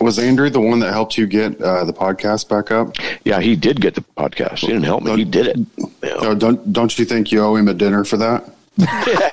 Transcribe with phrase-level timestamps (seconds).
[0.00, 2.94] Was Andrew the one that helped you get uh, the podcast back up?
[3.24, 4.58] Yeah, he did get the podcast.
[4.58, 5.16] He didn't help me.
[5.16, 5.58] He did it.
[6.02, 6.14] Yeah.
[6.18, 8.44] Oh, don't don't you think you owe him a dinner for that?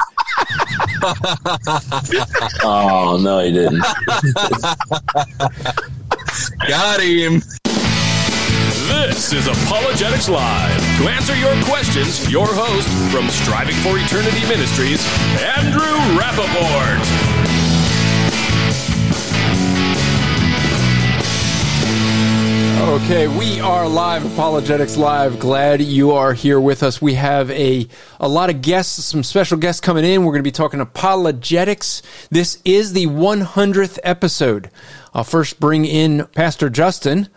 [2.64, 3.80] oh no, he didn't.
[6.68, 7.42] Got him.
[8.88, 10.80] This is Apologetics Live.
[11.00, 15.06] To answer your questions, your host from Striving for Eternity Ministries,
[15.42, 17.35] Andrew Rappaport.
[22.86, 25.40] Okay, we are live, Apologetics Live.
[25.40, 27.02] Glad you are here with us.
[27.02, 27.88] We have a,
[28.20, 30.24] a lot of guests, some special guests coming in.
[30.24, 32.04] We're going to be talking apologetics.
[32.30, 34.70] This is the 100th episode.
[35.16, 37.28] I'll first bring in Pastor Justin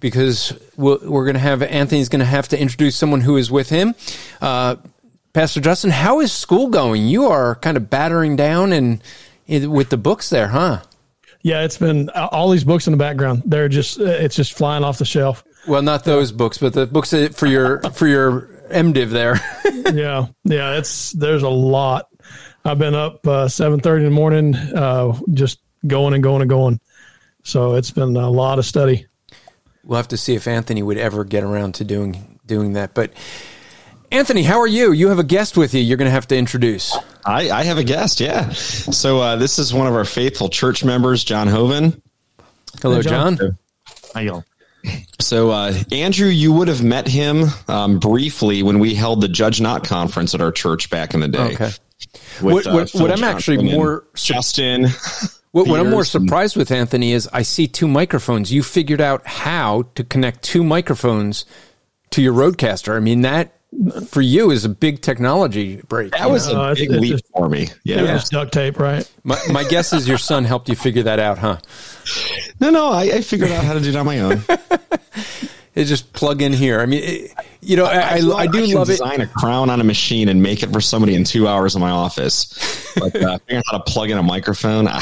[0.00, 3.68] because we're going to have, Anthony's going to have to introduce someone who is with
[3.68, 3.94] him.
[4.40, 4.76] Uh,
[5.34, 7.06] Pastor Justin, how is school going?
[7.06, 9.02] You are kind of battering down and
[9.46, 10.80] with the books there, huh?
[11.44, 13.42] Yeah, it's been all these books in the background.
[13.44, 15.44] They're just it's just flying off the shelf.
[15.68, 19.38] Well, not those books, but the books for your for your MDiv there.
[19.94, 22.08] yeah, yeah, it's there's a lot.
[22.64, 26.48] I've been up uh, seven thirty in the morning, uh, just going and going and
[26.48, 26.80] going.
[27.42, 29.06] So it's been a lot of study.
[29.84, 32.94] We'll have to see if Anthony would ever get around to doing doing that.
[32.94, 33.12] But
[34.10, 34.92] Anthony, how are you?
[34.92, 35.80] You have a guest with you.
[35.80, 36.96] You're going to have to introduce.
[37.24, 38.20] I, I have a guest.
[38.20, 38.50] Yeah.
[38.50, 42.00] So uh, this is one of our faithful church members, John Hoven.
[42.80, 43.38] Hello, John.
[44.14, 44.44] Hi, y'all.
[45.20, 49.60] So, uh, Andrew, you would have met him um, briefly when we held the Judge
[49.60, 51.54] Not conference at our church back in the day.
[51.54, 51.70] Okay.
[52.42, 54.86] With, what, what, uh, what I'm actually more Justin.
[55.54, 58.52] What, what, I'm more surprised with Anthony is I see two microphones.
[58.52, 61.44] You figured out how to connect two microphones
[62.10, 62.96] to your RODECaster.
[62.96, 63.53] I mean that
[64.06, 66.12] for you is a big technology break.
[66.12, 66.60] That was know?
[66.60, 67.68] a uh, big it's, leap for me.
[67.84, 68.20] Yeah, yeah.
[68.30, 69.10] duct tape, right?
[69.24, 71.58] My, my guess is your son helped you figure that out, huh?
[72.60, 74.42] No, no, I, I figured out how to do it on my own.
[75.74, 76.80] it just plug in here.
[76.80, 77.30] I mean, it,
[77.60, 79.24] you know, I, I, I, I do love design it.
[79.24, 81.90] a crown on a machine and make it for somebody in two hours in my
[81.90, 82.94] office.
[82.94, 84.88] But uh, figuring out how to plug in a microphone.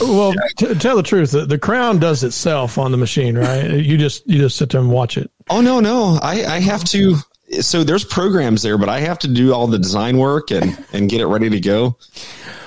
[0.00, 3.70] well, to tell the truth, the, the, crown does itself on the machine, right?
[3.70, 5.30] You just you just sit there and watch it.
[5.50, 7.16] Oh no, no, I, I have to.
[7.60, 11.08] So there's programs there, but I have to do all the design work and and
[11.08, 11.96] get it ready to go.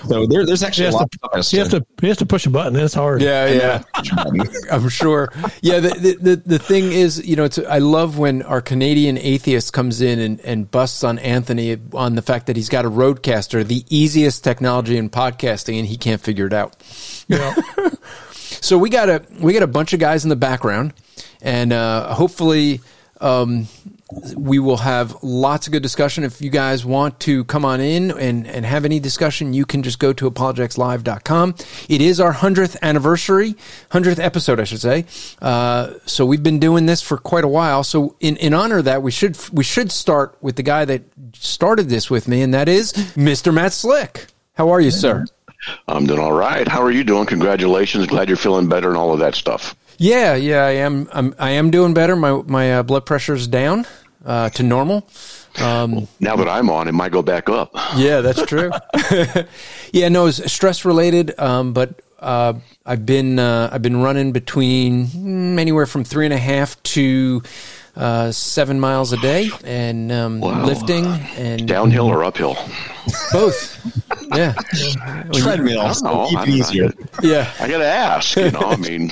[0.07, 2.49] So there, there's actually he has, to, he has to he has to push a
[2.49, 2.75] button.
[2.75, 3.21] It's hard.
[3.21, 3.83] Yeah, yeah.
[4.71, 5.31] I'm sure.
[5.61, 9.73] Yeah, the, the the thing is, you know, it's, I love when our Canadian atheist
[9.73, 13.65] comes in and, and busts on Anthony on the fact that he's got a RODECaster,
[13.65, 16.75] the easiest technology in podcasting, and he can't figure it out.
[17.27, 17.55] Yeah.
[18.31, 20.93] so we got a we got a bunch of guys in the background,
[21.41, 22.81] and uh, hopefully.
[23.21, 23.69] Um,
[24.37, 26.23] we will have lots of good discussion.
[26.23, 29.81] If you guys want to come on in and, and have any discussion, you can
[29.81, 31.55] just go to apologeticslive.com.
[31.89, 33.55] It is our 100th anniversary,
[33.91, 35.05] 100th episode, I should say.
[35.41, 37.83] Uh, so we've been doing this for quite a while.
[37.83, 41.01] So in, in honor of that, we should, we should start with the guy that
[41.33, 43.51] started this with me, and that is Mr.
[43.51, 44.27] Matt Slick.
[44.53, 45.25] How are you, sir?
[45.87, 46.67] I'm doing all right.
[46.67, 47.25] How are you doing?
[47.25, 48.05] Congratulations.
[48.05, 49.75] Glad you're feeling better and all of that stuff.
[49.97, 51.07] Yeah, yeah, I am.
[51.13, 52.15] I'm, I am doing better.
[52.15, 53.85] My my uh, blood pressure's down
[54.25, 55.07] uh, to normal.
[55.61, 57.71] Um, now that I'm on, it might go back up.
[57.95, 58.71] Yeah, that's true.
[59.93, 62.53] yeah, no, it's stress related, um, but uh,
[62.85, 67.41] I've been uh, I've been running between mm, anywhere from three and a half to
[67.95, 70.65] uh, seven miles a day, and um, Wow.
[70.65, 71.05] lifting
[71.37, 72.57] and Downhill or uphill?
[73.31, 73.71] both.
[74.35, 74.53] Yeah,
[75.33, 76.21] Treadmill, I don't know.
[76.39, 76.91] I'm- easier.
[77.21, 77.53] yeah.
[77.59, 78.35] I got to ask.
[78.35, 79.09] You know, I mean,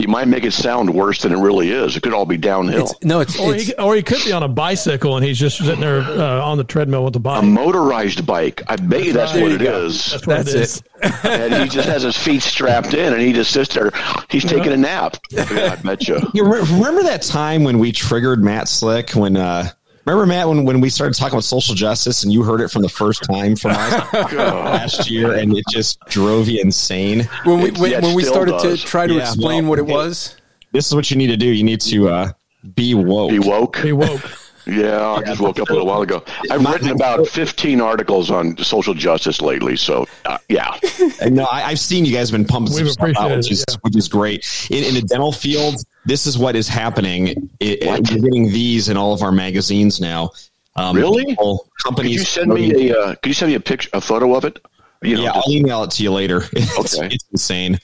[0.00, 1.96] you might make it sound worse than it really is.
[1.96, 2.86] It could all be downhill.
[2.86, 5.38] It's, no, it's, Or it's he, or he could be on a bicycle and he's
[5.38, 7.42] just sitting there uh, on the treadmill with the bike.
[7.42, 8.62] a motorized bike.
[8.68, 9.84] I bet you that's There what you it go.
[9.86, 10.10] is.
[10.12, 10.82] That's what That's it is.
[11.24, 13.90] and he just has his feet strapped in, and he just sits there.
[14.30, 15.16] He's taking a nap.
[15.30, 16.18] Yeah, I bet you.
[16.34, 19.68] You re- remember that time when we triggered Matt Slick when uh
[20.06, 22.82] remember Matt when, when we started talking about social justice and you heard it from
[22.82, 27.28] the first time from us last year and it just drove you insane.
[27.44, 28.80] when we when, yeah, when we started does.
[28.80, 30.36] to try to Yeah, explain well, what it it- was.
[30.72, 31.46] This is what you need to do.
[31.46, 32.32] You need to uh
[32.74, 33.30] be woke.
[33.30, 33.82] Be woke.
[33.82, 34.20] Be woke.
[34.66, 36.22] Yeah, I just woke up a little while ago.
[36.50, 39.74] I've written about 15 articles on social justice lately.
[39.74, 40.78] So, uh, yeah.
[41.20, 43.46] And no, I, I've seen you guys have been pumping some We've stuff out, which
[43.46, 43.76] it, is yeah.
[43.80, 44.46] which is great.
[44.70, 47.50] In, in the dental field, this is what is happening.
[47.60, 50.30] It, it- we're getting these in all of our magazines now.
[50.76, 51.24] Um, Really?
[51.26, 52.98] people- Could you send me a?
[52.98, 54.58] Uh, could you send me a picture, a photo of it?
[55.02, 56.42] You know, yeah, just- I'll email it to you later.
[56.52, 57.08] It's, Okay.
[57.14, 57.78] it's insane.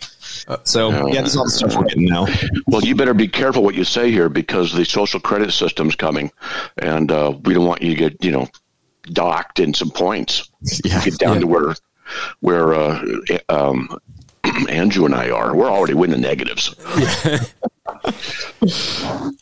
[0.65, 2.27] So yeah, this is all the stuff we're getting now.
[2.69, 6.31] well, you better be careful what you say here because the social credit system's coming,
[6.79, 8.47] and uh, we don't want you to get you know
[9.13, 10.49] docked in some points.
[10.85, 11.03] Yeah.
[11.05, 11.75] Get down to where
[12.41, 13.03] where uh,
[13.49, 13.99] um,
[14.69, 15.55] Andrew and I are.
[15.57, 16.75] We're already winning negatives.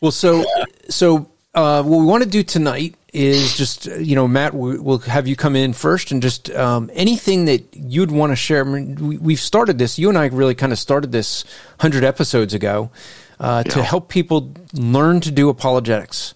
[0.01, 0.45] Well, so
[0.89, 4.99] so uh, what we want to do tonight is just you know Matt, we, we'll
[4.99, 8.65] have you come in first and just um, anything that you'd want to share.
[8.65, 9.97] I mean, we, we've started this.
[9.97, 11.45] You and I really kind of started this
[11.79, 12.91] hundred episodes ago
[13.39, 16.33] uh, to help people learn to do apologetics.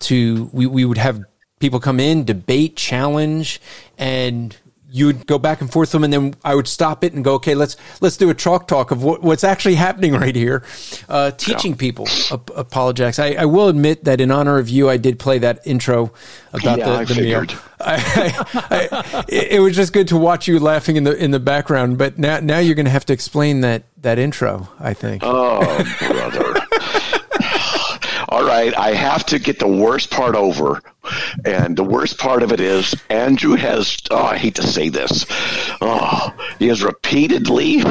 [0.00, 1.22] To we we would have
[1.60, 3.60] people come in, debate, challenge,
[3.98, 4.56] and
[4.94, 7.24] you would go back and forth with them, and then I would stop it and
[7.24, 10.62] go, okay, let's let's do a chalk talk of what, what's actually happening right here,
[11.08, 13.18] uh, teaching people ap- apologetics.
[13.18, 16.12] I, I will admit that in honor of you, I did play that intro
[16.52, 17.40] about Yeah, the, I the meal.
[17.40, 17.58] figured.
[17.84, 21.98] I, I, it was just good to watch you laughing in the in the background,
[21.98, 24.68] but now now you're going to have to explain that that intro.
[24.78, 25.22] I think.
[25.24, 25.60] Oh,
[25.98, 26.61] brother.
[28.32, 30.80] All right, I have to get the worst part over.
[31.44, 35.26] And the worst part of it is Andrew has, oh, I hate to say this.
[35.82, 37.82] Oh, he has repeatedly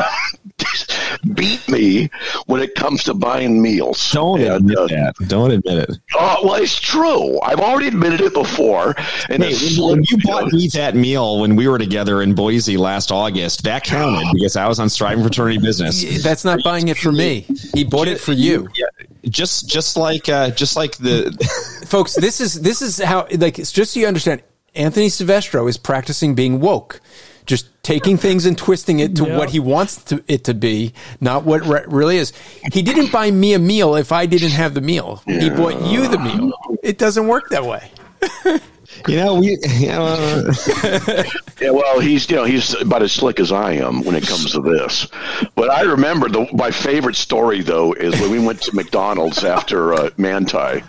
[1.36, 2.10] beat me
[2.48, 4.12] when it comes to buying meals.
[4.12, 5.14] Don't And, admit uh, that.
[5.28, 5.98] Don't admit it.
[6.16, 7.40] Oh, well, it's true.
[7.42, 8.96] I've already admitted it before.
[9.30, 12.78] And Hey, when, when you bought me that meal when we were together in Boise
[12.78, 16.24] last August, that counted because I was on Striving for Eternity Business.
[16.24, 17.46] That's not buying it for me.
[17.74, 18.70] He bought it for you.
[18.76, 18.86] Yeah,
[19.30, 21.32] just just like uh, just like the
[21.88, 24.42] folks this is this is how like it's just so you understand
[24.76, 27.02] anthony silvestro is practicing being woke.
[27.48, 29.36] Just taking things and twisting it to Yeah.
[29.36, 32.34] what he wants to, it to be not what re- really is.
[32.72, 35.24] He didn't buy me a meal if i didn't have the meal.
[35.26, 36.52] He bought you the meal.
[36.84, 37.90] It doesn't work that way
[39.08, 40.48] you know we you know,
[41.62, 44.52] Yeah, well, he's you know he's about as slick as I am when it comes
[44.54, 45.08] to this.
[45.56, 49.94] But I remember the my favorite story though is when we went to McDonald's after
[49.94, 50.84] uh, Manti,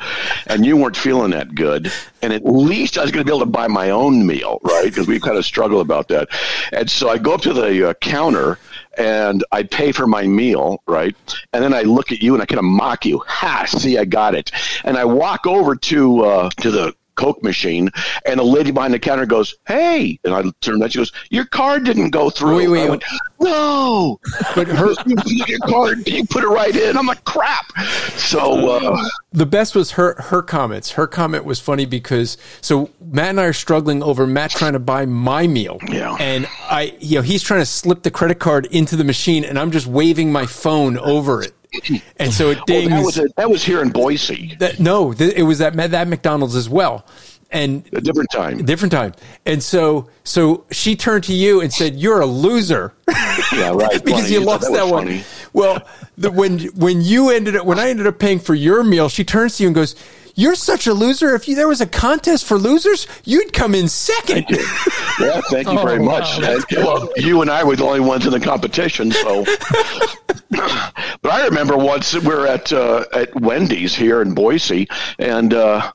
[0.46, 3.44] and you weren't feeling that good, and at least I was going to be able
[3.44, 4.84] to buy my own meal, right?
[4.84, 6.28] Because we kind of struggle about that.
[6.72, 8.58] And so I go up to the uh, counter
[8.96, 11.16] and I pay for my meal, right?
[11.52, 13.22] And then I look at you and I kind of mock you.
[13.26, 13.64] Ha!
[13.66, 14.52] See, I got it.
[14.84, 17.90] And I walk over to uh, to the Coke machine,
[18.26, 21.44] and the lady behind the counter goes, "Hey!" And I turn that she goes, "Your
[21.46, 23.04] card didn't go through." Wait, wait, I went,
[23.40, 24.18] "No!"
[24.54, 24.94] but her
[25.26, 26.96] your card, you put it right in.
[26.96, 27.66] I'm like, "Crap!"
[28.16, 30.92] So uh, the best was her her comments.
[30.92, 34.78] Her comment was funny because so Matt and I are struggling over Matt trying to
[34.78, 35.78] buy my meal.
[35.88, 36.16] Yeah.
[36.18, 39.58] And I you know, he's trying to slip the credit card into the machine and
[39.58, 41.54] I'm just waving my phone over it.
[42.18, 42.90] And so it oh, dings.
[42.90, 46.08] that was a, that was here in Boise, That- no, th- it was that that
[46.08, 47.06] McDonald's as well.
[47.50, 48.64] And a different time.
[48.64, 49.12] different time.
[49.44, 52.94] And so so she turned to you and said, "You're a loser."
[53.52, 53.92] Yeah, right.
[54.04, 54.32] because Funny.
[54.34, 55.04] you lost was that one.
[55.06, 55.24] funny.
[55.52, 55.82] Well,
[56.16, 59.24] the, when when you ended up when I ended up paying for your meal, she
[59.24, 59.94] turns to you and goes,
[60.34, 61.34] "You're such a loser.
[61.34, 64.46] If you, there was a contest for losers, you'd come in second.
[65.20, 66.38] Yeah, thank you Oh, very wow, much.
[66.38, 69.44] that's And, well, you and I were the only ones in the competition, so.
[70.50, 75.92] but I remember once we were at uh, at Wendy's here in Boise, and uh,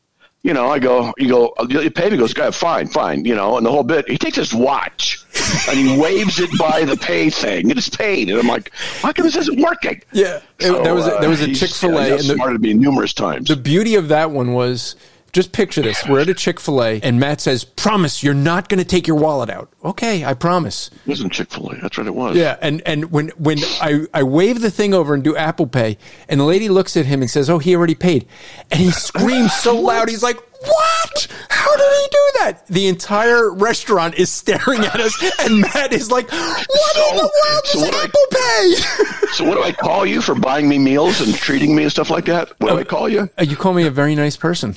[0.48, 2.12] you know, I go, you go, uh, you pay me.
[2.12, 4.08] He goes, "Guy, fine, fine," you know, and the whole bit.
[4.10, 5.20] He takes his watch
[5.68, 7.70] and he waves it by the pay thing.
[7.70, 11.18] It's paid, and I'm like, "Why come this isn't working?" Yeah, it- there was a,
[11.20, 12.10] there was a uh, he's- Chick Fil A.
[12.10, 13.50] got and the, smarted to be numerous times.
[13.50, 14.96] the beauty of that one was
[15.34, 16.04] just picture this.
[16.08, 19.08] We're at a Chick fil A, and Matt says, Promise you're not going to take
[19.08, 19.70] your wallet out.
[19.84, 20.90] Okay, I promise.
[21.06, 21.76] It wasn't Chick Fil A.
[21.82, 22.36] That's what it was.
[22.36, 25.98] Yeah, and, and when when I, I wave the thing over and do Apple Pay,
[26.28, 28.28] and the lady looks at him and says, "Oh, he already paid,"
[28.72, 31.28] and he screams so loud, he's like, "What?
[31.50, 36.12] How did he do that?" The entire restaurant is staring at us, and Matt is
[36.12, 39.64] like, "What So- in the world so is do I- Apple Pay?" So what do
[39.64, 42.50] I call you for buying me meals and treating me and stuff like that?
[42.60, 43.30] What do I call you?
[43.38, 44.76] Uh, you call me a very nice person.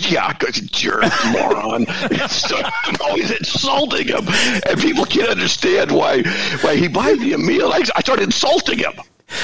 [0.10, 1.82] Yeah, because jerk, moron.
[1.82, 2.52] It's-
[2.84, 4.26] I'm always insulting him,
[4.68, 6.22] and people can't understand why
[6.60, 7.68] why he buys me a meal.
[7.72, 8.92] I, I started insulting him.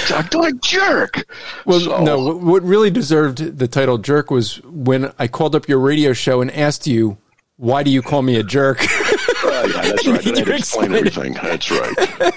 [0.07, 1.25] So I'm like jerk.
[1.67, 2.35] Well, So- no.
[2.37, 6.51] What really deserved the title "jerk" was when I called up your radio show and
[6.53, 7.17] asked you,
[7.57, 8.87] "Why do you call me a jerk?" Uh,
[9.75, 10.25] yeah, that's right.
[10.27, 11.33] I You had to explain explain everything.
[11.35, 12.33] That's right.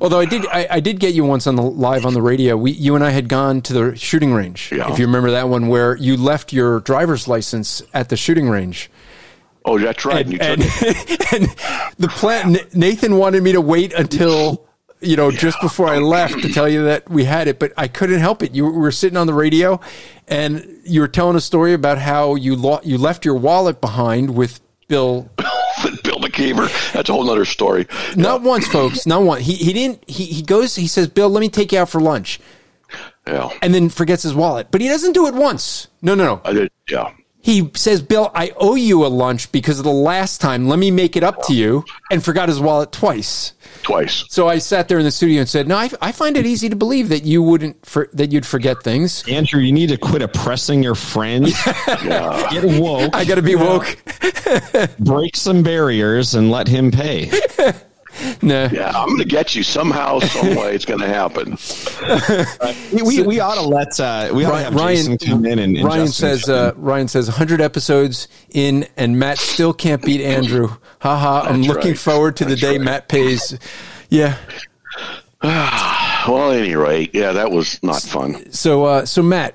[0.00, 2.56] Although I did, I, I did get you once on the live on the radio.
[2.56, 4.70] We, you and I had gone to the shooting range.
[4.72, 4.90] Yeah.
[4.92, 8.90] If you remember that one, where you left your driver's license at the shooting range,
[9.64, 10.24] Oh, that's right.
[10.26, 10.62] and, and,
[11.32, 11.44] and
[11.98, 12.56] the plan.
[12.74, 14.64] Nathan wanted me to wait until
[15.00, 17.86] you know just before I left to tell you that we had it, but I
[17.88, 18.54] couldn't help it.
[18.54, 19.80] You were- we were sitting on the radio,
[20.26, 24.34] and you were telling a story about how you lo- you left your wallet behind
[24.36, 25.28] with Bill
[26.02, 26.17] Bill
[26.92, 27.86] That's a whole other story.
[28.16, 29.06] Not once, folks.
[29.06, 29.44] Not once.
[29.44, 30.08] He he didn't.
[30.08, 30.74] He he goes.
[30.74, 32.40] He says, "Bill, let me take you out for lunch,"
[33.26, 34.68] Yeah, and then forgets his wallet.
[34.70, 35.88] But he doesn't do it once.
[36.02, 36.40] No, no, no.
[36.44, 36.70] I did.
[36.88, 37.10] Yeah.
[37.48, 40.68] He says, "Bill, I owe you a lunch because of the last time.
[40.68, 43.54] Let me make it up to you," and forgot his wallet twice.
[43.82, 44.26] Twice.
[44.28, 46.68] So I sat there in the studio and said, "No, I, I find it easy
[46.68, 49.24] to believe that you wouldn't for, that you'd forget things.
[49.26, 51.54] Andrew, you need to quit oppressing your friends.
[51.86, 53.96] Get woke, I got to be woke."
[54.98, 57.30] break some barriers, and let him pay.
[58.42, 58.68] nah.
[58.72, 60.74] Yeah, I'm going to get you somehow, some way.
[60.74, 61.56] It's going to happen.
[62.92, 65.76] We, we, we ought to let uh, we ought to have Jason come in and,
[65.76, 70.22] and Ryan Justin says uh, Ryan says 100 episodes in and Matt still can't beat
[70.22, 70.68] Andrew.
[71.00, 71.98] Haha, I'm That's looking right.
[71.98, 72.80] forward to the day right.
[72.80, 73.58] Matt pays.
[74.08, 74.36] Yeah.
[76.28, 78.52] Well, at any rate, yeah, that was not fun.
[78.52, 79.54] So uh, so Matt,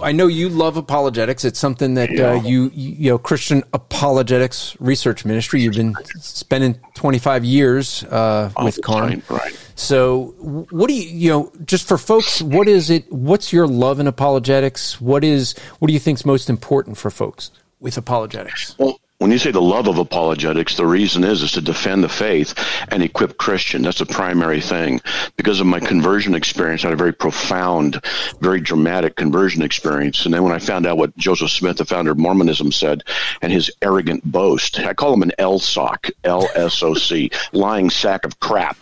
[0.00, 1.44] I know you love apologetics.
[1.44, 5.60] It's something that uh, you you know Christian apologetics research ministry.
[5.60, 9.22] You've been spending 25 years uh, with CARM.
[9.28, 9.56] Right.
[9.74, 13.10] So, what do you, you know, just for folks, what is it?
[13.12, 15.00] What's your love in apologetics?
[15.00, 18.76] What is, what do you think's most important for folks with apologetics?
[18.78, 22.08] Well, when you say the love of apologetics, the reason is is to defend the
[22.08, 22.54] faith
[22.88, 23.82] and equip Christian.
[23.82, 25.00] That's the primary thing.
[25.36, 28.04] Because of my conversion experience, I had a very profound,
[28.40, 30.24] very dramatic conversion experience.
[30.24, 33.04] And then when I found out what Joseph Smith, the founder of Mormonism, said,
[33.42, 38.26] and his arrogant boast, I call him an LSOC, L S O C, lying sack
[38.26, 38.76] of crap,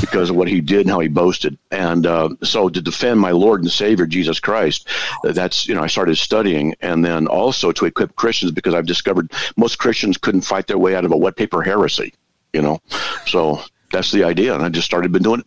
[0.00, 1.56] because of what he did and how he boasted.
[1.70, 4.86] And uh, so to defend my Lord and Savior Jesus Christ,
[5.24, 9.32] that's you know I started studying, and then also to equip Christians because I've discovered
[9.56, 12.12] most Christians couldn't fight their way out of a wet paper heresy.
[12.52, 12.80] You know,
[13.26, 15.42] so that's the idea, and I just started been doing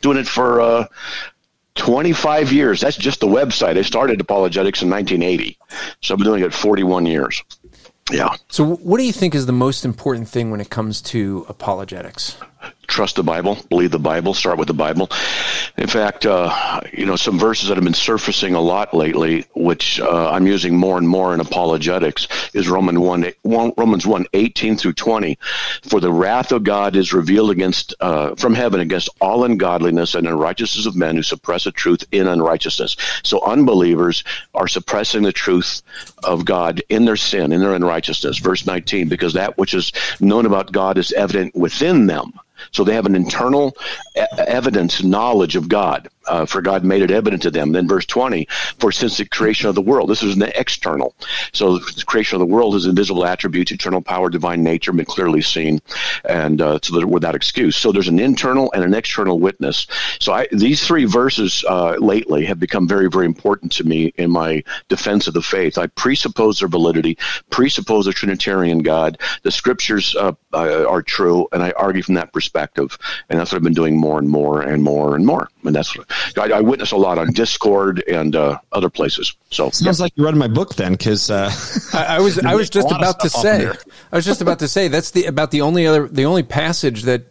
[0.00, 0.60] doing it for.
[0.60, 0.86] Uh,
[1.76, 2.80] 25 years.
[2.80, 3.78] That's just the website.
[3.78, 5.56] I started apologetics in 1980.
[6.02, 7.42] So I've been doing it 41 years.
[8.10, 8.34] Yeah.
[8.48, 12.36] So, what do you think is the most important thing when it comes to apologetics?
[12.90, 15.08] Trust the Bible, believe the Bible, start with the Bible.
[15.78, 20.00] In fact, uh, you know, some verses that have been surfacing a lot lately, which
[20.00, 24.76] uh, I'm using more and more in apologetics, is Roman 1, 1, Romans 1, 18
[24.76, 25.38] through 20.
[25.88, 30.26] For the wrath of God is revealed against, uh, from heaven against all ungodliness and
[30.26, 32.96] unrighteousness of men who suppress the truth in unrighteousness.
[33.22, 34.24] So unbelievers
[34.54, 35.82] are suppressing the truth
[36.24, 38.38] of God in their sin, in their unrighteousness.
[38.38, 42.32] Verse 19, because that which is known about God is evident within them.
[42.72, 43.76] So they have an internal
[44.16, 47.72] e- evidence, knowledge of God, uh, for God made it evident to them.
[47.72, 48.46] Then verse 20,
[48.78, 51.14] for since the creation of the world, this is an external.
[51.52, 55.42] So the creation of the world is invisible attributes, eternal power, divine nature, been clearly
[55.42, 55.80] seen,
[56.24, 57.76] and uh, so without excuse.
[57.76, 59.86] So there's an internal and an external witness.
[60.18, 64.30] So I, these three verses uh, lately have become very, very important to me in
[64.30, 65.78] my defense of the faith.
[65.78, 67.16] I presuppose their validity,
[67.50, 69.18] presuppose a Trinitarian God.
[69.42, 72.98] The scriptures uh, uh, are true, and I argue from that perspective.
[73.28, 75.48] And that's what I've been doing more and more and more and more.
[75.64, 79.34] And that's what I, I witness a lot on Discord and uh, other places.
[79.50, 81.50] So Sounds like you read my book then, because uh,
[81.92, 83.66] I, I was I was just about to say.
[84.12, 87.02] I was just about to say that's the about the only other the only passage
[87.02, 87.26] that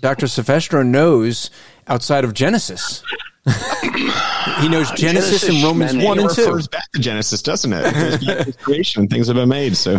[0.00, 0.26] Dr.
[0.26, 1.50] Silvestro knows
[1.86, 3.02] outside of Genesis.
[4.60, 6.42] he knows Genesis, and Romans man, one and two.
[6.42, 7.82] refers back to Genesis, doesn't it?
[7.86, 9.08] It goes creation.
[9.08, 9.76] Things have been made.
[9.76, 9.92] So,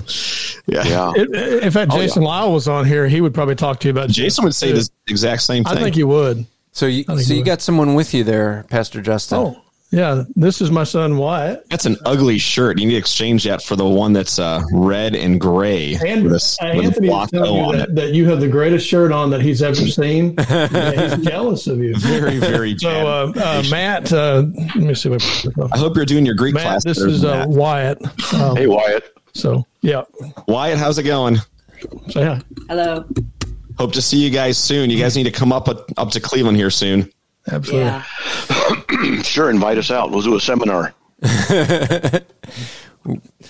[0.67, 0.83] yeah.
[0.83, 1.13] yeah.
[1.15, 4.09] If, if that Jason Lisle was on here, he would probably talk to you about
[4.09, 4.77] Jason would say too.
[4.81, 5.77] the exact same thing.
[5.77, 6.45] I think he would.
[6.79, 9.38] So you so you got someone with you there, Pastor Justin.
[9.38, 11.69] Oh, Yeah, this is my son Wyatt.
[11.69, 12.79] That's an ugly shirt.
[12.79, 16.31] You need to exchange that for the one that's uh, red and gray And with
[16.31, 18.88] a, uh, with a Anthony is telling O you that, that you have the greatest
[18.88, 20.36] shirt on that he's ever seen.
[20.50, 21.98] Yeah, he's jealous of you.
[21.98, 25.21] Very, very So, uh, uh, Matt, uh, let me see what
[25.74, 26.86] I hope you're doing your Greek Matt, class.
[26.86, 27.45] this is uh.
[27.50, 28.01] Wyatt.
[28.33, 29.17] Um, Hey, Wyatt.
[29.33, 30.03] So, yeah.
[30.48, 31.39] Wyatt, how's it going?
[32.07, 32.39] So, yeah.
[32.69, 33.05] Hello.
[33.79, 34.89] Hope to see you guys soon.
[34.89, 37.09] You guys need to come up up to Cleveland here soon.
[37.50, 37.86] Absolutely.
[37.86, 38.03] Yeah.
[39.24, 40.12] Sure, invite us out.
[40.12, 40.93] We'll do a seminar.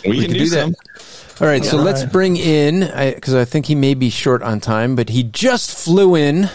[0.06, 0.74] We, can, do, that.
[1.42, 2.82] All right, so let's bring in
[3.14, 6.50] because I, think he may be short on time, but he just flew in,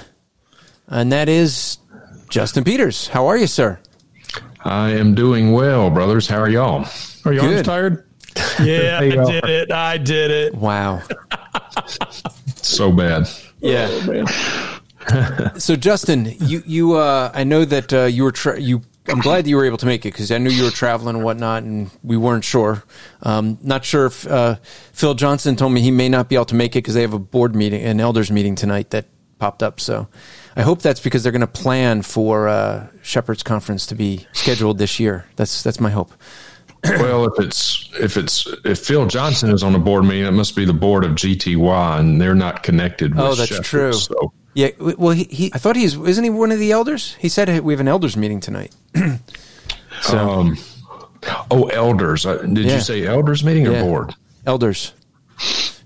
[0.86, 1.78] and that is
[2.30, 3.08] Justin Peters.
[3.08, 3.78] How are you, sir?
[4.64, 6.28] I am doing well, brothers.
[6.28, 6.86] How are y'all?
[7.24, 7.64] Are y'all Good.
[7.64, 8.06] tired?
[8.62, 9.72] Yeah, I did it.
[9.72, 10.54] I did it.
[10.54, 11.02] Wow.
[12.64, 13.28] So bad.
[13.64, 14.06] Yeah.
[14.06, 14.26] Man.
[15.60, 18.80] So Justin, you you uh, I know that uh, you were tra- you.
[19.06, 21.16] I'm glad that you were able to make it because I knew you were traveling
[21.16, 22.84] and whatnot, and we weren't sure.
[23.22, 24.56] Um, not sure if uh,
[24.94, 27.12] Phil Johnson told me he may not be able to make it because they have
[27.12, 29.04] a board meeting, an elders meeting tonight that
[29.38, 29.78] popped up.
[29.78, 30.08] So
[30.56, 34.78] I hope that's because they're going to plan for uh, Shepherd's Conference to be scheduled
[34.78, 35.26] this year.
[35.36, 36.12] That's that's my hope.
[36.84, 40.54] Well, if it's if it's if Phil Johnson is on the board meeting, it must
[40.54, 43.14] be the board of GTY, and they're not connected.
[43.14, 43.92] With Oh, that's Shepherd, true.
[43.94, 47.14] So Yeah, well, he, he I thought he's isn't he one of the elders?
[47.18, 48.74] He said we have an elders meeting tonight.
[50.02, 50.58] so Um,
[51.50, 52.26] oh, elders.
[52.26, 52.74] Uh, Did Yeah.
[52.74, 53.82] you say elders meeting or Yeah.
[53.82, 54.14] board?
[54.46, 54.92] elders.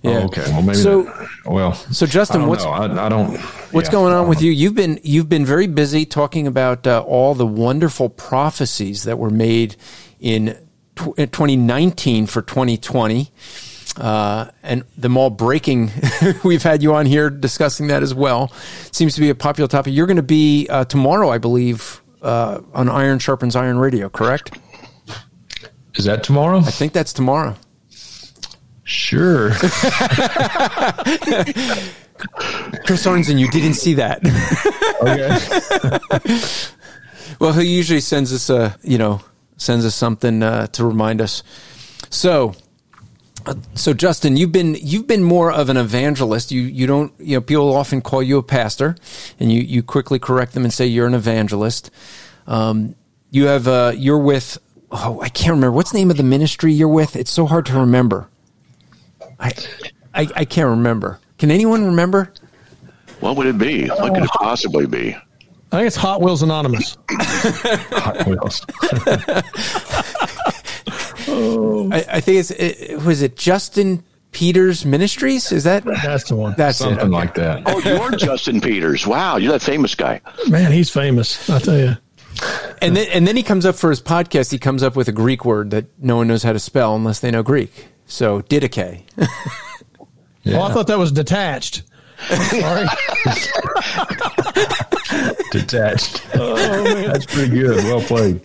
[0.02, 0.10] Yeah.
[0.20, 0.42] Oh, okay.
[0.50, 0.78] Well, maybe.
[0.78, 2.64] So- that- well, so Justin, what's-.
[2.64, 3.36] I, I don't.
[3.72, 4.50] What's yeah, going on with you?
[4.52, 9.30] You've been you've been very busy talking about uh, all the wonderful prophecies that were
[9.30, 9.76] made
[10.20, 10.56] in
[10.98, 13.30] tw- uh, 2019 for 2020,
[13.96, 15.90] uh, and the mall breaking.
[16.44, 18.52] We've had you on here discussing that as well.
[18.92, 19.94] Seems to be a popular topic.
[19.94, 24.08] You're going to be uh, tomorrow, I believe, uh, on Iron Sharpens Iron Radio.
[24.08, 24.58] Correct?
[25.94, 26.58] Is that tomorrow?
[26.58, 27.56] I think that's tomorrow.
[28.84, 29.50] Sure.
[32.84, 34.20] Chris Arnzen, you didn't see that.
[35.02, 36.74] okay.
[37.40, 39.20] Well, he usually sends us a, you know,
[39.58, 41.42] sends us something uh, to remind us.
[42.08, 42.54] So,
[43.44, 46.50] uh, so Justin, you've been you've been more of an evangelist.
[46.50, 48.96] You you don't you know people often call you a pastor,
[49.38, 51.90] and you you quickly correct them and say you're an evangelist.
[52.46, 52.94] Um,
[53.30, 54.58] you have uh, you're with
[54.90, 57.16] oh I can't remember what's the name of the ministry you're with.
[57.16, 58.28] It's so hard to remember.
[59.38, 59.52] I
[60.14, 61.20] I, I can't remember.
[61.38, 62.32] Can anyone remember?
[63.20, 63.88] What would it be?
[63.88, 65.16] What could it possibly be?
[65.70, 66.96] I think it's Hot Wheels Anonymous.
[67.10, 68.64] Hot Wheels.
[71.92, 74.02] I, I think it's it, was it Justin
[74.32, 75.52] Peters Ministries.
[75.52, 76.54] Is that That's the one.
[76.56, 76.84] that's it?
[76.84, 77.08] Something Okay.
[77.08, 77.62] like that.
[77.66, 79.06] Oh, you're Justin Peters.
[79.06, 80.20] Wow, you're that famous guy.
[80.48, 81.48] Man, he's famous.
[81.50, 81.96] I tell you.
[82.80, 84.50] And then and then he comes up for his podcast.
[84.50, 87.20] He comes up with a Greek word that no one knows how to spell unless
[87.20, 87.88] they know Greek.
[88.06, 89.02] So didache.
[89.18, 91.82] Oh, I thought that was detached.
[92.28, 92.86] Sorry.
[95.50, 96.22] Detached.
[96.32, 97.84] That's pretty good.
[97.84, 98.42] Well played.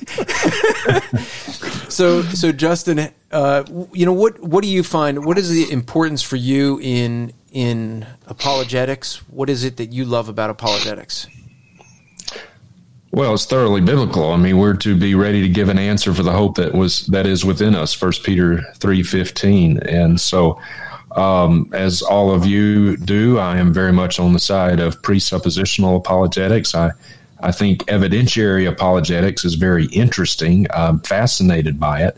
[1.94, 5.26] So so Justin, uh, you know what what do you find?
[5.26, 9.18] What is the importance for you in in apologetics?
[9.30, 11.28] What is it that you love about apologetics?
[13.12, 14.32] Well, it's thoroughly biblical.
[14.32, 17.06] I mean, we're to be ready to give an answer for the hope that was
[17.08, 17.94] that is within us.
[17.94, 20.60] First Peter three fifteen, and so
[21.15, 25.97] um, as all of you do, I am very much on the side of presuppositional
[25.97, 26.73] apologetics.
[26.76, 26.91] I
[27.43, 30.65] I think evidentiary apologetics is very interesting.
[30.73, 32.17] I'm fascinated by it.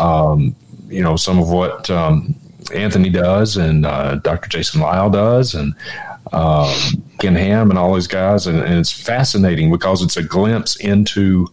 [0.00, 0.56] Um,
[0.88, 2.34] you know, some of what um,
[2.74, 4.48] Anthony does and uh, Dr.
[4.48, 5.74] Jason Lisle does, and
[6.32, 6.74] um,
[7.18, 11.48] Ken Ham and all those guys, and, and it's fascinating because it's a glimpse into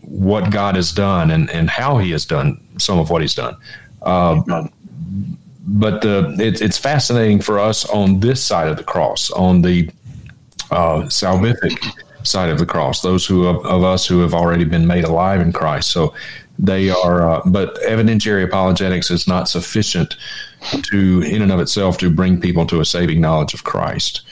[0.00, 3.56] what God has done and, and how He has done some of what He's done.
[4.02, 4.42] Uh,
[5.66, 9.90] but the, it, it's fascinating for us on this side of the cross, on the
[10.70, 11.76] uh, salvific
[12.22, 15.40] side of the cross, those who of, of us who have already been made alive
[15.40, 15.90] in Christ.
[15.90, 16.14] So
[16.58, 20.16] they are, uh, but evidentiary apologetics is not sufficient
[20.90, 24.22] to, in and of itself, to bring people to a saving knowledge of Christ.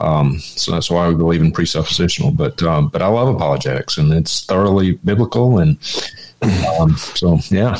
[0.00, 2.36] Um, so that's why we believe in presuppositional.
[2.36, 5.78] But um, but I love apologetics, and it's thoroughly biblical, and
[6.78, 7.76] um, so yeah.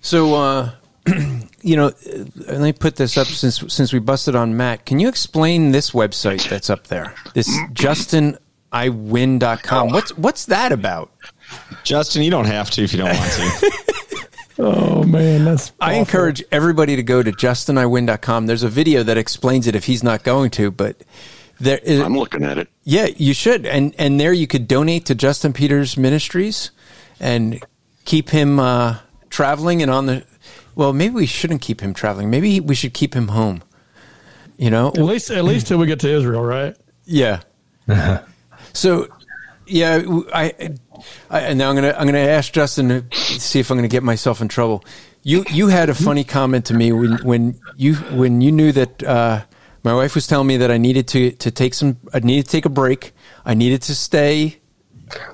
[0.00, 0.70] So, uh,
[1.62, 1.92] you know, uh,
[2.36, 4.86] let me put this up since since we busted on Matt.
[4.86, 7.14] Can you explain this website that's up there?
[7.34, 9.90] This justiniwin.com.
[9.92, 11.10] What's what's that about?
[11.84, 13.70] Justin, you don't have to if you don't want to.
[14.58, 15.72] Oh man, that's.
[15.80, 18.46] I encourage everybody to go to justiniwin.com.
[18.46, 20.96] There's a video that explains it if he's not going to, but
[21.60, 22.68] There, is, I'm looking at it.
[22.82, 26.70] Yeah, you should, and and there you could donate to Justin Peters Ministries,
[27.20, 27.62] and
[28.06, 28.96] keep him uh,
[29.28, 30.24] traveling and on the.
[30.76, 32.30] Well, maybe we shouldn't keep him traveling.
[32.30, 33.62] Maybe we should keep him home.
[34.58, 36.76] You know, At least, at least till we get to Israel, right?
[37.04, 37.40] yeah.
[38.72, 39.08] so,
[39.66, 40.74] yeah, I,
[41.30, 44.02] I and now I'm gonna I'm gonna ask Justin to see if I'm gonna get
[44.02, 44.84] myself in trouble.
[45.22, 49.02] You you had a funny comment to me when when you when you knew that
[49.02, 49.42] uh,
[49.82, 52.50] my wife was telling me that I needed to to take some I needed to
[52.50, 53.12] take a break.
[53.44, 54.60] I needed to stay.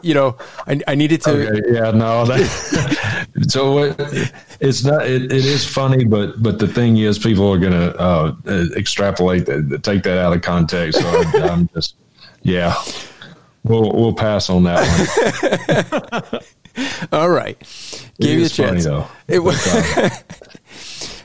[0.03, 1.31] You know, I, I needed to.
[1.31, 2.27] Okay, yeah, no.
[2.27, 5.07] That, so it, it's not.
[5.07, 8.35] It, it is funny, but but the thing is, people are going to uh,
[8.77, 11.01] extrapolate that, take that out of context.
[11.01, 11.97] So I'm, I'm just,
[12.43, 12.75] yeah,
[13.63, 16.43] we'll we'll pass on that one.
[17.13, 17.59] All right,
[18.21, 18.85] gave you a funny, chance.
[18.85, 19.07] though.
[19.29, 19.65] It was.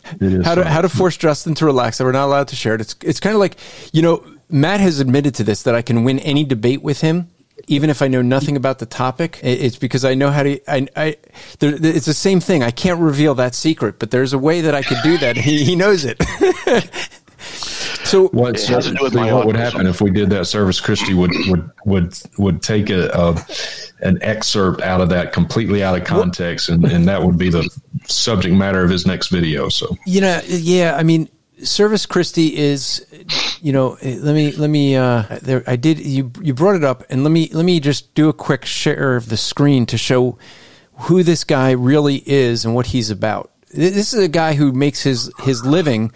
[0.07, 0.63] How to funny.
[0.63, 1.97] how to force Justin to relax.
[1.97, 2.79] That we're not allowed to share it.
[2.79, 3.57] It's it's kind of like
[3.91, 7.29] you know Matt has admitted to this that I can win any debate with him.
[7.67, 10.59] Even if I know nothing about the topic, it's because I know how to.
[10.71, 11.17] I, I
[11.59, 12.63] there, it's the same thing.
[12.63, 15.35] I can't reveal that secret, but there's a way that I could do that.
[15.37, 16.21] He, he knows it.
[17.39, 20.29] so What, It has to do with see, my what would happen if we did
[20.29, 20.45] that?
[20.45, 23.35] Servus Christi would would would would take a, a
[24.01, 27.67] an excerpt out of that completely out of context, and, and that would be the
[28.05, 29.69] subject matter of his next video.
[29.69, 30.95] So you know, yeah.
[30.95, 31.29] I mean,
[31.63, 33.05] Servus Christi is,
[33.61, 33.97] you know.
[34.01, 34.95] Let me let me.
[34.95, 35.99] Uh, there, I did.
[35.99, 39.15] You you brought it up, and let me let me just do a quick share
[39.15, 40.37] of the screen to show
[40.93, 43.51] who this guy really is and what he's about.
[43.73, 46.11] This is a guy who makes his his living.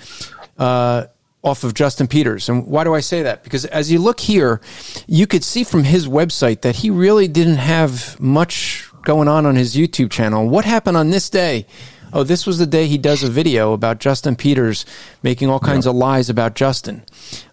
[0.57, 1.07] Uh,
[1.43, 2.49] off of Justin Peters.
[2.49, 3.43] And why do I say that?
[3.43, 4.61] Because as you look here,
[5.07, 9.55] you could see from his website that he really didn't have much going on on
[9.55, 10.47] his YouTube channel.
[10.47, 11.65] What happened on this day?
[12.13, 14.85] Oh, this was the day he does a video about Justin Peters
[15.23, 17.03] making all kinds of lies about Justin.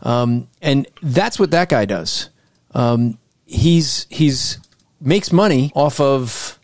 [0.03, 2.31] Um, and that's what that guy does.
[2.73, 4.59] Um, he's, he's
[5.01, 6.59] makes money off of,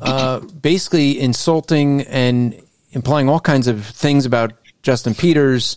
[0.00, 2.60] uh, basically insulting and
[2.92, 5.76] implying all kinds of things about Justin Peters,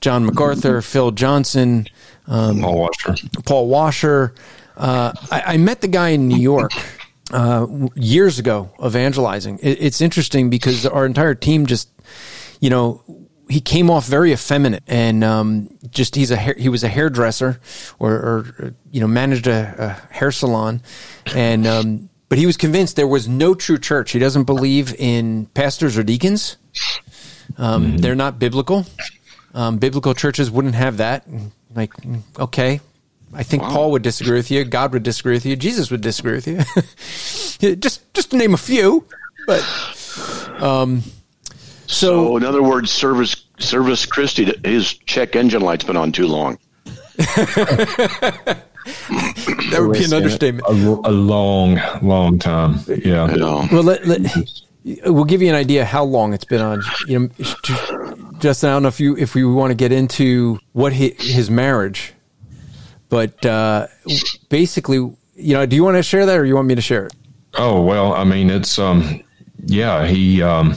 [0.00, 1.86] John MacArthur, Phil Johnson,
[2.26, 3.14] um, Paul Washer.
[3.44, 4.34] Paul Washer.
[4.76, 6.72] Uh, I, I met the guy in New York
[7.32, 9.58] uh, years ago evangelizing.
[9.62, 11.90] It, it's interesting because our entire team just,
[12.60, 13.02] you know,
[13.48, 17.60] he came off very effeminate and um, just he's a hair, he was a hairdresser
[17.98, 19.74] or, or you know managed a,
[20.10, 20.82] a hair salon
[21.32, 24.10] and um, but he was convinced there was no true church.
[24.10, 26.56] He doesn't believe in pastors or deacons.
[27.56, 28.84] Um, They're not biblical.
[29.54, 31.24] Um, biblical churches wouldn't have that.
[31.74, 31.92] Like,
[32.38, 32.80] okay,
[33.34, 34.64] I think Paul would disagree with you.
[34.64, 35.56] God would disagree with you.
[35.56, 36.58] Jesus would disagree with you.
[37.76, 39.04] just, just to name a few.
[39.46, 39.60] But,
[40.60, 41.02] um,
[41.86, 46.26] So, so in other words, Servus Servus Christi, his check engine light's been on too
[46.26, 46.58] long.
[47.16, 48.62] that
[49.78, 50.66] would be an understatement.
[50.68, 52.80] A, a long, long time.
[52.86, 53.34] Yeah.
[53.72, 54.20] Well, let, let,
[55.06, 56.82] we'll give you an idea how long it's been on.
[57.08, 57.28] You know,
[58.38, 61.50] Justin, I don't know if you if we want to get into what his, his
[61.50, 62.12] marriage,
[63.08, 63.86] but uh,
[64.48, 67.06] basically, you know, do you want to share that or you want me to share
[67.06, 67.14] it?
[67.54, 69.22] Oh well, I mean, it's um,
[69.64, 70.06] yeah.
[70.06, 70.76] He, um,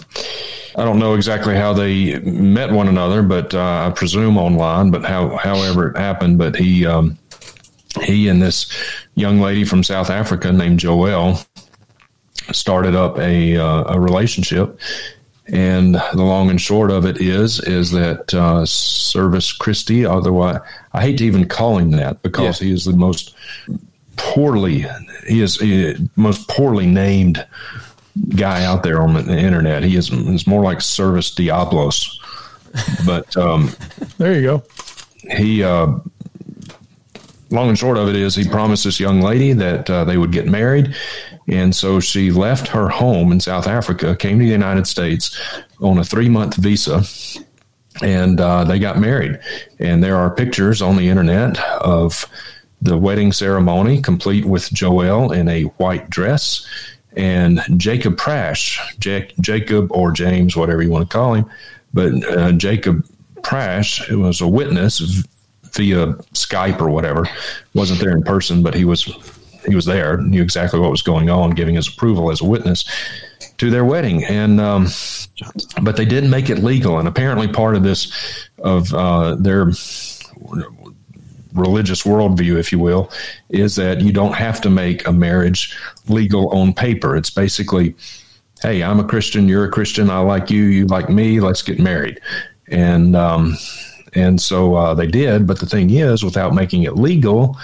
[0.76, 4.92] I don't know exactly how they met one another, but uh, I presume online.
[4.92, 7.18] But how, however it happened, but he, um,
[8.04, 8.72] he and this
[9.16, 11.46] young lady from South Africa named Joelle
[12.52, 14.80] started up a uh, a relationship.
[15.52, 20.60] And the long and short of it is, is that uh, Servus Christi, otherwise,
[20.94, 22.68] I hate to even call him that because Yeah.
[22.68, 23.36] he is the most
[24.16, 24.86] poorly,
[25.28, 27.46] he is the most poorly named
[28.36, 29.84] guy out there on the internet.
[29.84, 32.20] He is, is more like Service Diablos.
[33.06, 33.72] But um,
[34.18, 34.64] There you go.
[35.36, 35.88] he, uh,
[37.50, 40.32] long and short of it is, he promised this young lady that uh, they would
[40.32, 40.96] get married.
[41.48, 45.38] And so she left her home in South Africa, came to the United States
[45.80, 47.04] on a three month visa,
[48.02, 49.40] and uh, they got married.
[49.80, 52.26] And there are pictures on the internet of
[52.82, 56.66] the wedding ceremony, complete with Joelle in a white dress
[57.16, 61.46] and Jacob Prasch, Jack, Jacob or James, whatever you want to call him,
[61.94, 63.06] but uh, Jacob
[63.42, 65.24] Prasch was a witness
[65.74, 67.28] via Skype or whatever.
[67.74, 69.04] wasn't there in person, but he was
[69.68, 72.86] he was there, knew exactly what was going on, giving his approval as a witness
[73.58, 74.24] to their wedding.
[74.24, 74.88] And um,
[75.82, 78.12] but they didn't make it legal, and apparently part of this
[78.60, 79.72] of uh, their
[81.54, 83.12] religious worldview, if you will,
[83.50, 85.78] is that you don't have to make a marriage
[86.08, 87.16] legal on paper.
[87.16, 87.96] It's basically,
[88.62, 91.80] hey, I'm a Christian, you're a Christian, I like you, you like me, let's get
[91.80, 92.20] married.
[92.68, 93.58] And um,
[94.14, 95.48] And so uh, they did.
[95.48, 97.58] But the thing is, without making it legal,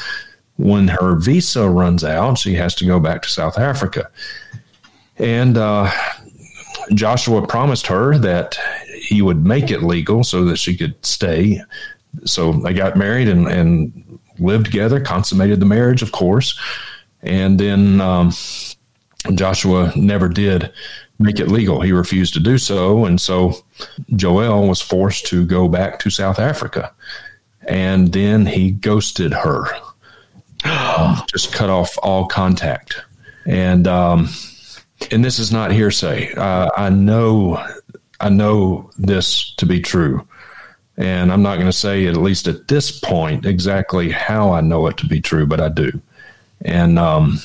[0.58, 4.10] when her visa runs out, she has to go back to South Africa.
[5.17, 5.91] And uh,
[6.93, 8.58] Joshua promised her that
[8.97, 11.62] he would make it legal so that she could stay.
[12.25, 16.60] So they got married and, and lived together, consummated the marriage, of course.
[17.21, 18.31] And then um,
[19.34, 20.71] Joshua never did
[21.19, 21.82] make it legal.
[21.82, 23.06] He refused to do so.
[23.06, 23.54] And so
[24.15, 26.93] Joel was forced to go back to South Africa.
[27.67, 29.65] And then he ghosted her,
[30.65, 33.01] um, just cut off all contact.
[33.45, 34.30] And, um,
[35.12, 36.34] and this is not hearsay.
[36.34, 37.63] Uh, I know,
[38.19, 40.28] I know this to be true.
[40.97, 44.88] And I'm not going to say, at least at this point, exactly how I know
[44.88, 46.01] it to be true, but I do.
[46.62, 47.39] And, um,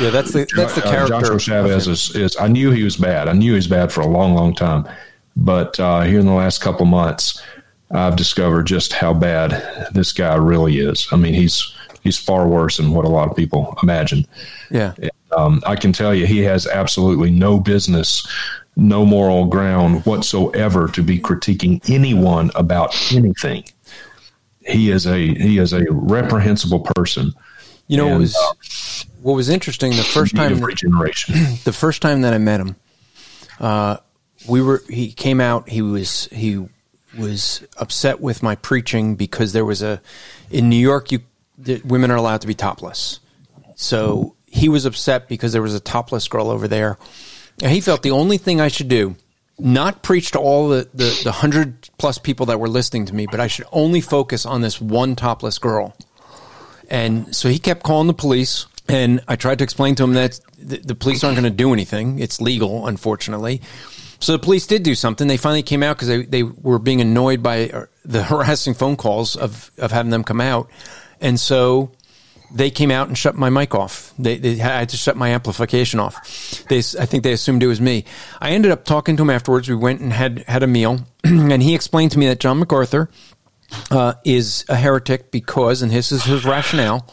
[0.00, 1.14] yeah, that's the that's the character.
[1.14, 2.36] Uh, Joshua Chavez is, is.
[2.38, 3.28] I knew he was bad.
[3.28, 4.88] I knew he was bad for a long, long time.
[5.36, 7.42] But uh, here in the last couple months,
[7.90, 11.06] I've discovered just how bad this guy really is.
[11.12, 14.26] I mean, he's he's far worse than what a lot of people imagine.
[14.70, 14.94] Yeah.
[15.36, 18.26] Um, I can tell you, he has absolutely no business,
[18.76, 23.64] no moral ground whatsoever to be critiquing anyone about anything.
[24.66, 27.32] He is a he is a reprehensible person.
[27.88, 28.52] You know, And, it was uh,
[29.22, 31.34] what was interesting the first time regeneration.
[31.64, 32.76] the first time that I met him,
[33.60, 33.98] uh,
[34.48, 35.68] we were he came out.
[35.68, 36.66] He was he
[37.16, 40.00] was upset with my preaching because there was a
[40.50, 41.20] in New York you
[41.58, 43.20] the, women are allowed to be topless.
[43.76, 46.98] So he was upset because there was a topless girl over there,
[47.62, 49.16] and he felt the only thing I should do.
[49.58, 53.26] Not preach to all the, the, the hundred plus people that were listening to me,
[53.30, 55.94] but I should only focus on this one topless girl.
[56.90, 58.66] And so he kept calling the police.
[58.92, 62.18] And I tried to explain to him that the, police aren't going to do anything.
[62.18, 63.62] It's legal, unfortunately.
[64.20, 65.26] So the police did do something.
[65.26, 68.96] They finally came out because they, they were being annoyed by uh, the harassing phone
[68.96, 70.68] calls of, of having them come out.
[71.22, 71.92] And so
[72.54, 74.12] they came out and shut my mic off.
[74.18, 76.64] They, they had to shut my amplification off.
[76.68, 78.04] They, I think they assumed it was me.
[78.42, 79.70] I ended up talking to him afterwards.
[79.70, 81.06] We went and had, had a meal.
[81.24, 83.08] and he explained to me that John MacArthur
[83.90, 87.06] uh, is a heretic because, and this is his rationale,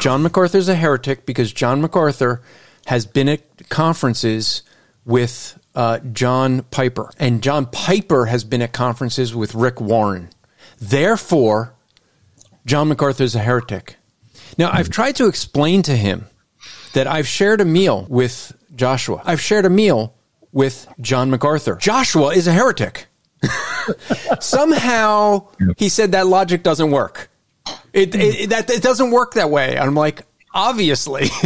[0.00, 2.42] John MacArthur is a heretic because John MacArthur
[2.86, 4.62] has been at conferences
[5.04, 10.30] with uh, John Piper, and John Piper has been at conferences with Rick Warren.
[10.80, 11.74] Therefore,
[12.66, 13.96] John MacArthur is a heretic.
[14.56, 16.26] Now, I've tried to explain to him
[16.92, 19.22] that I've shared a meal with Joshua.
[19.24, 20.14] I've shared a meal
[20.52, 21.76] with John MacArthur.
[21.76, 23.06] Joshua is a heretic.
[24.40, 27.30] Somehow he said that logic doesn't work.
[27.92, 29.76] It, it that it doesn't work that way.
[29.76, 30.22] And I'm like,
[30.52, 31.28] obviously.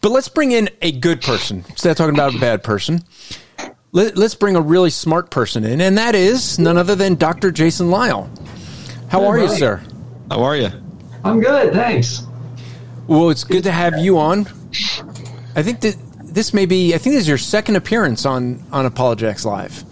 [0.00, 3.02] but let's bring in a good person instead of talking about a bad person.
[3.92, 7.50] Let, let's bring a really smart person in, and that is none other than Dr.
[7.50, 8.30] Jason Lisle.
[9.08, 9.82] How are you, sir?
[10.30, 10.68] How are you?
[11.24, 12.22] I'm good, thanks.
[13.08, 14.46] Well, it's good to have you on.
[15.56, 16.94] I think that this may be.
[16.94, 19.84] I think this is your second appearance on on Apologetics Live.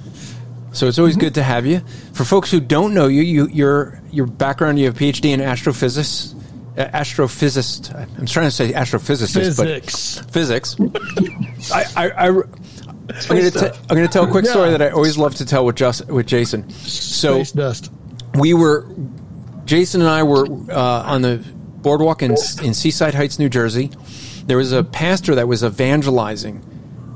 [0.72, 1.80] So it's always good to have you.
[2.12, 5.40] For folks who don't know you, you your your background, you have a PhD in
[5.40, 6.34] astrophysics.
[6.76, 7.92] Uh, astrophysicist.
[8.18, 10.18] I'm trying to say astrophysicist, Physics.
[10.20, 10.76] but physics.
[11.74, 12.34] I, I, I, am
[13.26, 15.64] going to I'm going to tell a quick story that I always love to tell
[15.64, 16.70] with just with Jason.
[16.70, 17.42] So
[18.38, 18.86] we were
[19.64, 21.44] Jason and I were uh, on the
[21.78, 23.90] boardwalk in in Seaside Heights, New Jersey.
[24.46, 26.62] There was a pastor that was evangelizing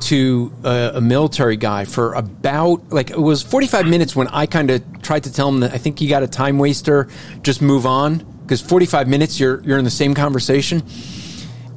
[0.03, 4.71] to a, a military guy for about like it was 45 minutes when I kind
[4.71, 7.09] of tried to tell him that I think you got a time waster,
[7.43, 10.83] just move on because 45 minutes you're you're in the same conversation.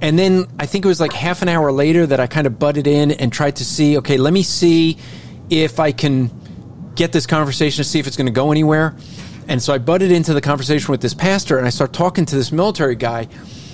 [0.01, 2.59] And then I think it was like half an hour later that I kind of
[2.59, 4.97] butted in and tried to see, okay, let me see
[5.49, 6.31] if I can
[6.95, 8.95] get this conversation to see if it's going to go anywhere.
[9.47, 12.35] And so I butted into the conversation with this pastor and I start talking to
[12.35, 13.27] this military guy.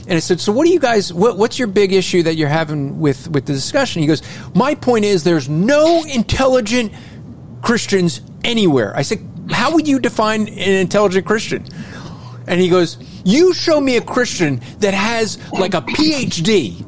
[0.08, 1.14] And I said, "So what do you guys?
[1.14, 4.22] What, what's your big issue that you're having with with the discussion?" He goes,
[4.56, 6.92] "My point is, there's no intelligent
[7.62, 9.20] Christians anywhere." I said,
[9.52, 11.66] "How would you define an intelligent Christian?"
[12.48, 16.86] And he goes, "You show me a Christian that has like a PhD."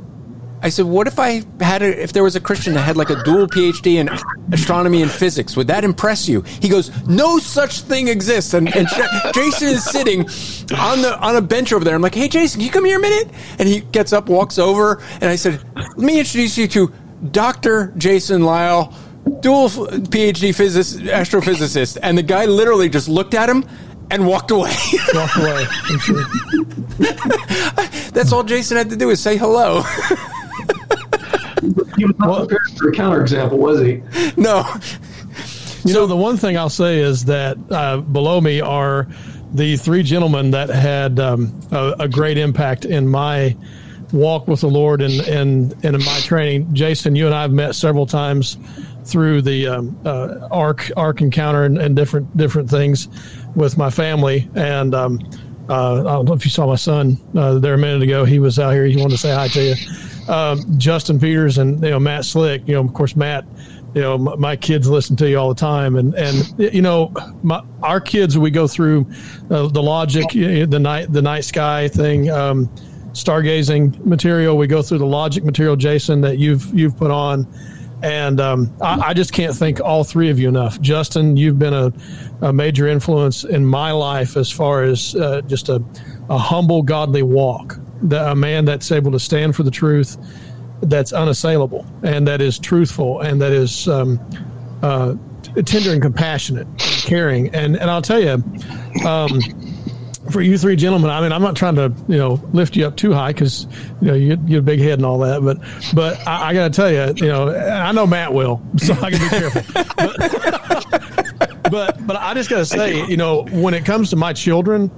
[0.64, 3.10] I said, "What if I had a, if there was a Christian that had like
[3.10, 4.10] a dual PhD in
[4.54, 5.58] astronomy and physics?
[5.58, 8.88] Would that impress you?" He goes, "No such thing exists." And, and
[9.34, 10.22] Jason is sitting
[10.80, 11.94] on the on a bench over there.
[11.94, 14.58] I'm like, "Hey, Jason, can you come here a minute?" And he gets up, walks
[14.58, 16.92] over, and I said, "Let me introduce you to
[17.32, 18.94] Doctor Jason Lisle."
[19.40, 23.64] Dual PhD physicist, astrophysicist, and the guy literally just looked at him
[24.12, 24.76] and walked away.
[25.14, 25.66] Walk away.
[28.12, 29.84] That's all Jason had to do is say hello.
[31.98, 34.02] He was not prepared for a counterexample, was he?
[34.36, 34.66] no.
[35.86, 39.08] You so, know, the one thing I'll say is that uh, below me are
[39.54, 43.56] the three gentlemen that had um, a, a, great impact in my
[44.12, 46.74] walk with the Lord and, and, and in my training.
[46.74, 48.58] Jason, you and I have met several times
[49.04, 53.10] through the um, uh, ark ark encounter and, and, different different things
[53.56, 54.50] with my family.
[54.56, 55.20] And um,
[55.70, 58.26] uh, I don't know if you saw my son uh, there a minute ago.
[58.26, 58.86] He was out here.
[58.86, 59.76] He wanted to say hi to you.
[60.28, 62.68] Um, Justin Peters and you know Matt Slick.
[62.68, 63.46] You know, of course, Matt.
[63.94, 67.14] You know, my, my kids listen to you all the time, and and you know,
[67.44, 68.38] my, our kids.
[68.38, 69.06] We go through
[69.52, 72.30] uh, the logic, the night the night sky thing.
[72.30, 72.70] Um,
[73.14, 74.58] stargazing material.
[74.58, 77.48] We go through the logic material, Jason, that you've you've put on,
[78.04, 80.82] and um, I, I, just can't thank all three of you enough.
[80.82, 81.94] Justin, you've been a,
[82.42, 85.82] a major influence in my life as far as uh, just a,
[86.30, 87.80] a humble, godly walk.
[88.04, 90.18] The, a man that's able to stand for the truth,
[90.82, 94.20] that's unassailable, and that is truthful, and that is um,
[94.82, 95.16] uh,
[95.66, 97.54] tender and compassionate, and caring.
[97.56, 98.44] And and I'll tell you.
[99.06, 99.40] Um,
[100.32, 102.96] for you three gentlemen, I mean, I'm not trying to, you know, lift you up
[102.96, 103.68] too high because,
[104.02, 105.42] you know, you get a big head and all that.
[105.42, 105.60] But,
[105.94, 109.12] but I, I got to tell you, you know, I know Matt will, so I
[109.12, 109.62] can be careful.
[109.98, 114.32] but, but, but I just got to say, you know, when it comes to my
[114.32, 114.90] children,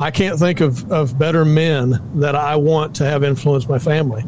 [0.00, 4.24] I can't think of, of better men that I want to have influenced my family.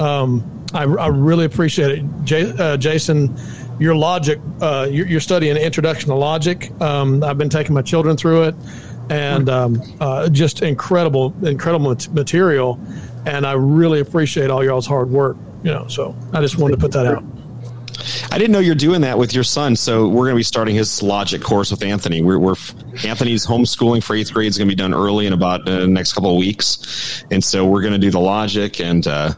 [0.00, 2.04] Um, I, I really appreciate it.
[2.24, 3.34] J, uh, Jason,
[3.78, 6.70] your logic, uh, you're, you're, studying Introduction to Logic.
[6.80, 8.54] Um, I've been taking my children through it
[9.08, 12.78] and um, uh, just incredible, incredible material.
[13.24, 15.36] And I really appreciate all y'all's hard work.
[15.62, 17.24] You know, so I just wanted to put that out.
[18.30, 19.76] I didn't know you're doing that with your son.
[19.76, 22.22] So we're going to be starting his logic course with Anthony.
[22.22, 22.56] We're, we're
[23.04, 25.86] Anthony's homeschooling for eighth grade is going to be done early in about the uh,
[25.86, 29.32] next couple of weeks, and so we're going to do the logic and uh,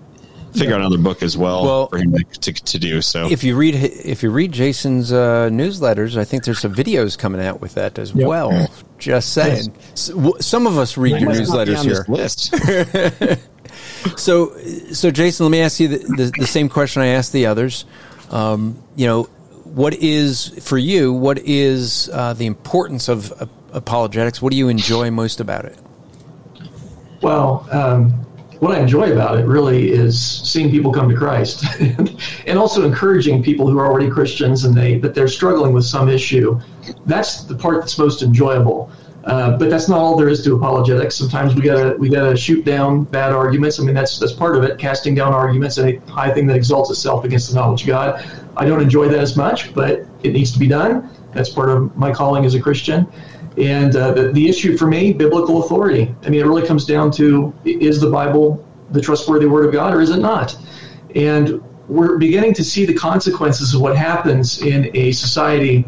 [0.53, 0.75] figure yeah.
[0.75, 3.01] out another book as well, well for him to, to, do.
[3.03, 7.19] So if you read if you read Jason's uh, newsletters, I think there's some videos
[7.19, 8.27] coming out with that as yep.
[8.27, 8.71] well.
[8.99, 10.13] Just saying, yes.
[10.41, 12.05] some of us read your newsletters here.
[12.09, 12.55] List.
[14.19, 14.57] so,
[14.93, 17.85] so Jason, let me ask you the, the, the same question I asked the others.
[18.31, 19.25] Um, you know,
[19.65, 21.13] what is for you?
[21.13, 24.41] What is uh, the importance of uh, apologetics?
[24.41, 25.79] What do you enjoy most about it?
[27.23, 28.11] Well, um,
[28.61, 31.65] what I enjoy about it really is seeing people come to Christ,
[32.47, 36.09] and also encouraging people who are already Christians and they that they're struggling with some
[36.09, 36.61] issue.
[37.07, 38.91] That's the part that's most enjoyable.
[39.25, 41.15] Uh, but that's not all there is to apologetics.
[41.15, 43.79] Sometimes we gotta we gotta shoot down bad arguments.
[43.79, 46.57] I mean that's that's part of it, casting down arguments and a high thing that
[46.57, 48.25] exalts itself against the knowledge of God.
[48.57, 51.11] I don't enjoy that as much, but it needs to be done.
[51.33, 53.07] That's part of my calling as a Christian.
[53.57, 56.15] And uh, the, the issue for me, biblical authority.
[56.25, 59.95] I mean, it really comes down to is the Bible the trustworthy word of God
[59.95, 60.57] or is it not?
[61.15, 65.83] And we're beginning to see the consequences of what happens in a society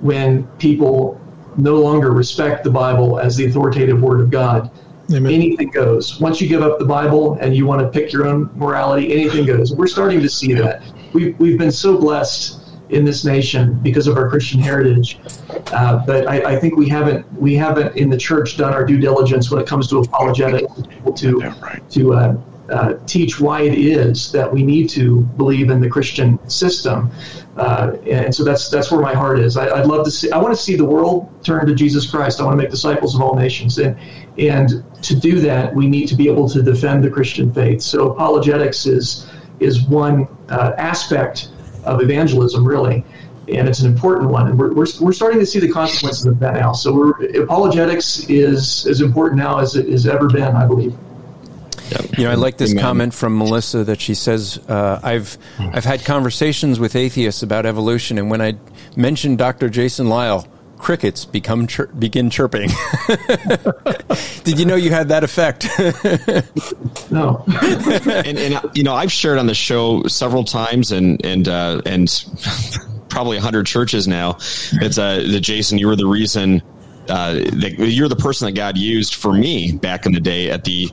[0.00, 1.20] when people
[1.56, 4.70] no longer respect the Bible as the authoritative word of God.
[5.12, 5.32] Amen.
[5.32, 6.18] Anything goes.
[6.20, 9.44] Once you give up the Bible and you want to pick your own morality, anything
[9.44, 9.74] goes.
[9.74, 10.82] We're starting to see that.
[11.12, 15.18] We've, we've been so blessed in this nation because of our Christian heritage.
[15.72, 18.98] Uh, but I, I, think we haven't we haven't in the church done our due
[18.98, 20.72] diligence when it comes to apologetics
[21.16, 21.52] to
[21.90, 22.36] to uh,
[22.70, 27.10] uh, teach why it is that we need to believe in the Christian system.
[27.56, 29.56] Uh, and so that's that's where my heart is.
[29.56, 30.30] I, would love to see.
[30.30, 32.40] I want to see the world turn to Jesus Christ.
[32.40, 33.96] I want to make disciples of all nations, and
[34.38, 37.82] and to do that, we need to be able to defend the Christian faith.
[37.82, 41.50] So apologetics is is one uh, aspect
[41.84, 43.04] of evangelism, really.
[43.46, 44.48] And it's an important one.
[44.48, 46.72] And we're, we're, we're starting to see the consequences of that now.
[46.72, 50.96] So apologetics is as important now as it has ever been, I believe.
[52.16, 52.82] You know, I like this Amen.
[52.82, 58.18] comment from Melissa that she says, uh, "I've I've had conversations with atheists about evolution,
[58.18, 58.54] and when I
[58.96, 59.68] mentioned Dr.
[59.68, 60.46] Jason Lisle,
[60.84, 62.68] crickets become chir- begin chirping.
[64.44, 65.66] Did you know you had that effect?
[67.10, 67.42] no.
[67.46, 72.08] and, and, you know, I've shared on the show several times, and and uh, and
[73.08, 74.36] probably hundred churches now.
[74.74, 75.78] It's uh, the Jason.
[75.78, 76.62] You were the reason.
[77.08, 80.64] Uh, that you're the person that God used for me back in the day at
[80.64, 80.90] the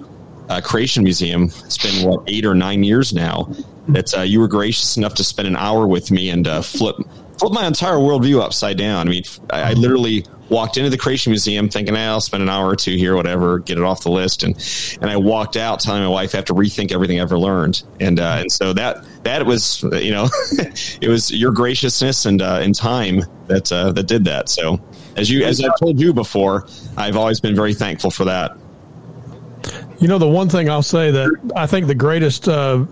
[0.52, 1.46] uh, Creation Museum.
[1.64, 3.52] It's been what eight or nine years now.
[3.88, 6.98] That uh, you were gracious enough to spend an hour with me and uh, flip
[7.40, 9.08] flipped my entire worldview upside down.
[9.08, 12.49] I mean, I, I literally walked into the Creation Museum thinking, hey, I'll spend an
[12.49, 14.56] hour or two here, whatever, get it off the list, and
[15.02, 17.82] and I walked out telling my wife I have to rethink everything I ever learned,
[17.99, 20.28] and uh, and so that that was you know,
[21.02, 24.49] it was your graciousness and uh, and time that uh, that did that.
[24.49, 24.80] So
[25.16, 28.58] as you as I've told you before, I've always been very thankful for that.
[30.02, 32.86] You know, the one thing I'll say that I think the greatest uh,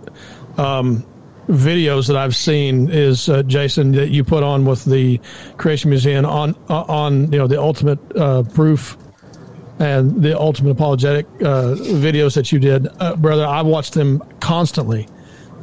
[0.58, 1.04] um,
[1.48, 5.20] videos that I've seen is uh, Jason that you put on with the
[5.58, 8.96] Creation Museum on uh, on you know the ultimate uh, proof
[9.80, 13.46] and the ultimate apologetic uh, videos that you did, uh, brother.
[13.46, 15.08] I watch them constantly.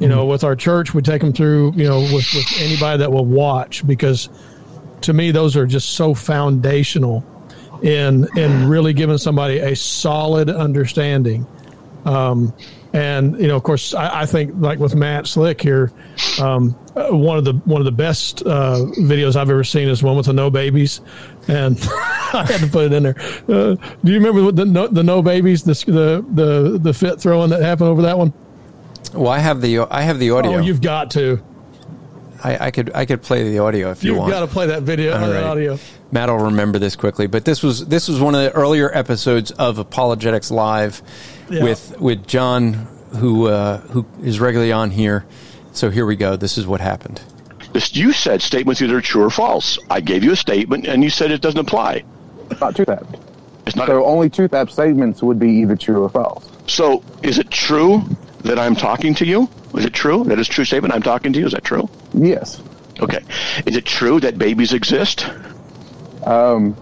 [0.00, 1.74] You know, with our church, we take them through.
[1.76, 4.28] You know, with with anybody that will watch because
[5.02, 7.24] to me those are just so foundational
[7.82, 11.46] in in really giving somebody a solid understanding.
[12.04, 12.54] Um,
[12.92, 15.92] and you know, of course, I, I, think like with Matt Slick here,
[16.40, 20.02] um, uh, one of the one of the best uh, videos I've ever seen is
[20.02, 21.00] one with the no babies,
[21.48, 21.76] and
[22.32, 23.16] I had to put it in there.
[23.48, 27.50] Uh, do you remember the no, the no babies, the the the the fit throwing
[27.50, 28.32] that happened over that one?
[29.12, 30.54] Well, I have the I have the audio.
[30.54, 31.42] Oh, you've got to.
[32.42, 34.28] I, I, could I could play the audio if you You've want.
[34.28, 35.42] You've got to play that video All right.
[35.42, 35.78] audio.
[36.12, 39.50] Matt will remember this quickly, but this was this was one of the earlier episodes
[39.52, 41.02] of Apologetics Live
[41.50, 41.62] yeah.
[41.62, 42.72] with with John,
[43.16, 45.26] who uh, who is regularly on here.
[45.72, 46.36] So here we go.
[46.36, 47.20] This is what happened.
[47.92, 49.78] You said statements either true or false.
[49.90, 52.04] I gave you a statement, and you said it doesn't apply.
[52.50, 53.16] It's not truth apt.
[53.66, 53.86] It's not.
[53.88, 56.50] So a- only truth apt statements would be either true or false.
[56.66, 58.02] So is it true
[58.44, 59.48] that I'm talking to you?
[59.74, 60.24] Is it true?
[60.24, 60.94] That is true statement.
[60.94, 61.46] I'm talking to you.
[61.46, 61.88] Is that true?
[62.16, 62.62] Yes.
[63.00, 63.20] Okay.
[63.66, 65.28] Is it true that babies exist?
[66.24, 66.76] Um.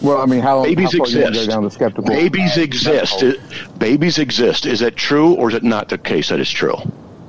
[0.00, 1.32] Well, I mean, how babies how exist?
[1.34, 3.22] Go down the skeptical babies exist.
[3.78, 4.66] babies exist.
[4.66, 6.74] Is that true, or is it not the case that it's true?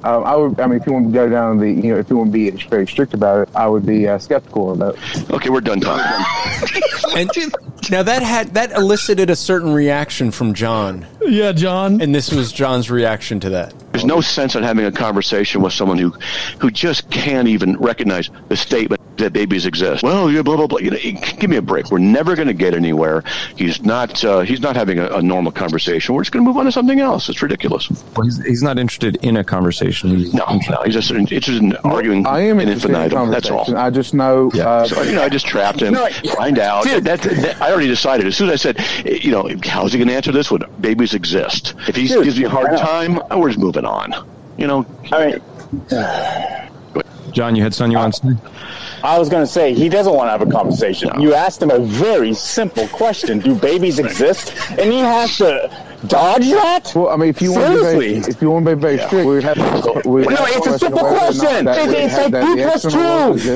[0.03, 0.59] Um, I would.
[0.59, 2.33] I mean, if you want to go down the, you know, if you want to
[2.33, 4.95] be very strict about it, I would be uh, skeptical about.
[4.95, 5.31] It.
[5.31, 6.25] Okay, we're done talking.
[7.15, 7.29] and
[7.89, 11.05] now that had that elicited a certain reaction from John.
[11.21, 12.01] Yeah, John.
[12.01, 13.73] And this was John's reaction to that.
[13.93, 16.09] There's no sense in having a conversation with someone who,
[16.59, 20.01] who just can't even recognize the statement that babies exist.
[20.01, 20.79] Well, yeah, blah blah blah.
[20.79, 21.91] You know, give me a break.
[21.91, 23.23] We're never going to get anywhere.
[23.55, 24.23] He's not.
[24.23, 26.15] Uh, he's not having a, a, normal conversation.
[26.15, 27.29] We're just going to move on to something else.
[27.29, 27.87] It's ridiculous.
[28.15, 30.17] Well, he's, he's not interested in a conversation.
[30.17, 32.25] He's no, no, he's just interested in arguing.
[32.25, 33.29] I am in infinitum.
[33.29, 33.75] That's all.
[33.75, 34.49] I just know.
[34.55, 34.67] Yeah.
[34.67, 35.93] Uh, so, you know, I just trapped him.
[35.93, 36.83] No, find out.
[36.83, 38.25] Dude, that, that, I already decided.
[38.25, 40.49] As soon as I said, you know, how's he going to answer this?
[40.49, 41.75] When babies exist.
[41.87, 44.13] If he gives me a hard time, we're just moving on.
[44.57, 44.85] You know.
[45.11, 45.41] All right.
[47.31, 48.29] John, you had something you want to say?
[48.29, 48.49] Uh,
[49.03, 51.09] I was going to say he doesn't want to have a conversation.
[51.15, 51.21] No.
[51.21, 54.53] You asked him a very simple question: Do babies exist?
[54.71, 55.69] And he has to
[56.07, 56.91] dodge that?
[56.95, 58.13] Well, I mean, if you Seriously?
[58.13, 59.07] want to be if you want to be very yeah.
[59.07, 60.09] strict, we have to.
[60.09, 61.67] We no, it's a simple question.
[61.67, 63.53] It's, it's like two plus two.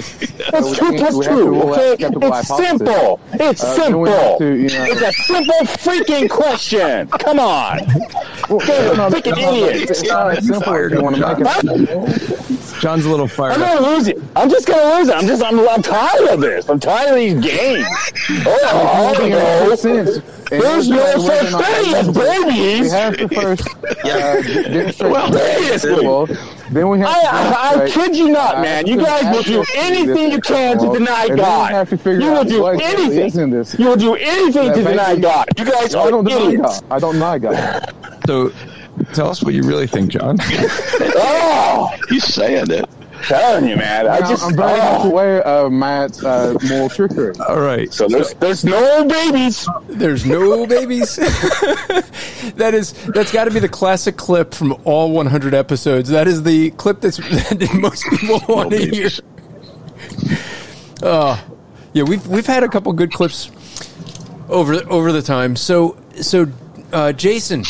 [0.58, 1.62] It's two plus two.
[1.62, 3.20] Okay, it's simple.
[3.34, 4.38] It's uh, simple.
[4.38, 7.08] To, you know, it's a simple freaking question.
[7.08, 7.80] Come on.
[8.50, 8.60] Well,
[8.96, 9.90] no, freaking no, idiot.
[9.90, 12.80] It's not simple if you want to make it.
[12.80, 13.54] John's a little fired.
[13.54, 14.18] I'm gonna lose it.
[14.36, 15.16] I'm just gonna lose it.
[15.16, 15.44] I'm just.
[15.44, 16.70] I'm, I'm tired of this.
[16.70, 17.88] I'm tired of these games.
[18.46, 20.18] Oh, oh, no.
[20.50, 22.08] There's no such thing as
[22.46, 22.82] babies.
[22.82, 25.12] We have to first uh, demonstrate.
[26.04, 26.26] well,
[26.72, 27.08] then we have.
[27.08, 28.88] I, I, I kid you not, man.
[28.88, 31.72] You guys will do anything you can to deny God.
[31.72, 33.52] Have to figure you will do anything.
[33.80, 35.48] You will do anything to deny God.
[35.58, 36.82] You guys are idiots.
[36.90, 37.94] I don't deny God.
[38.26, 38.52] So,
[39.14, 40.38] tell us what you really think, John.
[40.42, 42.90] oh, he's saying it
[43.24, 44.08] telling you, man.
[44.08, 44.98] I just I'm very oh.
[44.98, 47.34] much aware of Matt's uh, moral trickery.
[47.48, 47.92] All right.
[47.94, 49.68] So there's there's no babies.
[49.88, 51.16] There's no babies.
[52.56, 56.10] that is that's got to be the classic clip from all 100 episodes.
[56.10, 57.18] That is the clip that's
[57.50, 59.10] that most people want to hear.
[61.02, 61.40] Uh,
[61.94, 63.52] yeah, we've we've had a couple good clips
[64.50, 65.56] over over the time.
[65.56, 66.48] So so
[66.94, 67.64] uh, Jason,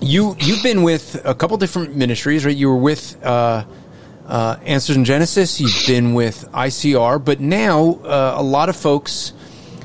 [0.00, 2.56] you you've been with a couple different ministries, right?
[2.56, 3.22] You were with.
[3.24, 3.64] Uh,
[4.28, 5.60] uh, Answers in Genesis.
[5.60, 9.32] You've been with ICR, but now uh, a lot of folks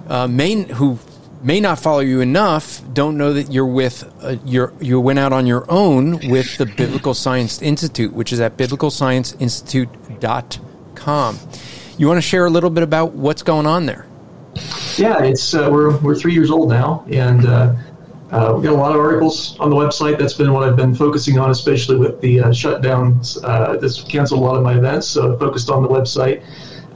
[0.07, 0.99] uh, may who
[1.41, 5.33] may not follow you enough don't know that you're with uh, your you went out
[5.33, 11.39] on your own with the Biblical Science Institute, which is at biblicalscienceinstitute.com.
[11.97, 14.05] You want to share a little bit about what's going on there?
[14.97, 17.45] Yeah, it's uh, we're we're three years old now, and
[18.33, 20.17] uh, we've got a lot of articles on the website.
[20.17, 23.37] That's been what I've been focusing on, especially with the uh, shutdowns.
[23.43, 26.43] Uh, this canceled a lot of my events, so I focused on the website.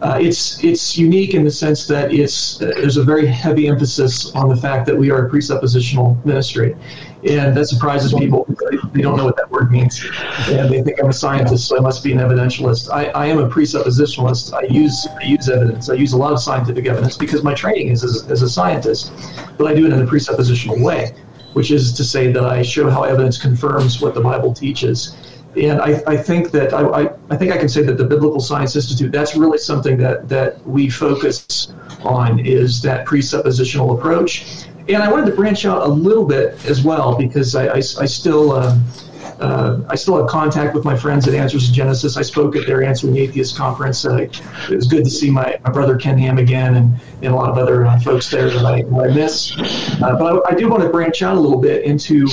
[0.01, 4.31] Uh, it's it's unique in the sense that it's uh, there's a very heavy emphasis
[4.33, 6.75] on the fact that we are a presuppositional ministry,
[7.23, 8.47] and that surprises people.
[8.93, 10.03] They don't know what that word means,
[10.49, 12.91] and they think I'm a scientist, so I must be an evidentialist.
[12.91, 14.53] I, I am a presuppositionalist.
[14.53, 15.87] I use I use evidence.
[15.89, 19.11] I use a lot of scientific evidence because my training is as, as a scientist,
[19.57, 21.13] but I do it in a presuppositional way
[21.53, 25.15] which is to say that I show how evidence confirms what the Bible teaches.
[25.55, 28.39] And I, I think that I, I, I, think I can say that the Biblical
[28.39, 31.73] Science Institute, that's really something that, that we focus
[32.03, 34.65] on is that presuppositional approach.
[34.87, 38.05] And I wanted to branch out a little bit as well because I, I, I
[38.05, 38.83] still, um,
[39.39, 42.17] uh, I still have contact with my friends at Answers in Genesis.
[42.17, 44.05] I spoke at their Answering the Atheist conference.
[44.05, 47.35] Uh, it was good to see my, my brother Ken Ham again and, and a
[47.35, 49.53] lot of other uh, folks there that I, that I miss.
[50.01, 52.27] Uh, but I, I do want to branch out a little bit into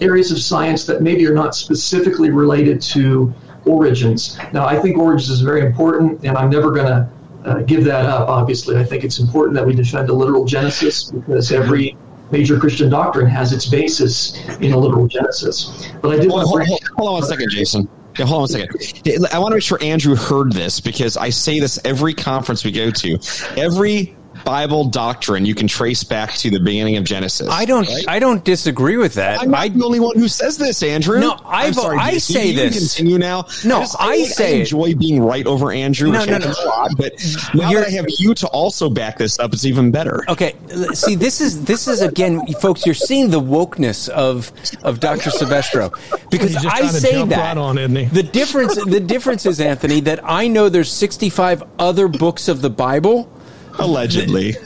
[0.00, 3.32] areas of science that maybe are not specifically related to
[3.64, 4.38] origins.
[4.52, 7.10] Now, I think origins is very important, and I'm never going to
[7.44, 8.76] uh, give that up, obviously.
[8.76, 11.96] I think it's important that we defend a literal Genesis because every
[12.32, 15.88] major Christian doctrine has its basis in a literal Genesis.
[16.00, 17.88] But I did hold, want to hold, hold, hold on one second, Jason.
[18.18, 19.26] Yeah, hold on a second.
[19.32, 22.72] I want to make sure Andrew heard this because I say this every conference we
[22.72, 23.18] go to.
[23.56, 27.48] Every Bible doctrine you can trace back to the beginning of Genesis.
[27.48, 27.86] I don't.
[27.88, 28.04] right?
[28.08, 29.40] I don't disagree with that.
[29.40, 31.20] I'm not I, the only one who says this, Andrew.
[31.20, 32.34] No, I'm I've- sorry, I Jason.
[32.34, 32.94] say you can this.
[32.96, 33.46] Continue now.
[33.64, 34.60] No, just- I say it.
[34.60, 36.10] enjoy being right over Andrew.
[36.10, 36.64] No, which no, happens no.
[36.64, 37.12] a lot, but
[37.54, 40.24] now You're- that I have you to also back this up, it's even better.
[40.28, 40.54] Okay,
[40.94, 42.84] see, this is this is again, folks.
[42.86, 45.30] You're seeing the wokeness of of Dr.
[45.30, 45.92] Silvestro
[46.30, 47.38] because just I say jump that.
[47.38, 48.04] right on, isn't he?
[48.06, 52.70] The difference, the difference is Anthony that I know there's 65 other books of the
[52.70, 53.30] Bible.
[53.78, 54.52] Allegedly,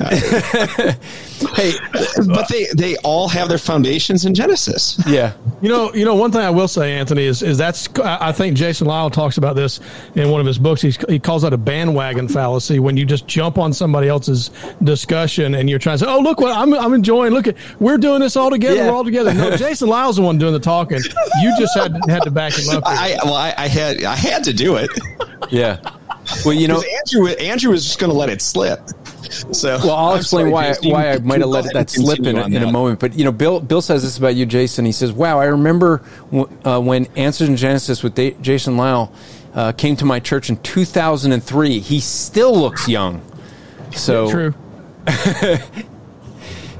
[1.54, 1.72] Hey,
[2.26, 4.98] but they they all have their foundations in Genesis.
[5.06, 8.28] yeah, You know, you know, one thing I will say, Anthony, is is that's I
[8.28, 9.80] I think Jason Lisle talks about this
[10.14, 10.80] in one of his books.
[10.80, 14.50] He's, he calls that a bandwagon fallacy when you just jump on somebody else's
[14.82, 17.32] discussion and you're trying to say, "Oh, look what I'm I'm enjoying.
[17.32, 18.76] Look at we're doing this all together.
[18.76, 18.90] Yeah.
[18.90, 21.00] We're all together." No, Jason Lisle's the one doing the talking.
[21.42, 22.84] You just had had to back him up.
[22.88, 22.96] here.
[22.98, 24.90] I well, I, I had I had to do it.
[25.50, 25.78] yeah.
[26.44, 28.80] Well, you know, Andrew Andrew was just going to let it slip.
[29.52, 30.90] So Well, I'll I'm explain sorry, why Jason.
[30.90, 33.00] why I might have let that slip in, continue a- in a moment.
[33.00, 34.84] But you know, Bill Bill says this about you, Jason.
[34.84, 36.02] He says, "Wow, I remember
[36.64, 39.12] uh, when Answers in Genesis with Da- Jason Lisle
[39.54, 41.80] uh, came to my church in 2003.
[41.80, 43.20] He still looks young."
[43.94, 44.54] So True.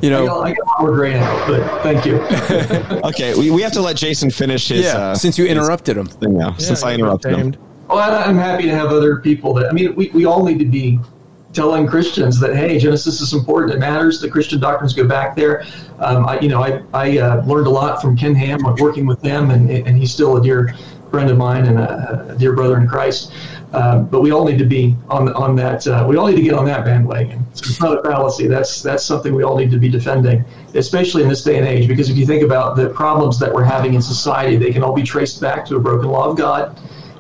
[0.03, 2.16] you know, got, I got more gray now, but thank you.
[3.07, 4.84] Okay, we, we have to let Jason finish his.
[4.84, 4.97] yeah.
[4.99, 6.57] uh, since you interrupted him, thing now.
[6.57, 7.55] since I interrupted him.
[7.91, 10.64] I- I'm happy to have other people that, I mean, we, we all need to
[10.64, 10.99] be
[11.53, 13.72] telling Christians that, hey, Genesis is important.
[13.74, 14.20] It matters.
[14.20, 15.64] The Christian doctrines go back there.
[16.01, 19.22] Um, I, you know, I, I uh, learned a lot from Ken Ham working with
[19.22, 20.74] them, and, and he's still a dear
[21.11, 23.32] friend of mine and a, a dear brother in Christ.
[23.72, 25.87] Um, but we all need to be on on that.
[25.87, 27.45] Uh, we all need to get on that bandwagon.
[27.53, 28.47] It's not a fallacy.
[28.47, 31.89] That's that's something we all need to be defending, especially in this day and age.
[31.89, 34.95] Because if you think about the problems that we're having in society, they can all
[34.95, 36.78] be traced back to a broken law of God.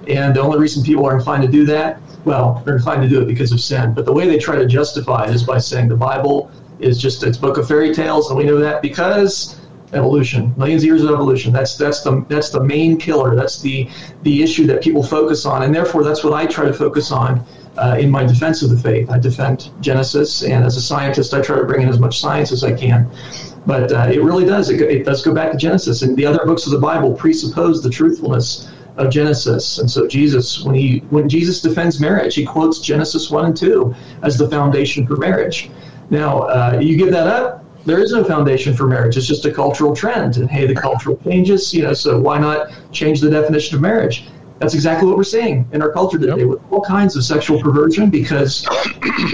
[0.08, 3.20] And the only reason people are inclined to do that, well, they're inclined to do
[3.20, 3.94] it because of sin.
[3.94, 7.22] But the way they try to justify it is by saying the Bible is just
[7.22, 9.60] it's book of fairy tales, and we know that because
[9.92, 11.52] evolution, millions of years of evolution.
[11.52, 13.34] That's that's the that's the main killer.
[13.34, 13.88] That's the
[14.22, 17.44] the issue that people focus on, and therefore that's what I try to focus on
[17.78, 19.10] uh, in my defense of the faith.
[19.10, 22.52] I defend Genesis, and as a scientist, I try to bring in as much science
[22.52, 23.10] as I can.
[23.66, 24.70] But uh, it really does.
[24.70, 27.82] It, it does go back to Genesis, and the other books of the Bible presuppose
[27.82, 29.78] the truthfulness of Genesis.
[29.78, 33.94] And so Jesus, when he when Jesus defends marriage, he quotes Genesis one and two
[34.22, 35.70] as the foundation for marriage.
[36.10, 39.16] Now, uh, you give that up, there is no foundation for marriage.
[39.16, 40.36] It's just a cultural trend.
[40.38, 44.28] And hey, the cultural changes, you know, so why not change the definition of marriage?
[44.58, 48.08] That's exactly what we're seeing in our culture today with all kinds of sexual perversion
[48.08, 48.66] because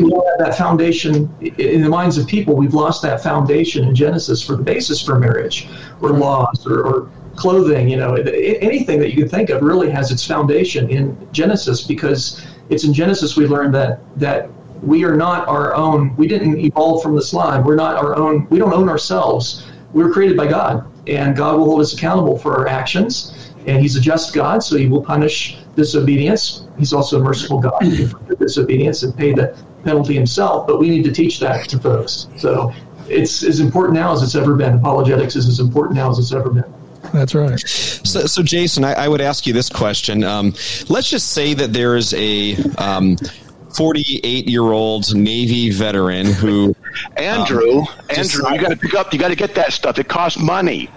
[0.00, 2.56] we don't have that foundation in the minds of people.
[2.56, 5.68] We've lost that foundation in Genesis for the basis for marriage
[6.00, 10.11] or laws or, or clothing, you know, anything that you can think of really has
[10.11, 14.49] its foundation in Genesis because it's in Genesis we learn that that
[14.83, 16.14] we are not our own.
[16.16, 17.64] We didn't evolve from the slime.
[17.64, 18.47] We're not our own.
[18.51, 19.64] We don't own ourselves.
[19.93, 23.53] We were created by God, and God will hold us accountable for our actions.
[23.66, 26.66] And He's a just God, so He will punish disobedience.
[26.78, 27.80] He's also a merciful God.
[27.83, 28.09] He
[28.39, 30.66] disobedience and pay the penalty Himself.
[30.66, 32.26] But we need to teach that to folks.
[32.37, 32.72] So
[33.09, 34.74] it's as important now as it's ever been.
[34.74, 36.72] Apologetics is as important now as it's ever been.
[37.12, 37.59] That's right.
[37.61, 40.24] So, so Jason, I, I would ask you this question.
[40.24, 40.55] Um,
[40.88, 43.16] let's just say that there is a um,
[43.74, 46.74] 48 year old Navy veteran who.
[47.16, 49.12] Andrew, um, just- Andrew, you got to pick up.
[49.12, 49.98] You got to get that stuff.
[49.98, 50.88] It costs money.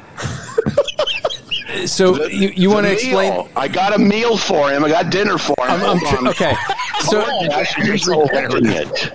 [1.86, 3.48] so you, you want to explain?
[3.56, 4.84] I got a meal for him.
[4.86, 5.72] I got dinner for him.
[5.72, 6.28] I'm, I'm Hold tr- on.
[6.30, 6.56] okay.
[7.02, 9.14] So Hold on, you're so it.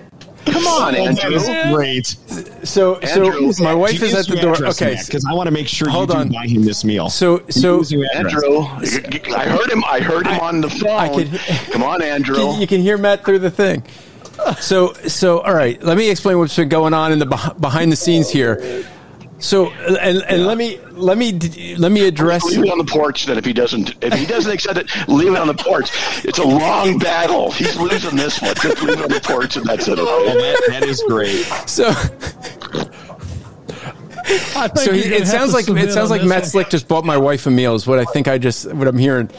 [0.52, 1.74] Come on, Andrew.
[1.74, 2.06] Great.
[2.64, 4.56] so Andrew, so my wife is at the door.
[4.68, 6.28] Okay, because I want to make sure Hold you do on.
[6.30, 7.08] buy him this meal.
[7.08, 8.34] so so Use your address.
[8.42, 9.84] Andrew, I heard him.
[9.84, 10.90] I heard him on the phone.
[10.90, 12.56] I could- Come on, Andrew.
[12.56, 13.82] you can hear Matt through the thing.
[14.60, 15.82] So so all right.
[15.82, 18.84] Let me explain what's been going on in the behind the scenes here.
[19.40, 21.32] So and and let me let me
[21.76, 22.44] let me address.
[22.44, 23.26] Leave it on the porch.
[23.26, 25.90] Then, if he doesn't, if he doesn't accept it, leave it on the porch.
[26.24, 27.50] It's a long battle.
[27.50, 28.54] He's losing this one.
[28.56, 29.98] Just leave it on the porch, and that's it.
[29.98, 30.38] Oh, Okay?
[30.38, 31.44] that, that is great.
[31.66, 31.90] So
[34.76, 36.50] So he, it sounds like it sounds like this Matt one.
[36.50, 37.74] Slick just bought my wife a meal.
[37.74, 39.30] Is what I think I just what I'm hearing.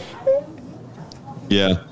[1.49, 1.84] Yeah.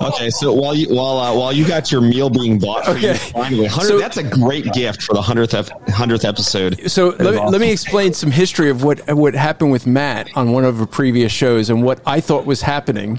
[0.00, 3.08] Okay, so while you while uh, while you got your meal being bought for Okay.
[3.12, 6.90] you finally, So- that's a great gift for the hundredth hundredth episode.
[6.90, 10.28] So let, is me- let me explain some history of what what happened with Matt
[10.36, 13.18] on one of the previous shows and what I thought was happening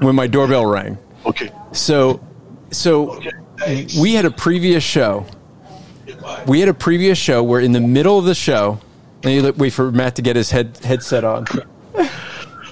[0.00, 0.98] when my doorbell rang.
[1.26, 1.50] Okay.
[1.72, 2.20] So
[2.70, 3.20] so
[4.00, 5.26] we had a previous show.
[6.46, 8.80] We had a previous show where in the middle of the show,
[9.22, 11.46] and you wait for Matt to get his head headset on.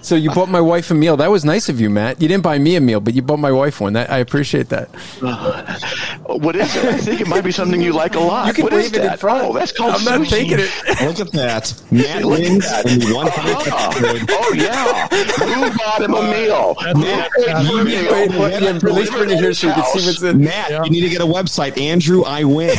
[0.02, 1.16] So you bought my wife a meal.
[1.18, 2.22] That was nice of you, Matt.
[2.22, 3.92] You didn't buy me a meal, but you bought my wife one.
[3.92, 4.88] That I appreciate that.
[5.22, 5.78] Uh,
[6.38, 6.84] what is it?
[6.86, 8.46] I think it might be something you like a lot.
[8.48, 9.20] You can What is wave it in that?
[9.20, 9.44] front.
[9.44, 10.70] Oh, that's called I'm not taking it.
[11.02, 11.82] Look at that.
[11.90, 12.86] Matt Look at wins that.
[12.90, 14.30] in the one hundredth Oh, episode.
[14.30, 15.08] oh, yeah.
[15.08, 16.76] Who oh, bought him a meal?
[17.00, 17.30] Matt,
[17.66, 19.68] you Wait, need to Wait, go wait, to yeah, at least bring it here so
[19.68, 20.42] we can see what's in.
[20.42, 21.78] Matt, you need to get a website.
[21.78, 22.76] Andrew, I win.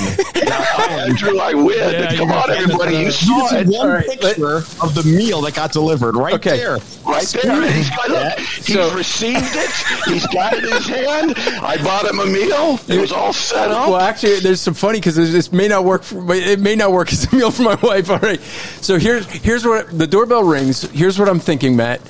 [0.90, 1.78] Andrew, I win.
[1.78, 2.96] Yeah, Come you on, got everybody.
[2.98, 3.68] You You saw see it.
[3.68, 6.58] one All right, picture of the meal that got delivered right Okay.
[6.58, 6.78] there.
[7.12, 7.72] Right there.
[7.72, 9.70] He's got, look, he's So- received it.
[10.06, 11.34] He's got it in his hand.
[11.62, 12.80] I bought him a meal.
[12.88, 13.90] It was all set up.
[13.90, 16.04] Well, actually, there's some funny because this may not work.
[16.04, 18.10] For, it may not work as a meal for my wife.
[18.10, 18.42] All right.
[18.82, 20.84] So here's here's what the doorbell rings.
[20.92, 22.02] Here's what I'm thinking, Matt.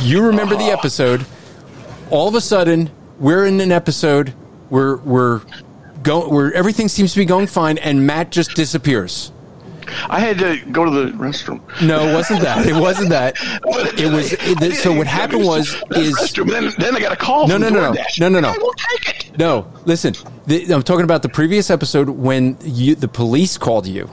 [0.00, 0.78] You remember the uh-huh.
[0.78, 1.26] episode?
[2.10, 4.30] All of a sudden, we're in an episode
[4.70, 5.42] where we're
[6.02, 9.32] going where everything seems to be going fine, and Matt just disappears.
[10.08, 11.60] I had to go to the restroom.
[11.82, 12.66] No, it wasn't that.
[12.66, 13.36] It wasn't that.
[13.98, 14.32] It was.
[14.32, 16.50] It, so what happened was is restroom.
[16.50, 17.46] Then, then I got a call.
[17.48, 18.02] No, from no, no, no.
[18.20, 18.48] No, no, no.
[18.50, 19.38] I will take it.
[19.38, 20.14] No, listen.
[20.46, 24.10] The, I'm talking about the previous episode when you, the police called you.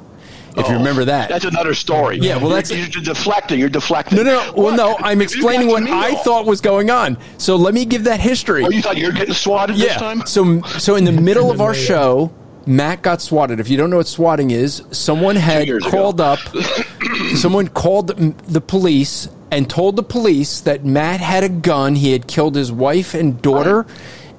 [0.57, 1.27] If you Oh, remember that.
[1.29, 2.17] That's another story.
[2.17, 3.59] Yeah, well, You're- that's- you're, deflecting.
[3.59, 4.17] You're deflecting.
[4.17, 4.53] no, no, no.
[4.55, 4.95] Well, no.
[4.99, 7.17] I'm explaining what I thought was going on.
[7.37, 8.63] So let me give that history.
[8.63, 9.97] Oh, you thought you were getting swatted this yeah.
[9.97, 10.25] time?
[10.25, 12.31] So, so in the middle of our show,
[12.65, 13.59] Matt got swatted.
[13.59, 15.91] If you don't know what swatting is, someone had years ago.
[15.91, 16.39] called up.
[17.35, 21.95] someone called the police and told the police that Matt had a gun.
[21.95, 23.85] He had killed his wife and daughter,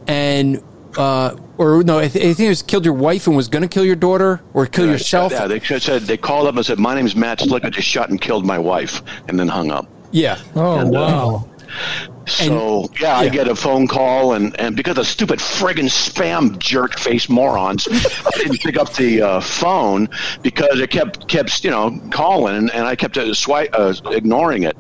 [0.07, 0.62] and
[0.97, 3.62] uh, or no, I, th- I think it was killed your wife and was going
[3.62, 5.33] to kill your daughter or kill yourself.
[5.33, 7.64] Yeah, they said they called up and said, "My name's Matt Slick.
[7.64, 9.87] I just shot and killed my wife," and then hung up.
[10.11, 10.39] Yeah.
[10.55, 11.39] Oh And, uh,
[12.27, 16.99] So yeah, I get a phone call, and, and because of stupid friggin' spam jerk
[16.99, 20.09] face morons, I didn't pick up the uh, phone
[20.43, 24.64] because it kept kept you know calling, and, and I kept uh, swi- uh, ignoring
[24.64, 24.77] it.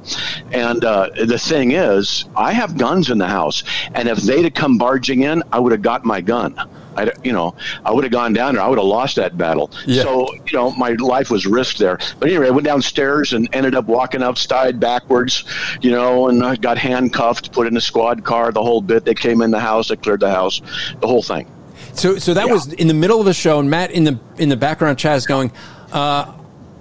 [0.52, 3.62] And uh, the thing is, I have guns in the house,
[3.94, 6.58] and if they'd have come barging in, I would have got my gun.
[6.96, 8.62] I, you know, I would have gone down there.
[8.64, 9.70] I would have lost that battle.
[9.86, 10.02] Yeah.
[10.02, 11.98] So, you know, my life was risked there.
[12.18, 15.44] But anyway, I went downstairs and ended up walking outside backwards,
[15.80, 19.04] you know, and I got handcuffed, put in a squad car, the whole bit.
[19.04, 20.60] They came in the house, they cleared the house,
[21.00, 21.50] the whole thing.
[21.92, 24.50] So, so that was in the middle of the show, and Matt in the in
[24.50, 25.50] the background chat is going,
[25.92, 26.30] uh,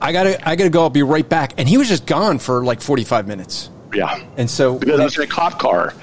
[0.02, 0.82] "I gotta, I gotta go.
[0.82, 3.70] I'll be right back." And he was just gone for like forty five minutes.
[3.94, 4.22] Yeah.
[4.36, 5.94] And so, Because I was in a cop car.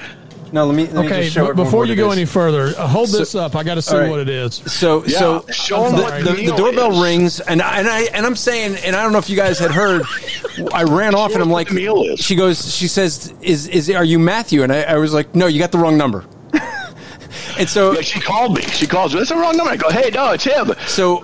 [0.53, 0.85] No, let me.
[0.87, 3.19] Let me Okay, just show but everyone before you go any further, uh, hold So-
[3.19, 3.57] this up.
[3.57, 4.11] I got to see all right.
[4.11, 4.55] what it is.
[4.67, 7.03] So, Yeah, so show 'em the, what the, the the doorbell is.
[7.03, 9.59] rings, and I, and I and I'm saying, and I don't know if you guys
[9.59, 10.03] had heard.
[10.75, 12.21] I ran off, and I'm like, meal is.
[12.21, 15.47] she goes, she says, "Is is are you Matthew?" And I, I was like, "No,
[15.47, 16.25] you got the wrong number."
[17.59, 18.63] and so, Yeah, she called me.
[18.63, 19.21] She calls me.
[19.21, 19.73] That's the wrong number.
[19.73, 20.73] I go, hey, no, it's him.
[20.87, 21.21] so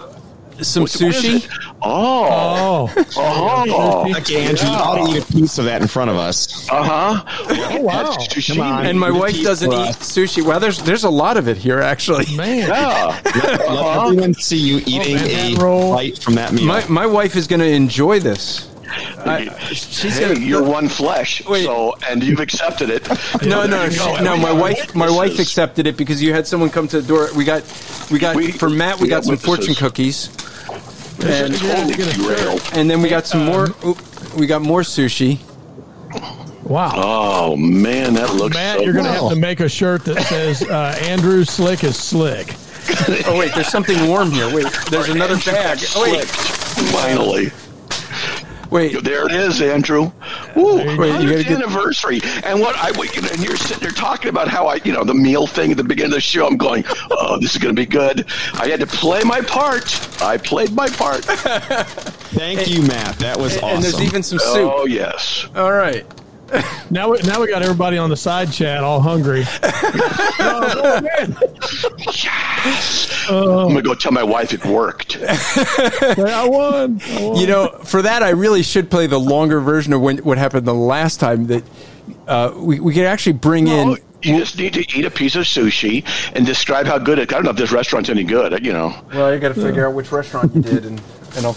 [0.63, 1.37] some What- what is sushi.
[1.37, 1.49] it?
[1.81, 2.93] Oh.
[3.17, 3.65] Oh,
[4.07, 4.17] Oh.
[4.19, 6.69] Okay, Andrew, you ought to eat a piece of that in front of us.
[6.71, 7.25] Uh huh.
[7.51, 8.17] Oh, wow.
[8.47, 8.87] Come on.
[8.87, 10.43] And my wife doesn't eat sushi.
[10.45, 12.35] Well, there's there's a lot of it here actually.
[12.37, 12.69] man!
[12.69, 13.21] Yeah.
[13.25, 15.95] Let everyone see you eating man, a roll.
[15.95, 16.65] bite from that meal.
[16.67, 18.69] My my wife is going to enjoy this.
[19.19, 21.65] I, she's Hey, gonna, you're one flesh, Wait.
[21.67, 23.07] so and you've accepted it.
[23.43, 24.35] No, no, There she, no.
[24.37, 27.29] My wife, my wife accepted it because you had someone come to the door.
[27.37, 27.63] We got,
[28.11, 28.97] we got We- for Matt.
[28.97, 29.47] We, we got got some witnesses.
[29.47, 30.29] fortune cookies,
[31.25, 33.69] and Totally and then we got some more.
[33.85, 33.99] oop,
[34.37, 35.39] we got more sushi.
[36.65, 36.93] Wow.
[36.97, 38.55] Oh man, that looks.
[38.55, 39.21] Matt, so you're going to good.
[39.23, 42.55] have to make a shirt that says uh, "Andrew Slick is slick."
[43.27, 44.53] Oh wait, there's something warm here.
[44.55, 45.79] Wait, there's another bag.
[45.97, 47.51] Oh wait, Finally,
[48.71, 49.03] wait.
[49.05, 50.11] there it is, Andrew.
[50.55, 52.21] Woo, Wait, you get- anniversary.
[52.45, 55.15] And what I, you and you're sitting there talking about how I, you know, the
[55.15, 56.47] meal thing at the beginning of the show.
[56.47, 58.27] I'm going, oh, this is going to be good.
[58.55, 60.23] I had to play my part.
[60.23, 61.25] I played my part.
[61.25, 63.19] Thank you, Matt.
[63.19, 63.77] That was And awesome.
[63.77, 64.73] And there's even some soup.
[64.75, 65.47] Oh yes.
[65.55, 66.05] All right.
[66.91, 69.45] Now, we, now we got everybody on the side chat all hungry.
[70.41, 71.37] oh, man.
[72.07, 73.27] Yes.
[73.29, 75.19] I'm gonna go tell my wife it worked.
[75.21, 77.01] I won.
[77.05, 77.37] I won.
[77.37, 80.67] You know, for that, I really should play the longer version of when, what happened
[80.67, 81.47] the last time.
[81.49, 81.65] That
[82.27, 83.99] uh, we we could actually bring No, in.
[84.23, 87.31] you just need to eat a piece of sushi and describe how good it.
[87.33, 88.65] I don't know if this restaurant's any good.
[88.65, 88.95] You know.
[89.13, 91.01] Well, you got to figure out which restaurant you did, and
[91.37, 91.57] and I'll.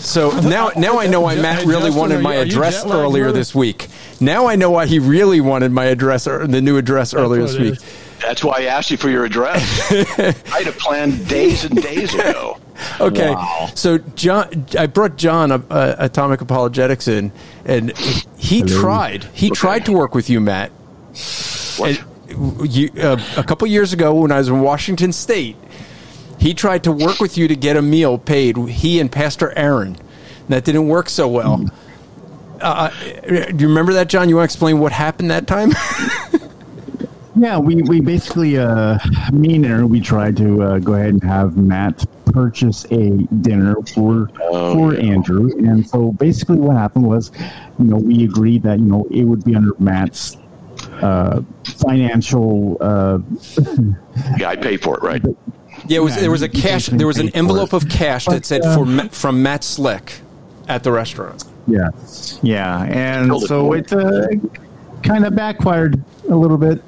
[0.00, 3.32] So now, now I know why Matt really wanted my you- are you address earlier
[3.32, 3.88] this week.
[4.20, 7.58] Now I know why he really wanted my address, or the new address earlier this
[7.58, 7.72] week.
[7.74, 7.84] is.
[8.20, 9.90] That's why I asked you for your address.
[10.52, 12.58] I'd have planned days and days ago.
[12.98, 13.68] Okay, Wow.
[13.74, 17.30] so John, I brought John uh, uh, Atomic Apologetics in,
[17.66, 17.94] and
[18.38, 19.24] he tried.
[19.34, 20.70] He tried to work with you, Matt.
[21.76, 22.02] What?
[22.30, 25.56] And you, uh, a couple years ago, when I was in Washington State,
[26.40, 28.56] he tried to work with you to get a meal paid.
[28.56, 29.96] He and Pastor Aaron.
[30.48, 31.64] That didn't work so well.
[32.60, 32.90] Uh,
[33.22, 34.28] do you remember that, John?
[34.28, 35.70] You want to explain what happened that time?
[37.36, 38.98] Yeah, we, we basically, uh,
[39.32, 43.10] me and Aaron, we tried to uh, go ahead and have Matt purchase a
[43.40, 47.30] dinner for for Andrew, and so basically what happened was,
[47.78, 50.36] you know, we agreed that you know it would be under Matt's
[51.00, 52.76] uh, financial.
[52.80, 53.20] Uh,
[54.38, 55.22] Yeah, I paid for it, right?
[55.86, 56.14] Yeah, it was.
[56.14, 56.86] Yeah, there was a cash.
[56.86, 60.20] There was an envelope of cash that said uh, for Ma- from Matt Slick
[60.68, 61.44] at the restaurant.
[61.66, 61.90] Yeah,
[62.42, 64.26] yeah, and so it uh,
[65.02, 66.82] kind of backfired a little bit.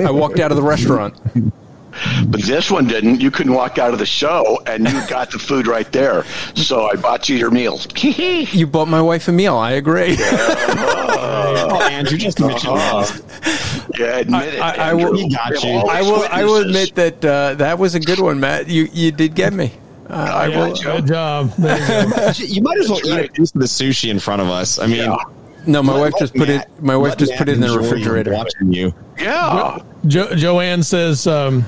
[0.00, 1.18] I walked out of the restaurant.
[2.26, 3.20] But this one didn't.
[3.20, 6.24] You couldn't walk out of the show, and you got the food right there.
[6.54, 7.80] So I bought you your meal.
[8.54, 9.56] You bought my wife a meal.
[9.56, 10.16] I agree.
[10.18, 13.22] Oh, Andrew, just admit you lost.
[13.98, 14.60] Yeah, admit it.
[14.60, 15.10] I- I Andrew.
[15.10, 15.70] will- He got you.
[15.70, 16.24] I will.
[16.30, 18.68] I will admit that uh, that was a good one, Matt.
[18.68, 19.72] You you did get me.
[20.08, 20.74] Uh, I Yeah, will.
[20.74, 20.96] Joe.
[20.96, 21.50] Good job.
[21.58, 22.32] There you go.
[22.38, 23.30] You might as well That's eat right.
[23.30, 24.78] a piece of the sushi in front of us.
[24.78, 25.16] I mean, Yeah.
[25.66, 26.82] No, my let- wife let just put Matt- it.
[26.82, 28.32] My wife just Matt put it in the enjoy refrigerator.
[28.32, 28.94] Watching you.
[29.18, 29.78] Yeah.
[30.06, 31.26] Jo- Joanne says.
[31.26, 31.64] Um,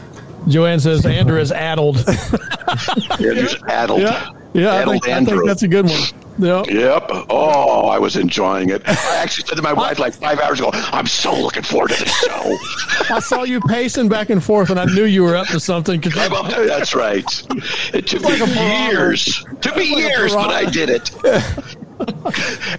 [0.48, 1.96] Joanne says Andrew is addled.
[3.18, 3.34] You're
[3.68, 4.00] addled.
[4.02, 4.72] yeah, yeah.
[4.72, 6.00] I Addled think, I think that's a good one.
[6.38, 6.62] Yeah.
[6.68, 7.06] Yep.
[7.30, 8.82] Oh, I was enjoying it.
[8.86, 12.04] I actually said to my wife like five hours ago, I'm so looking forward to
[12.04, 13.14] the show.
[13.14, 15.98] I saw you pacing back and forth, and I knew you were up to something.
[16.00, 17.24] 'cause I'm up to- That's right.
[17.94, 18.92] It took Like a me piranha.
[18.92, 19.44] years.
[19.62, 21.10] took me Like years, but I did it.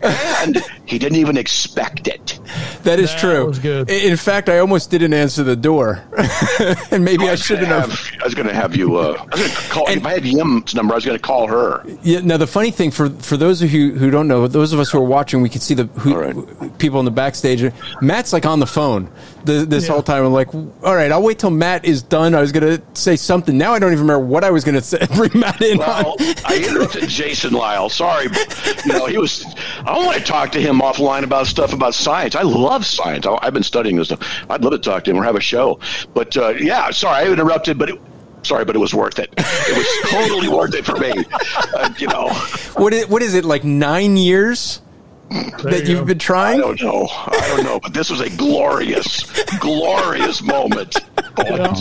[0.01, 2.39] and he didn't even expect it.
[2.83, 3.45] That is That true.
[3.47, 3.89] was good.
[3.89, 6.03] In fact, I almost didn't answer the door,
[6.91, 8.11] and maybe I, was shouldn't gonna have.
[8.21, 8.95] I was going to have you.
[8.97, 9.89] Uh, I was going to call.
[9.89, 11.83] if I had Yim's number, I was going to call her.
[12.03, 12.21] Yeah.
[12.21, 14.91] Now, the funny thing for for those of you who don't know, those of us
[14.91, 16.77] who are watching, we can see the who, All right.
[16.77, 17.71] people in the backstage.
[18.01, 19.09] Matt's like on the phone
[19.45, 19.93] the, this Yeah.
[19.93, 20.23] whole time.
[20.25, 22.33] I'm like, all right, I'll wait till Matt is done.
[22.35, 23.57] I was going to say something.
[23.57, 25.05] Now I don't even remember what I was going to say.
[25.15, 25.77] Bring Matt in.
[25.79, 26.15] Well, on.
[26.45, 27.89] I interrupted Jason Lisle.
[27.89, 29.36] Sorry, but, you know he was.
[29.45, 32.35] I want to talk to him offline about stuff about science.
[32.35, 33.25] I love science.
[33.25, 34.45] I, I've been studying this stuff.
[34.49, 35.79] I'd love to talk to him or have a show.
[36.13, 37.89] But uh, yeah, sorry I interrupted, but.
[37.89, 38.01] It,
[38.43, 39.33] Sorry, but it was worth it.
[39.35, 41.11] It was totally worth it for me.
[41.73, 42.29] Uh, you know,
[42.75, 44.81] what is what is it like nine years
[45.29, 46.05] that you you've go.
[46.05, 46.59] been I trying?
[46.59, 47.07] don't know.
[47.11, 47.79] I don't know.
[47.79, 49.23] But this was a glorious,
[49.59, 50.95] glorious moment.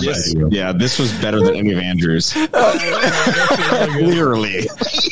[0.00, 2.32] This- yeah, this was better than any of Andrew's.
[3.92, 4.68] Clearly.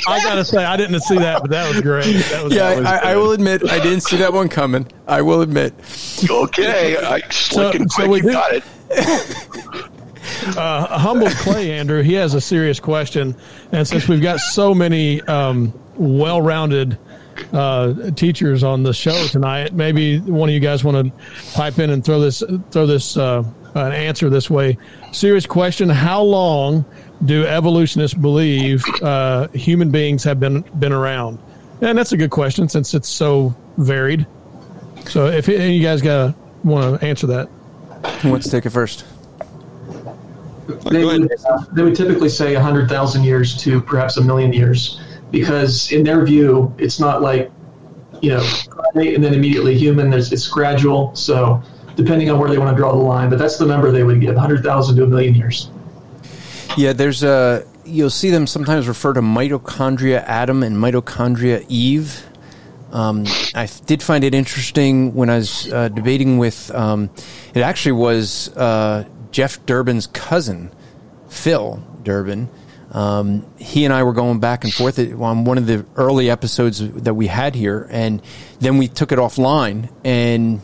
[0.06, 2.12] I gotta say, I didn't see that, but that was great.
[2.30, 4.86] That was, Yeah, that I, I will admit I didn't see that one coming.
[5.06, 5.72] I will admit.
[6.28, 8.10] Okay, I slick and so quick.
[8.10, 8.64] we you did- got it.
[10.56, 13.34] uh, humble clay andrew he has a serious question
[13.72, 16.98] and since we've got so many um, well-rounded
[17.52, 19.72] uh, teachers on the show tonight.
[19.72, 23.44] Maybe one of you guys want to pipe in and throw this throw this uh,
[23.74, 24.78] an answer this way.
[25.12, 26.84] Serious question how long
[27.24, 31.38] do evolutionists believe uh, human beings have been been around?
[31.80, 34.26] And that's a good question since it's so varied.
[35.06, 37.48] So if any you guys got want to answer that.
[38.22, 39.04] Who wants to take it first?
[40.90, 45.00] They would, uh, they would typically say 100,000 years to perhaps a million years
[45.34, 47.50] because, in their view, it's not like,
[48.22, 50.08] you know, primate and then immediately human.
[50.08, 51.12] There's, it's gradual.
[51.16, 51.60] So,
[51.96, 54.20] depending on where they want to draw the line, but that's the number they would
[54.20, 55.70] give 100,000 to a million years.
[56.76, 57.66] Yeah, there's a.
[57.84, 62.24] You'll see them sometimes refer to mitochondria Adam and mitochondria Eve.
[62.92, 63.24] Um,
[63.56, 66.70] I did find it interesting when I was uh, debating with.
[66.72, 67.10] Um,
[67.54, 70.70] it actually was uh, Jeff Durbin's cousin,
[71.28, 72.48] Phil Durbin.
[72.94, 76.78] Um, he and I were going back and forth on one of the early episodes
[77.02, 78.22] that we had here, and
[78.60, 80.60] then we took it offline and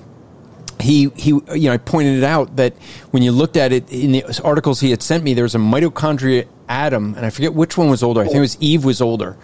[0.81, 2.75] he he you know I pointed it out that
[3.11, 5.59] when you looked at it in the articles he had sent me there was a
[5.59, 8.21] mitochondria Adam and I forget which one was older.
[8.21, 9.37] I think it was Eve was older.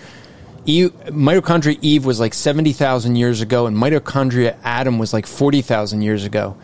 [0.64, 6.24] Eve, mitochondria Eve was like 70,000 years ago and mitochondria Adam was like 40,000 years
[6.24, 6.56] ago.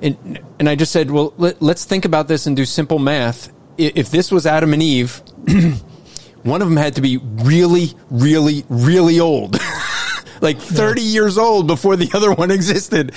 [0.00, 3.52] And and I just said well let, let's think about this and do simple math
[3.80, 5.22] if this was Adam and Eve
[6.42, 9.58] one of them had to be really really really old
[10.40, 13.12] like 30 years old before the other one existed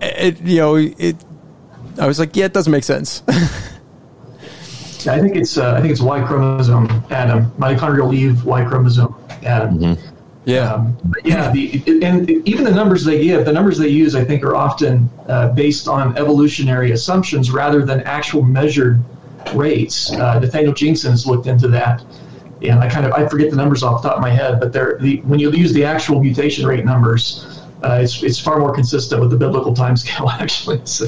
[0.00, 1.16] it, you know, it.
[1.98, 3.22] I was like, yeah, it doesn't make sense.
[5.08, 9.14] I think it's uh, I think it's Y chromosome, Adam, mitochondrial Eve, Y chromosome,
[9.44, 9.78] Adam.
[9.78, 10.12] mm-hmm.
[10.44, 11.50] Yeah, um, yeah.
[11.50, 15.10] The, and even the numbers they give, the numbers they use, I think, are often
[15.26, 19.02] uh, based on evolutionary assumptions rather than actual measured
[19.54, 20.12] rates.
[20.12, 22.04] Uh, Nathaniel Jeanson has looked into that,
[22.62, 24.72] and I kind of I forget the numbers off the top of my head, but
[24.72, 28.74] they're the, when you use the actual mutation rate numbers, uh, it's it's far more
[28.74, 30.80] consistent with the biblical time scale actually.
[30.84, 31.06] So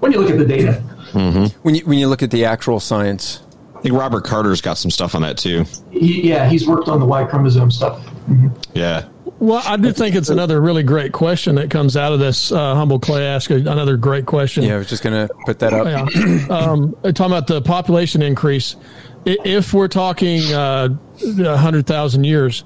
[0.00, 0.82] when you look at the data,
[1.12, 1.58] mm-hmm.
[1.62, 3.42] when you when you look at the actual science.
[3.76, 5.64] I think Robert Carter's got some stuff on that too.
[5.90, 8.04] He, yeah, he's worked on the Y chromosome stuff.
[8.28, 8.48] Mm-hmm.
[8.74, 9.08] Yeah.
[9.40, 12.52] Well, I do think it's another really great question that comes out of this.
[12.52, 14.64] Uh, Humble Clay ask another great question.
[14.64, 15.86] Yeah, I was just going to put that up.
[15.86, 16.46] Yeah.
[16.50, 18.76] um, talking about the population increase.
[19.24, 22.64] If we're talking uh, 100,000 years,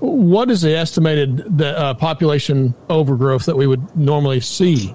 [0.00, 4.92] what is the estimated the, uh, population overgrowth that we would normally see?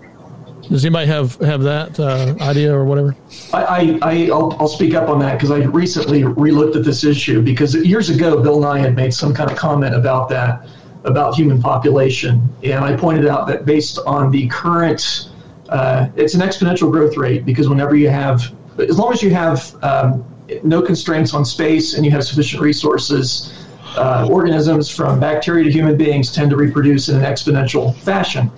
[0.70, 3.16] Does anybody have have that uh, idea or whatever?
[3.52, 7.42] I, I will I'll speak up on that because I recently relooked at this issue
[7.42, 10.68] because years ago Bill Nye had made some kind of comment about that
[11.04, 15.30] about human population, and I pointed out that based on the current,
[15.70, 19.76] uh, it's an exponential growth rate because whenever you have, as long as you have
[19.84, 20.24] um,
[20.64, 23.58] no constraints on space and you have sufficient resources.
[23.98, 28.50] Uh, organisms from bacteria to human beings tend to reproduce in an exponential fashion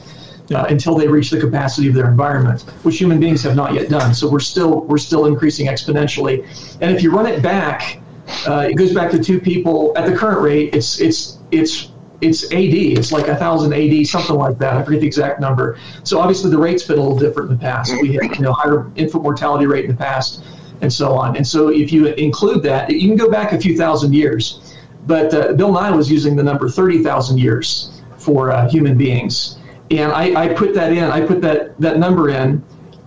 [0.53, 3.89] uh, until they reach the capacity of their environment, which human beings have not yet
[3.89, 4.13] done.
[4.13, 6.45] So we're still we're still increasing exponentially.
[6.81, 7.99] And if you run it back,
[8.47, 10.73] uh, it goes back to two people at the current rate.
[10.73, 12.73] It's it's it's it's AD.
[12.73, 14.75] It's like a thousand AD, something like that.
[14.75, 15.77] I forget the exact number.
[16.03, 17.93] So obviously the rate's been a little different in the past.
[18.01, 20.43] We had you know higher infant mortality rate in the past,
[20.81, 21.35] and so on.
[21.35, 24.75] And so if you include that, you can go back a few thousand years.
[25.05, 29.57] But uh, Bill Nye was using the number thirty thousand years for uh, human beings
[29.91, 31.03] and I, I put that in.
[31.03, 32.63] I put that that number in,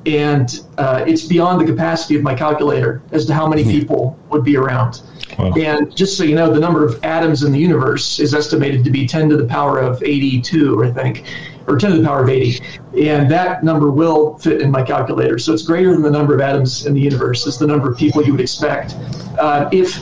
[0.07, 3.71] and uh, it's beyond the capacity of my calculator as to how many hmm.
[3.71, 5.03] people would be around.
[5.39, 5.53] Wow.
[5.55, 8.91] And just so you know, the number of atoms in the universe is estimated to
[8.91, 11.25] be 10 to the power of 82, I think,
[11.67, 12.65] or 10 to the power of 80.
[13.03, 15.39] And that number will fit in my calculator.
[15.39, 17.99] So it's greater than the number of atoms in the universe, is the number of
[17.99, 18.95] people you would expect.
[19.39, 20.01] Uh, if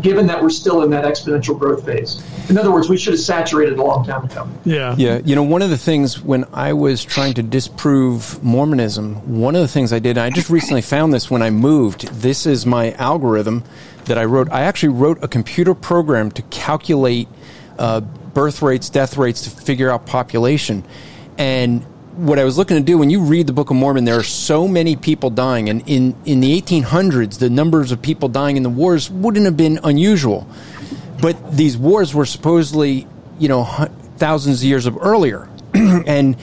[0.00, 2.22] given that we're still in that exponential growth phase.
[2.52, 4.46] In other words, we should have saturated a long time ago.
[4.66, 4.94] Yeah.
[4.98, 5.22] Yeah.
[5.24, 9.62] You know, one of the things when I was trying to disprove Mormonism, one of
[9.62, 12.08] the things I did, I just recently found this when I moved.
[12.08, 13.64] This is my algorithm
[14.04, 14.50] that I wrote.
[14.52, 17.26] I actually wrote a computer program to calculate
[17.78, 20.84] uh, birth rates, death rates to figure out population.
[21.38, 21.82] And
[22.16, 24.22] what I was looking to do when you read the Book of Mormon, there are
[24.22, 28.62] so many people dying, and in in the 1800s, the numbers of people dying in
[28.62, 30.46] the wars wouldn't have been unusual,
[31.22, 33.06] but these wars were supposedly,
[33.38, 33.64] you know,
[34.16, 36.36] thousands of years of earlier, and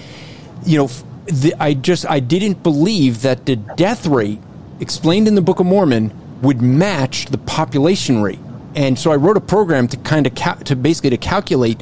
[0.66, 0.88] you know,
[1.26, 4.40] the, I just I didn't believe that the death rate
[4.80, 8.40] explained in the Book of Mormon would match the population rate,
[8.74, 11.82] and so I wrote a program to kind of ca- to basically to calculate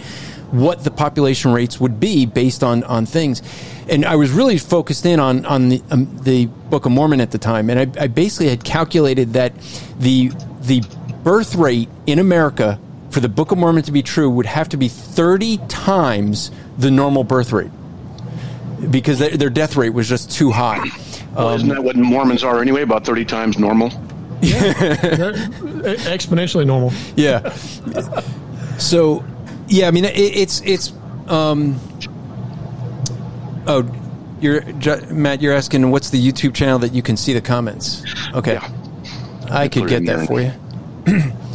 [0.49, 3.43] what the population rates would be based on on things.
[3.87, 7.29] And I was really focused in on on the um, the Book of Mormon at
[7.29, 9.53] the time, and I, I basically had calculated that
[9.99, 10.31] the
[10.61, 10.81] the
[11.23, 12.79] birth rate in America
[13.17, 16.91] for the Book of Mormon to be true would have to be 30 times the
[16.91, 17.71] normal birth rate
[18.91, 20.85] because their, their death rate was just too high.
[21.35, 22.83] Well, um, isn't that what Mormons are anyway?
[22.83, 23.87] About 30 times normal?
[24.39, 24.71] Yeah,
[26.05, 26.93] exponentially normal.
[27.15, 27.51] Yeah.
[28.77, 29.25] So
[29.67, 30.93] yeah, I mean, it, it's it's.
[31.25, 31.79] Um,
[33.65, 33.89] oh,
[34.39, 34.63] you're
[35.11, 35.41] Matt.
[35.41, 38.03] You're asking what's the YouTube channel that you can see the comments?
[38.35, 38.71] Okay, yeah.
[39.49, 40.51] I could get that for you.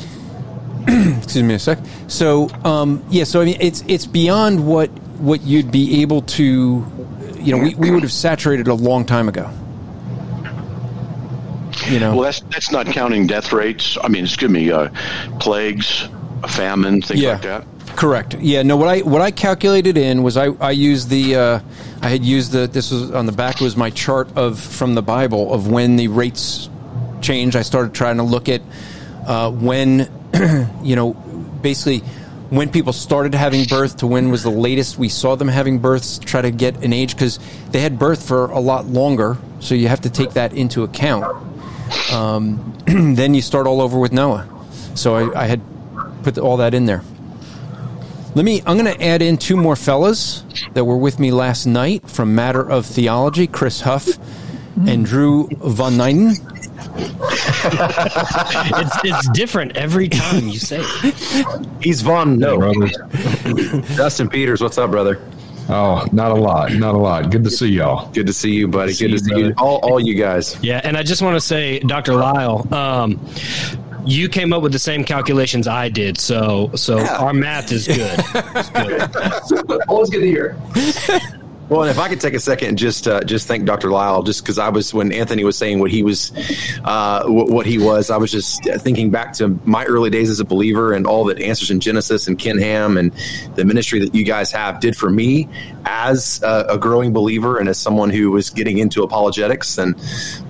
[1.19, 1.79] Excuse me a sec.
[2.09, 3.25] So, um, yeah.
[3.25, 6.85] So I mean, it's it's beyond what what you'd be able to.
[7.39, 9.51] You know, we, we would have saturated a long time ago.
[11.89, 13.99] You know, well, that's that's not counting death rates.
[14.03, 14.91] I mean, excuse me, uh,
[15.41, 16.09] plagues,
[16.49, 17.33] famine, things yeah.
[17.33, 17.67] like that.
[17.97, 18.35] Correct.
[18.41, 18.63] Yeah.
[18.63, 18.77] No.
[18.77, 21.61] What I what I calculated in was I I used the uh,
[22.01, 25.03] I had used the this was on the back was my chart of from the
[25.03, 26.69] Bible of when the rates
[27.21, 27.57] changed.
[27.57, 28.63] I started trying to look at
[29.27, 30.11] uh, when
[30.83, 31.13] you know
[31.63, 32.01] basically
[32.53, 36.19] when people started having birth to when was the latest we saw them having births.
[36.19, 37.39] Try to get an age because
[37.71, 41.25] they had birth for a lot longer, so you have to take that into account.
[42.13, 44.47] Um, then you start all over with Noah.
[44.95, 45.63] So I, I had
[46.23, 47.03] put all that in there.
[48.35, 48.63] Let me.
[48.67, 52.35] I'm going to add in two more fellas that were with me last night from
[52.35, 54.09] Matter of Theology: Chris Huff
[54.87, 56.37] and Drew Von Nyden.
[58.75, 61.67] It's it's different every time you say it.
[61.83, 62.61] He's Von No.
[63.97, 65.21] Dustin Peters, what's up, brother?
[65.69, 67.31] Oh, not a lot, not a lot.
[67.31, 68.11] Good to see y'all.
[68.11, 68.93] Good to see you, buddy.
[68.93, 70.59] Good, Good to see you, all, all you guys.
[70.63, 72.15] Yeah, and I just want to say, Dr.
[72.15, 73.21] Lisle, um,
[74.05, 77.17] you came up with the same calculations I did, so so yeah.
[77.19, 78.21] our math is good.
[78.75, 79.81] good.
[79.89, 80.57] Always good to hear.
[81.69, 83.91] Well, and if I could take a second and just uh, just thank Dr.
[83.91, 86.33] Lisle, just because I was when Anthony was saying what he was,
[86.85, 90.45] uh, what he was, I was just thinking back to my early days as a
[90.45, 93.13] believer and all that Answers in Genesis and Ken Ham and
[93.55, 95.49] the ministry that you guys have did for me
[95.87, 99.79] as a, a growing believer and as someone who was getting into apologetics.
[99.79, 99.95] And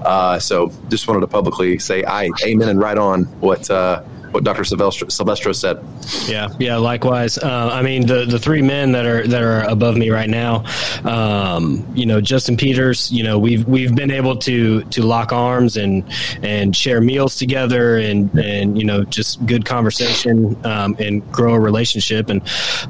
[0.04, 4.02] uh, so, just wanted to publicly say, I amen and right on what uh,
[4.33, 4.64] what Dr.
[4.64, 5.83] Silvestro, Silvestro said.
[6.26, 6.76] Yeah, yeah.
[6.76, 10.28] Likewise, uh, I mean the the three men that are that are above me right
[10.28, 10.64] now,
[11.05, 13.11] um, you know, Justin Peters.
[13.12, 16.05] You know, we've we've been able to to lock arms and
[16.43, 21.61] and share meals together and and you know just good conversation um, and grow a
[21.61, 22.28] relationship.
[22.28, 22.43] And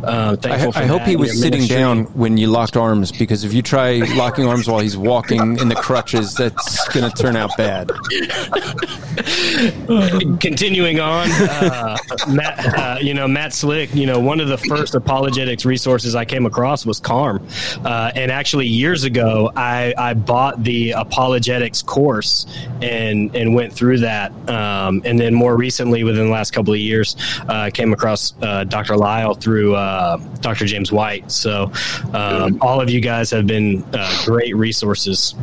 [0.05, 0.73] uh, thankful.
[0.75, 3.97] I, I hope he was sitting down when you locked arms because if you try
[4.17, 7.89] locking arms while he's walking in the crutches, that's going to turn out bad.
[10.41, 11.97] Continuing on, uh,
[12.29, 16.25] Matt, uh, you know, Matt Slick, you know, one of the first apologetics resources I
[16.25, 17.47] came across was CARM.
[17.85, 22.47] Uh, and actually, years ago, I, I bought the apologetics course
[22.81, 24.33] and, and went through that.
[24.49, 27.17] Um, and then more recently, within the last couple of years,
[27.49, 28.97] I uh, came across uh, Dr.
[28.97, 30.67] Lisle through uh, Dr.
[30.67, 31.31] James White.
[31.31, 31.73] So
[32.13, 33.85] um, all of you guys have been
[34.25, 35.35] great resources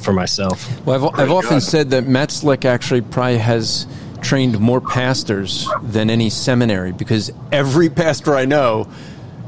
[0.00, 0.86] for myself.
[0.86, 3.86] Well, I've, I've often said that Matt Slick actually probably has
[4.20, 8.84] trained more pastors than any seminary because every pastor I know,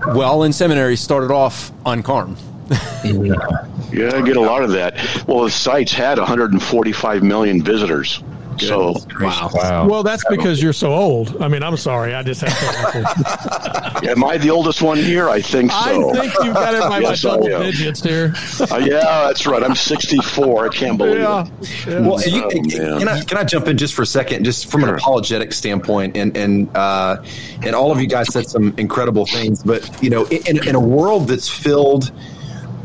[0.05, 2.37] while in seminary, started off on CARM.
[3.05, 4.95] yeah, I get a lot of that.
[5.27, 8.23] Well, the site's had 145 million visitors.
[8.61, 9.51] So wow.
[9.53, 9.89] wow.
[9.89, 11.41] Well, that's because you're so old.
[11.43, 12.15] I mean, I'm sorry.
[12.15, 14.11] I just have to.
[14.11, 15.29] Am I the oldest one here?
[15.29, 16.11] I think so.
[16.11, 18.33] I think you've got it by yes, double digits here.
[18.71, 19.63] uh, yeah, that's right.
[19.63, 20.67] I'm 64.
[20.67, 21.47] I can't believe yeah.
[21.61, 21.87] it.
[21.87, 22.01] Yeah.
[22.01, 24.81] Well, you, oh, can, I, can I jump in just for a second, just from
[24.83, 24.91] sure.
[24.91, 27.23] an apologetic standpoint, and and uh,
[27.63, 30.81] and all of you guys said some incredible things, but you know, in, in a
[30.81, 32.13] world that's filled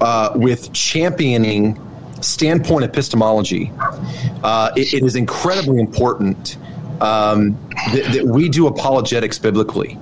[0.02, 1.82] uh, with championing
[2.26, 3.72] standpoint epistemology,
[4.44, 6.58] uh, it, it is incredibly important
[7.02, 7.58] um,
[7.94, 9.98] that, that, we do apologetics biblically.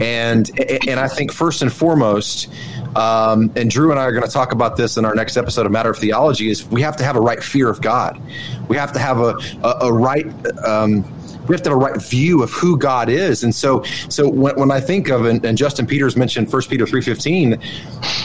[0.00, 0.50] And,
[0.86, 2.48] and I think first and foremost,
[2.96, 5.66] um, and Drew and I are going to talk about this in our next episode
[5.66, 8.20] of Matter of Theology, is we have to have a right fear of God.
[8.68, 10.26] We have to have a, a, a right.
[10.64, 11.04] Um,
[11.46, 13.44] we have to have a right view of who God is.
[13.44, 16.86] And so, so when, when I think of and, and Justin Peters mentioned First Peter
[16.86, 17.60] three fifteen,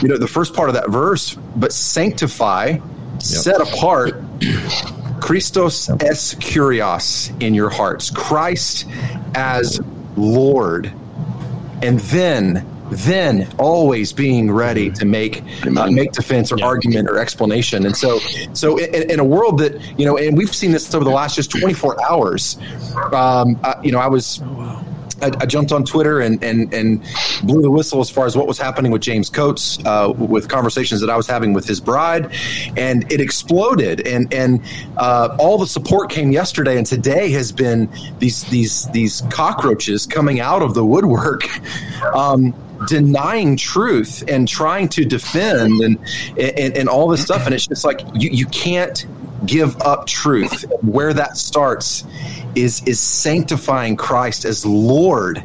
[0.00, 2.78] you know, the first part of that verse, but sanctify
[3.18, 4.22] set apart
[5.20, 8.86] Christos es Curios in your hearts, Christ
[9.34, 9.80] as
[10.16, 10.92] Lord,
[11.80, 16.66] and then then always being ready to make uh, make defense or yeah.
[16.66, 17.86] argument or explanation.
[17.86, 18.18] And so,
[18.52, 21.36] so in, in, a world that you know, and we've seen this over the last
[21.36, 22.58] just 24 hours.
[23.12, 24.42] Um, uh, you know, I was.
[25.22, 27.02] I, I, jumped on Twitter and, and, and
[27.44, 31.00] blew the whistle as far as what was happening with James Coates, uh, with conversations
[31.00, 32.32] that I was having with his bride,
[32.76, 34.06] and it exploded.
[34.06, 34.62] And and
[34.96, 40.40] uh, all the support came yesterday, and today has been these these these cockroaches coming
[40.40, 41.42] out of the woodwork.
[42.14, 42.52] Um,
[42.88, 45.98] denying truth and trying to defend and,
[46.38, 49.06] and and all this stuff and it's just like you you can't
[49.46, 50.64] give up truth.
[50.82, 52.04] Where that starts
[52.54, 55.42] is is sanctifying Christ as Lord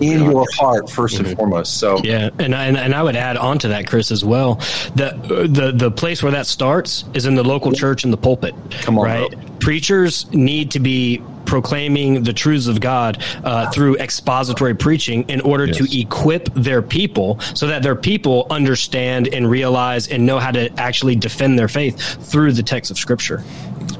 [0.00, 1.36] in your heart 1st and mm-hmm.
[1.36, 1.78] foremost.
[1.78, 4.56] So yeah, and, and and I would add on to that, Chris, as well.
[4.94, 8.54] The the the place where that starts is in the local church in the pulpit.
[8.82, 9.60] Come on, right?
[9.60, 15.66] Preachers need to be proclaiming the truths of God uh, through expository preaching in order
[15.66, 15.76] yes.
[15.78, 20.68] to equip their people so that their people understand and realize and know how to
[20.78, 23.42] actually defend their faith through the text of Scripture.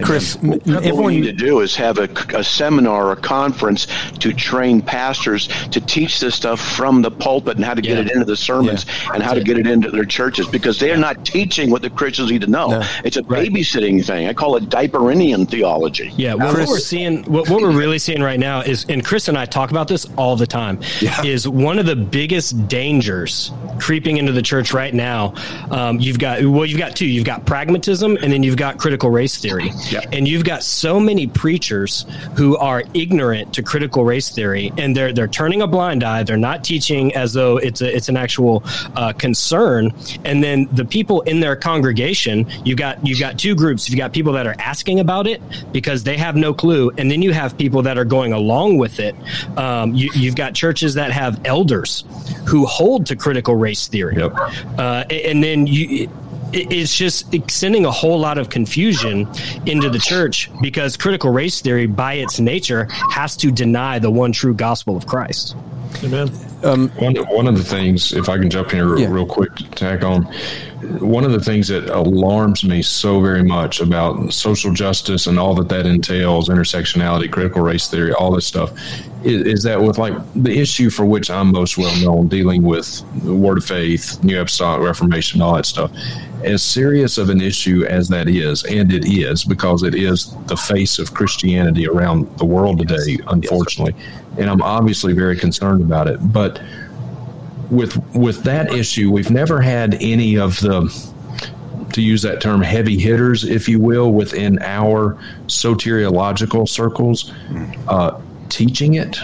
[0.02, 3.86] Chris, what we need to do is have a, a, seminar or a conference
[4.18, 7.94] to train pastors to teach this stuff from the pulpit and how to yeah.
[7.94, 9.14] get it into the sermons yeah.
[9.14, 12.30] and how to get it into their churches because they're not teaching what the Christians
[12.30, 12.68] need to know.
[12.68, 12.88] No.
[13.04, 13.48] It's a right.
[13.48, 14.28] babysitting thing.
[14.28, 16.12] I call it diaperinian theology.
[16.16, 19.28] Yeah, well, what we're seeing, what, what, we're really seeing right now is, and Chris
[19.28, 21.22] and I talk about this all the time, yeah.
[21.24, 25.34] is one of the biggest dangers creeping into the church right now.
[25.70, 27.06] Um, you've got well, you've got two.
[27.06, 29.70] You've got pragmatism, and then you've got critical race theory.
[30.12, 32.06] And you've got so many preachers
[32.36, 36.22] who are ignorant to critical race theory, and they're they're turning a blind eye.
[36.22, 38.62] They're not teaching as though it's a it's an actual
[38.94, 39.92] uh, concern.
[40.24, 43.88] And then the people in their congregation, you got you've got two groups.
[43.88, 47.22] You've got people that are asking about it because they have no clue, and then
[47.22, 49.14] you have people that are going along with it.
[49.56, 52.04] Um, you, have got churches that have elders
[52.46, 54.32] who hold to critical race theory, yep.
[54.78, 56.08] uh, and then you
[56.56, 59.28] it's just sending a whole lot of confusion
[59.66, 64.32] into the church because critical race theory, by its nature, has to deny the one
[64.32, 65.56] true gospel of Christ.
[66.02, 66.30] Amen.
[66.62, 69.08] Um, one, one of the things, if I can jump in here yeah.
[69.08, 70.32] real quick to tack on,
[70.82, 75.54] one of the things that alarms me so very much about social justice and all
[75.54, 78.72] that that entails, intersectionality, critical race theory, all this stuff,
[79.24, 83.02] is, is that with like the issue for which I'm most well known, dealing with
[83.24, 85.90] the Word of Faith, New Apostolic Reformation, all that stuff,
[86.44, 90.56] as serious of an issue as that is, and it is because it is the
[90.56, 93.94] face of Christianity around the world today, unfortunately.
[93.96, 96.18] Yes, and I'm obviously very concerned about it.
[96.32, 96.60] But
[97.70, 100.90] with with that issue, we've never had any of the
[101.92, 107.32] to use that term heavy hitters, if you will, within our soteriological circles,
[107.88, 109.16] uh, teaching it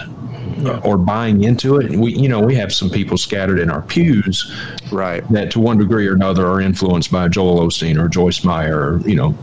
[0.57, 0.79] yeah.
[0.83, 1.91] or buying into it.
[1.91, 4.51] We, you know, we have some people scattered in our pews,
[4.91, 8.93] right, that to one degree or another are influenced by Joel Osteen or Joyce Meyer,
[8.93, 9.37] or you know,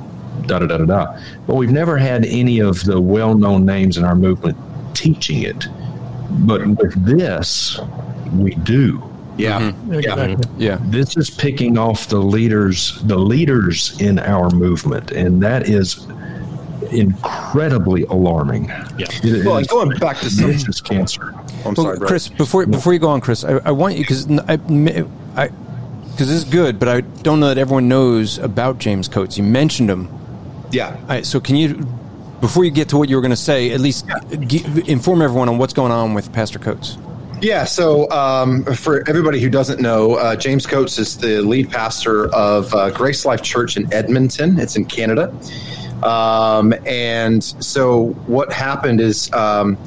[0.46, 1.20] da da da da da.
[1.46, 4.56] But we've never had any of the well-known names in our movement
[4.94, 5.66] teaching it.
[6.30, 7.78] But with this,
[8.32, 9.02] we do.
[9.36, 9.60] Yeah.
[9.60, 9.94] Mm-hmm.
[9.94, 10.36] Yeah.
[10.58, 10.78] Yeah.
[10.82, 15.12] This is picking off the leaders, the leaders in our movement.
[15.12, 16.06] And that is
[16.92, 18.66] incredibly alarming.
[18.98, 19.06] Yeah.
[19.22, 21.34] It, well, going back to some vicious cancer.
[21.64, 22.28] I'm well, sorry, Chris.
[22.28, 24.54] Before before you go on, Chris, I, I want you because I,
[25.36, 29.38] I because this is good, but I don't know that everyone knows about James Coates.
[29.38, 30.08] You mentioned him.
[30.70, 30.96] Yeah.
[31.06, 31.86] Right, so can you
[32.40, 34.06] before you get to what you were going to say, at least
[34.46, 36.96] g- inform everyone on what's going on with Pastor Coates.
[37.40, 42.26] Yeah, so um, for everybody who doesn't know, uh, James Coates is the lead pastor
[42.34, 44.58] of uh, GraceLife Church in Edmonton.
[44.58, 45.34] It's in Canada.
[46.02, 49.78] Um, and so what happened is um,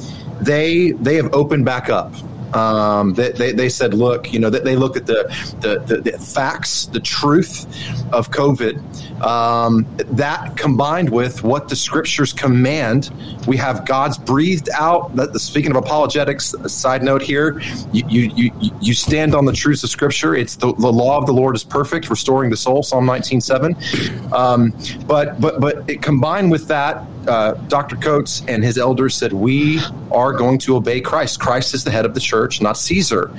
[0.42, 2.14] they they have opened back up.
[2.56, 5.24] Um, they, they, they, said, look, you know, they, they looked at the,
[5.62, 7.66] the, the, the, facts, the truth
[8.14, 9.22] of COVID.
[9.24, 13.10] Um, that combined with what the scriptures command,
[13.48, 15.16] we have God's breathed out.
[15.16, 17.60] That, speaking of apologetics, side note here,
[17.92, 20.36] you, you, you, you stand on the truths of scripture.
[20.36, 24.32] It's the, the law of the Lord is perfect, restoring the soul, Psalm 19.7.
[24.32, 24.74] Um,
[25.08, 27.96] but, but, but it combined with that, uh, Dr.
[27.96, 29.80] Coates and his elders said, We
[30.12, 31.40] are going to obey Christ.
[31.40, 33.32] Christ is the head of the church, not Caesar.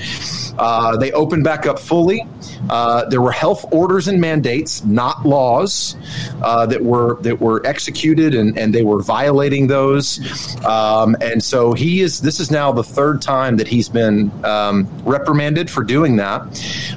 [0.59, 2.27] Uh, they opened back up fully.
[2.71, 5.97] Uh, there were health orders and mandates, not laws,
[6.43, 10.21] uh, that were that were executed, and, and they were violating those.
[10.65, 12.21] Um, and so he is.
[12.21, 16.43] This is now the third time that he's been um, reprimanded for doing that.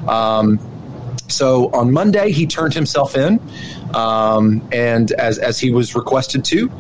[0.08, 0.60] Um,
[1.28, 3.40] so on Monday, he turned himself in
[3.94, 6.72] um, and as as he was requested to,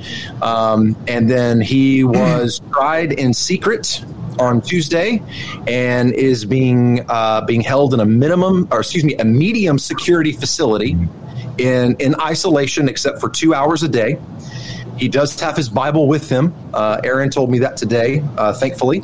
[0.42, 4.04] um, and then he was tried in secret
[4.40, 5.22] on Tuesday
[5.68, 10.32] and is being uh, being held in a minimum or excuse me a medium security
[10.32, 10.96] facility
[11.58, 14.20] in in isolation except for two hours a day.
[14.98, 16.54] He does have his Bible with him.
[16.74, 19.04] Uh, Aaron told me that today, uh, thankfully.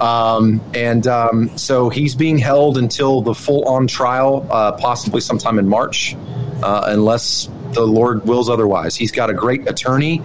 [0.00, 5.58] Um, and um, so he's being held until the full on trial, uh, possibly sometime
[5.58, 6.16] in March,
[6.62, 8.96] uh, unless the Lord wills otherwise.
[8.96, 10.22] He's got a great attorney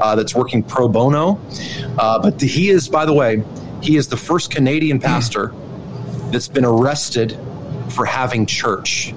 [0.00, 1.38] uh, that's working pro bono.
[1.98, 3.42] Uh, but he is, by the way,
[3.82, 5.54] he is the first Canadian pastor
[6.30, 7.38] that's been arrested
[7.90, 9.12] for having church.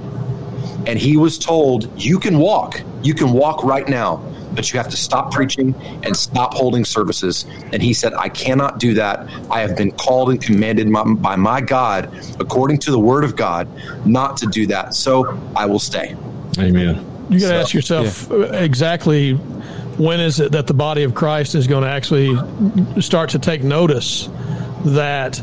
[0.85, 2.81] And he was told, You can walk.
[3.03, 4.21] You can walk right now
[4.53, 7.45] but you have to stop preaching and stop holding services.
[7.71, 9.29] And he said, I cannot do that.
[9.49, 13.67] I have been called and commanded by my God, according to the word of God,
[14.05, 14.93] not to do that.
[14.95, 16.15] So I will stay.
[16.57, 17.05] Amen.
[17.29, 18.55] You got to so, ask yourself yeah.
[18.55, 22.35] exactly when is it that the body of Christ is going to actually
[23.01, 24.29] start to take notice
[24.85, 25.41] that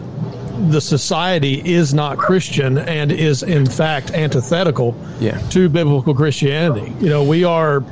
[0.71, 5.39] the society is not Christian and is in fact antithetical yeah.
[5.51, 6.93] to biblical Christianity.
[6.99, 7.85] You know, we are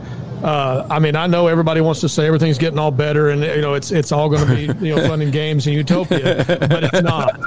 [0.45, 3.63] uh, I mean, I know everybody wants to say everything's getting all better, and you
[3.63, 6.85] know it's it's all going to be you know fun and games and utopia, but
[6.85, 7.41] it's not.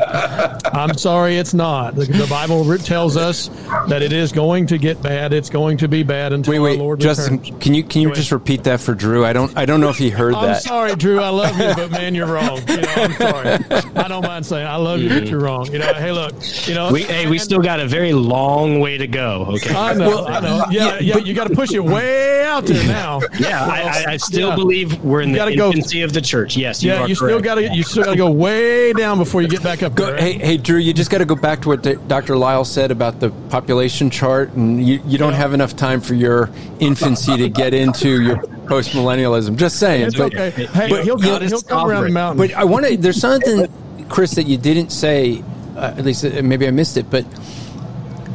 [0.76, 1.96] I'm sorry, it's not.
[1.96, 3.50] The, the, Bible tells us
[3.88, 5.32] that it is going to get bad.
[5.32, 7.64] It's going to be bad until wait, wait, Lord Justin, returns.
[7.64, 9.24] can you can you just repeat that for Drew?
[9.24, 10.56] I don't I don't know if he heard I'm that.
[10.56, 11.20] I'm sorry, Drew.
[11.20, 12.60] I love you, but man, you're wrong.
[12.68, 13.50] You know, I'm sorry.
[13.96, 15.72] I don't mind saying I love you, but you're wrong.
[15.72, 16.34] You know, hey, look,
[16.68, 19.46] you know, we hey, we still got a very long way to go.
[19.50, 20.66] Okay, I know, well, I know.
[20.72, 23.22] Yeah, yeah, but you got to push it way out there now.
[23.40, 24.56] Yeah, I, I, still yeah.
[24.56, 26.58] believe we're in the infancy go, of the church.
[26.58, 29.42] Yes, you yeah, you still got to you still got to go way down before
[29.42, 29.96] you get back up.
[29.96, 32.38] Go, hey, hey, Drew, you just got to go back to what Dr.
[32.38, 35.38] Lisle said about the population chart, and you, you don't yeah.
[35.38, 36.50] have enough time for your
[36.80, 39.56] infancy to get into your post millennialism.
[39.56, 40.50] Just saying, but, okay.
[40.50, 42.38] hey, but he'll, he'll, he'll come around the mountain.
[42.38, 42.98] But I want to.
[42.98, 43.68] There's something,
[44.10, 45.44] Chris, that you didn't say.
[45.76, 47.24] Uh, at least uh, maybe I missed it, but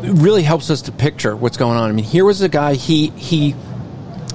[0.02, 1.90] it really helps us to picture what's going on.
[1.90, 2.74] I mean, here was a guy.
[2.74, 3.54] He he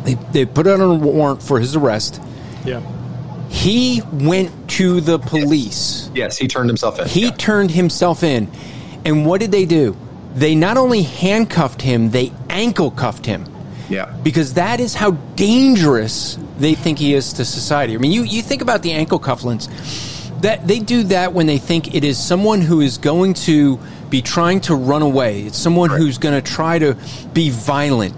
[0.07, 2.21] they, they put out a warrant for his arrest.
[2.65, 2.81] Yeah.
[3.49, 6.09] He went to the police.
[6.13, 7.07] Yes, he turned himself in.
[7.07, 7.31] He yeah.
[7.31, 8.49] turned himself in.
[9.05, 9.97] And what did they do?
[10.33, 13.45] They not only handcuffed him, they ankle cuffed him.
[13.89, 14.13] Yeah.
[14.23, 17.95] Because that is how dangerous they think he is to society.
[17.95, 19.67] I mean, you, you think about the ankle cufflinks.
[20.41, 23.79] That they do that when they think it is someone who is going to
[24.09, 25.43] be trying to run away.
[25.43, 25.97] It's someone right.
[25.97, 26.95] who's going to try to
[27.33, 28.15] be violent.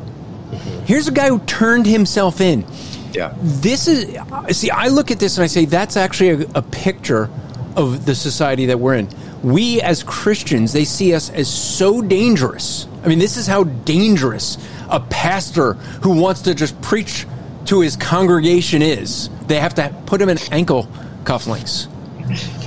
[0.49, 0.85] Mm-hmm.
[0.85, 2.65] Here's a guy who turned himself in.
[3.13, 3.34] Yeah.
[3.41, 4.17] This is
[4.51, 4.69] see.
[4.69, 7.30] I look at this and I say that's actually a, a picture
[7.76, 9.09] of the society that we're in.
[9.41, 12.88] We as Christians, they see us as so dangerous.
[13.03, 14.57] I mean, this is how dangerous
[14.89, 15.73] a pastor
[16.03, 17.26] who wants to just preach
[17.65, 19.30] to his congregation is.
[19.47, 20.88] They have to put him in ankle
[21.23, 21.88] cufflinks.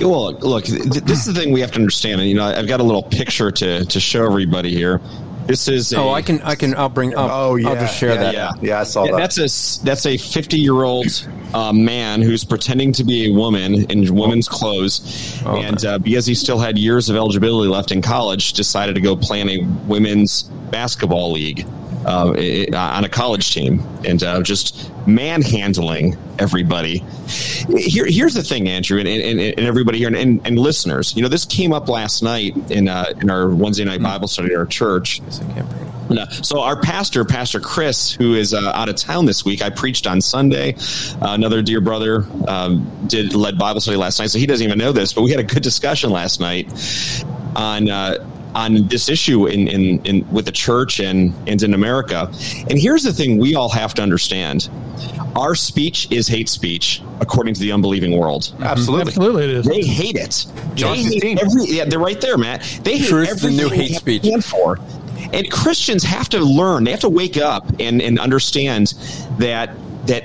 [0.01, 2.19] Well, look, this is the thing we have to understand.
[2.19, 4.99] And, you know, I've got a little picture to, to show everybody here.
[5.45, 7.97] This is a, oh, I can I can I'll bring I'll, oh yeah I'll just
[7.97, 8.33] share yeah, that.
[8.33, 8.51] yeah.
[8.61, 9.17] Yeah I saw yeah, that.
[9.17, 13.89] that's a that's a fifty year old uh, man who's pretending to be a woman
[13.91, 15.41] in women's clothes.
[15.45, 19.01] Oh, and uh, because he still had years of eligibility left in college decided to
[19.01, 21.65] go play in a women's basketball league
[22.05, 22.29] uh,
[22.73, 27.03] on a college team and uh, just manhandling everybody.
[27.77, 31.15] Here, here's the thing, Andrew, and, and, and everybody here, and, and, and, listeners.
[31.15, 34.53] You know, this came up last night in uh, in our Wednesday night Bible study
[34.53, 35.21] at our church.
[36.43, 40.05] So our pastor, Pastor Chris, who is uh, out of town this week, I preached
[40.05, 40.75] on Sunday.
[41.21, 44.77] Uh, another dear brother um, did led Bible study last night, so he doesn't even
[44.77, 45.13] know this.
[45.13, 46.67] But we had a good discussion last night
[47.55, 52.31] on uh, on this issue in, in, in with the church and, and in America.
[52.69, 54.69] And here's the thing we all have to understand.
[55.35, 58.43] Our speech is hate speech, according to the unbelieving world.
[58.43, 58.63] Mm-hmm.
[58.63, 59.65] Absolutely, absolutely, it is.
[59.65, 60.45] They hate it.
[60.75, 62.61] John they hate every, yeah, they're right there, Matt.
[62.83, 64.23] They hate Truth, the new hate speech.
[64.45, 64.77] For.
[65.33, 66.83] And Christians have to learn.
[66.83, 68.93] They have to wake up and, and understand
[69.39, 69.75] that
[70.05, 70.23] that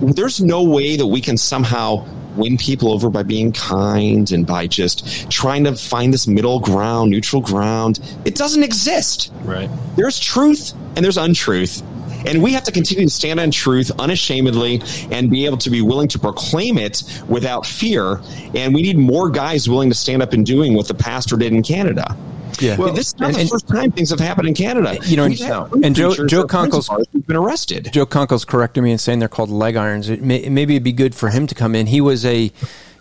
[0.00, 2.06] there's no way that we can somehow
[2.36, 7.10] win people over by being kind and by just trying to find this middle ground,
[7.10, 8.00] neutral ground.
[8.24, 9.32] It doesn't exist.
[9.42, 9.70] Right.
[9.96, 11.82] There's truth and there's untruth.
[12.26, 14.82] And we have to continue to stand on truth unashamedly
[15.12, 18.20] and be able to be willing to proclaim it without fear.
[18.54, 21.52] And we need more guys willing to stand up and doing what the pastor did
[21.52, 22.16] in Canada.
[22.60, 24.98] Yeah, well, this is not and, the first time things have happened in Canada.
[25.04, 26.88] You know, and, and Joe Joe Conkle's
[27.26, 27.90] been arrested.
[27.92, 30.08] Joe Conkle's correcting me and saying they're called leg irons.
[30.08, 31.86] It may, maybe it'd be good for him to come in.
[31.86, 32.52] He was a,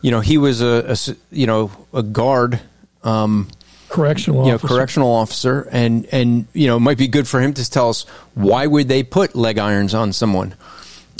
[0.01, 2.59] you know, he was a, a you know a guard.
[3.03, 3.49] Um,
[3.89, 4.73] correctional you know, officer.
[4.73, 8.03] correctional officer, and and you know, it might be good for him to tell us
[8.33, 10.55] why would they put leg irons on someone.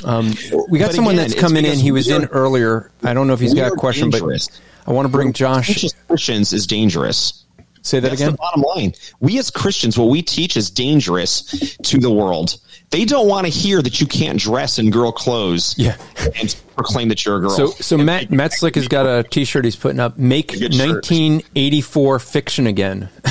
[0.04, 0.34] Um,
[0.70, 1.80] we got but someone again, that's coming in.
[1.80, 2.92] He was are, in earlier.
[3.02, 4.48] I don't know if he's got a question, dangerous.
[4.48, 5.86] but I want to bring Josh.
[6.08, 7.45] Christians is dangerous.
[7.86, 8.32] Say that That's again.
[8.32, 12.58] The bottom line: we as Christians, what we teach is dangerous to the world.
[12.90, 15.76] They don't want to hear that you can't dress in girl clothes.
[15.78, 15.98] Yeah.
[16.40, 17.52] and proclaim that you're a girl.
[17.52, 20.18] So, so Matt Matt Slick has got a T-shirt he's putting up.
[20.18, 23.10] Make 1984 fiction again.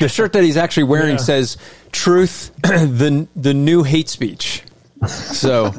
[0.00, 1.16] the shirt that he's actually wearing yeah.
[1.16, 1.56] says
[1.90, 4.62] "Truth, the the new hate speech."
[5.06, 5.70] So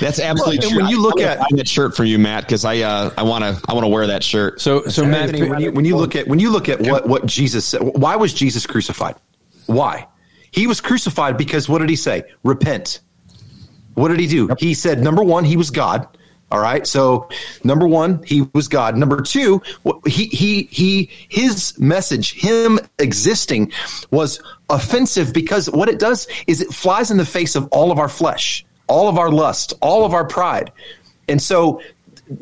[0.00, 0.78] that's absolutely well, true.
[0.82, 3.60] When you look at that shirt for you, Matt, because I uh, I want to
[3.68, 4.60] I want to wear that shirt.
[4.60, 7.26] So so Matt, when you, when you look at when you look at what what
[7.26, 9.16] Jesus said, why was Jesus crucified?
[9.66, 10.06] Why?
[10.50, 12.24] He was crucified because what did he say?
[12.42, 13.00] Repent.
[13.94, 14.48] What did he do?
[14.58, 16.06] He said, number one, he was God.
[16.50, 16.86] All right.
[16.86, 17.28] So
[17.64, 18.96] number one, he was God.
[18.96, 19.62] Number two,
[20.06, 23.72] he he he his message, him existing,
[24.10, 24.40] was
[24.70, 28.08] offensive because what it does is it flies in the face of all of our
[28.08, 30.70] flesh, all of our lust, all of our pride.
[31.28, 31.80] And so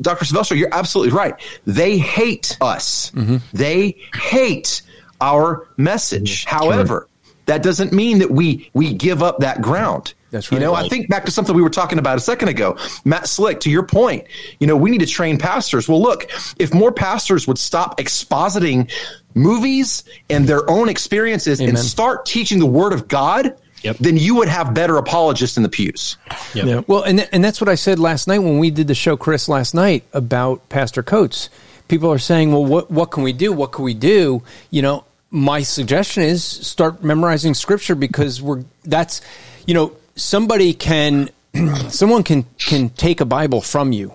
[0.01, 0.25] Dr.
[0.25, 1.35] Silvestro, you're absolutely right.
[1.65, 3.11] They hate us.
[3.11, 3.37] Mm-hmm.
[3.53, 4.81] They hate
[5.21, 6.45] our message.
[6.45, 7.07] However,
[7.45, 10.13] that doesn't mean that we we give up that ground.
[10.35, 10.59] That's right.
[10.59, 12.77] You know, I think back to something we were talking about a second ago.
[13.05, 14.25] Matt Slick, to your point,
[14.59, 15.87] you know, we need to train pastors.
[15.87, 16.29] Well, look,
[16.59, 18.91] if more pastors would stop expositing
[19.33, 21.69] movies and their own experiences Amen.
[21.75, 23.97] and start teaching the word of God, Yep.
[23.99, 26.17] then you would have better apologists in the pews.
[26.53, 26.65] Yep.
[26.65, 26.87] yep.
[26.87, 29.15] Well, and th- and that's what I said last night when we did the show,
[29.15, 31.49] Chris, last night about Pastor Coates.
[31.87, 33.53] People are saying, "Well, what what can we do?
[33.53, 34.41] What can we do?"
[34.71, 39.21] You know, my suggestion is start memorizing Scripture because we're that's
[39.67, 41.29] you know somebody can
[41.89, 44.13] someone can can take a Bible from you,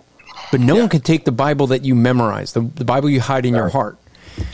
[0.51, 0.81] but no yeah.
[0.81, 3.61] one can take the Bible that you memorize, the, the Bible you hide in right.
[3.61, 3.99] your heart.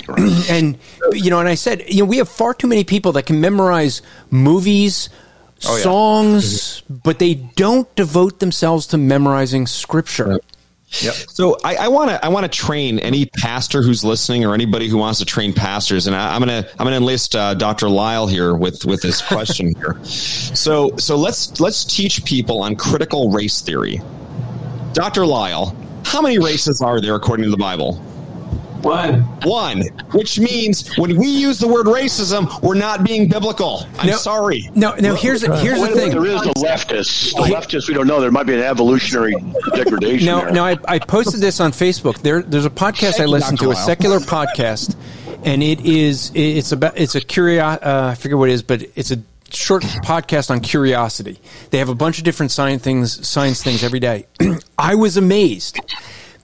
[0.08, 0.20] Right.
[0.50, 0.78] and
[1.12, 3.40] you know, and I said, you know, we have far too many people that can
[3.40, 5.08] memorize movies,
[5.64, 6.96] oh, songs, yeah.
[7.02, 10.40] but they don't devote themselves to memorizing scripture.
[11.02, 11.14] Yep.
[11.14, 14.96] So I want to I want to train any pastor who's listening or anybody who
[14.96, 17.88] wants to train pastors, and I, am gonna I'm gonna enlist uh, Dr.
[17.88, 19.98] Lisle here with with this question here.
[20.56, 24.00] So so let's let's teach people on critical race theory.
[24.94, 25.26] Dr.
[25.26, 28.00] Lisle, how many races are there according to the Bible?
[28.86, 29.22] One.
[29.42, 29.82] One.
[30.12, 33.86] Which means when we use the word racism, we're not being biblical.
[33.98, 34.16] I'm No.
[34.16, 34.70] sorry.
[34.74, 35.14] No, no.
[35.16, 36.10] Here's here's the thing.
[36.10, 37.32] There is the leftists.
[37.34, 38.20] The leftists, we don't know.
[38.20, 39.34] There might be an evolutionary
[39.74, 40.26] degradation.
[40.26, 40.52] No, there.
[40.52, 40.64] no.
[40.64, 42.18] I, I posted this on Facebook.
[42.20, 43.86] There, there's a podcast I listen to, a Lisle.
[43.86, 44.94] secular podcast,
[45.44, 47.64] and it is it's about it's a curio.
[47.64, 49.18] Uh, I forget what it is, but it's a
[49.50, 51.40] short podcast on curiosity.
[51.70, 54.26] They have a bunch of different science things, science things every day.
[54.78, 55.78] I was amazed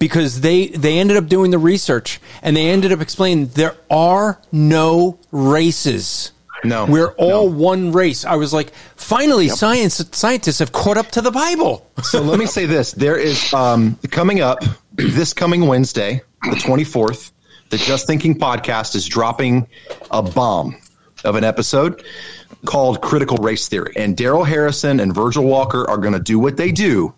[0.03, 4.41] because they they ended up doing the research and they ended up explaining there are
[4.51, 6.33] no races.
[6.65, 8.25] No, We're all one race.
[8.25, 11.89] I was like, finally, science scientists have caught up to the Bible.
[12.03, 14.59] so let me say this: there is um, coming up
[14.95, 17.31] this coming Wednesday, the twenty fourth.
[17.71, 19.69] The Just Thinking podcast is dropping
[20.11, 20.77] a bomb
[21.25, 22.05] of an episode
[22.65, 26.57] called Critical Race Theory, and Darrell Harrison and Virgil Walker are going to do what
[26.57, 27.15] they do,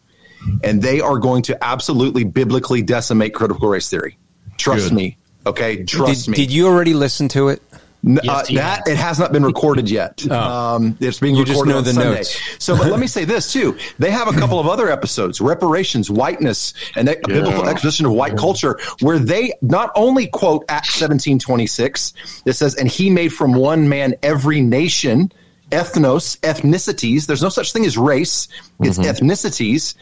[0.62, 4.18] and they are going to absolutely biblically decimate critical race theory.
[4.56, 4.94] Trust Good.
[4.94, 5.16] me.
[5.46, 6.36] Okay, trust did, me.
[6.36, 7.62] Did you already listen to it?
[8.06, 10.22] N- uh, that it has not been recorded yet.
[10.30, 11.38] Um, it's being Oh.
[11.38, 12.14] You just recorded know on the Sunday.
[12.16, 12.38] notes.
[12.58, 16.10] So, but let me say this too: they have a couple of other episodes, reparations,
[16.10, 21.38] whiteness, and a biblical exposition of white culture, where they not only quote Acts seventeen
[21.38, 22.12] twenty six.
[22.44, 25.32] It says, "And he made from one man every nation."
[25.70, 27.26] Ethnos, ethnicities.
[27.26, 28.48] There's no such thing as race.
[28.80, 29.94] It's ethnicities.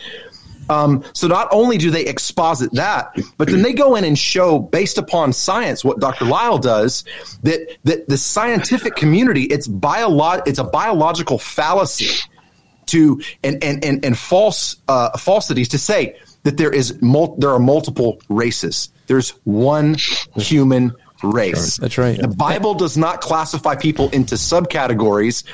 [0.68, 4.59] Um, so not only do they exposit that, but then they go in and show,
[4.59, 6.24] based upon science, what Dr.
[6.24, 7.05] Lisle does,
[7.43, 12.22] that that the scientific community it's biolo- it's a biological fallacy
[12.86, 17.51] to and and and, and false uh, falsities to say that there is mul- there
[17.51, 18.90] are multiple races.
[19.06, 19.97] There's one
[20.36, 21.76] human race.
[21.76, 22.20] That's right.
[22.20, 25.44] The Bible does not classify people into subcategories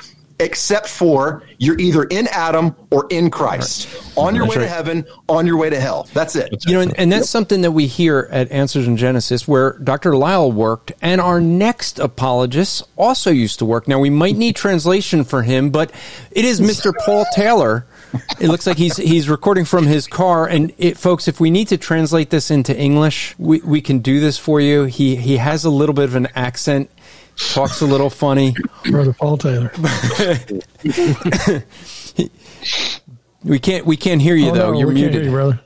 [0.40, 3.88] except for you're either in Adam or in Christ.
[4.16, 4.68] On your That's way right.
[4.68, 6.08] to heaven, on your way to hell.
[6.12, 6.64] That's it.
[6.66, 10.16] You know, and, and that's something that we hear at Answers in Genesis, where Dr.
[10.16, 13.88] Lisle worked, and our next apologist also used to work.
[13.88, 15.90] Now we might need translation for him, but
[16.30, 16.92] it is Mr.
[17.04, 17.86] Paul Taylor.
[18.40, 21.68] It looks like he's he's recording from his car, and it, folks, if we need
[21.68, 24.84] to translate this into English, we, we can do this for you.
[24.84, 26.90] He he has a little bit of an accent,
[27.38, 28.54] talks a little funny.
[28.90, 29.72] Brother Paul Taylor.
[33.44, 34.72] We can't we can't hear you Oh, though.
[34.72, 35.60] no, You're we can't muted, hear you, brother.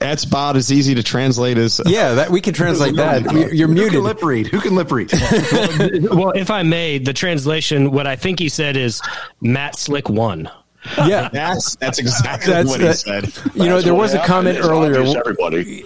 [0.00, 1.80] That's about as easy to translate as.
[1.84, 3.30] Yeah, that we can translate that.
[3.32, 3.92] You're, you're Who muted.
[3.92, 4.46] can lip read?
[4.46, 5.12] Who can lip read?
[6.10, 9.02] well, if I may, the translation, what I think he said is
[9.42, 10.50] Matt Slick won.
[10.96, 13.32] Yeah, that's that's exactly That's- what he that- said.
[13.54, 15.18] You know, That's there was a comment It's earlier.
[15.18, 15.84] everybody.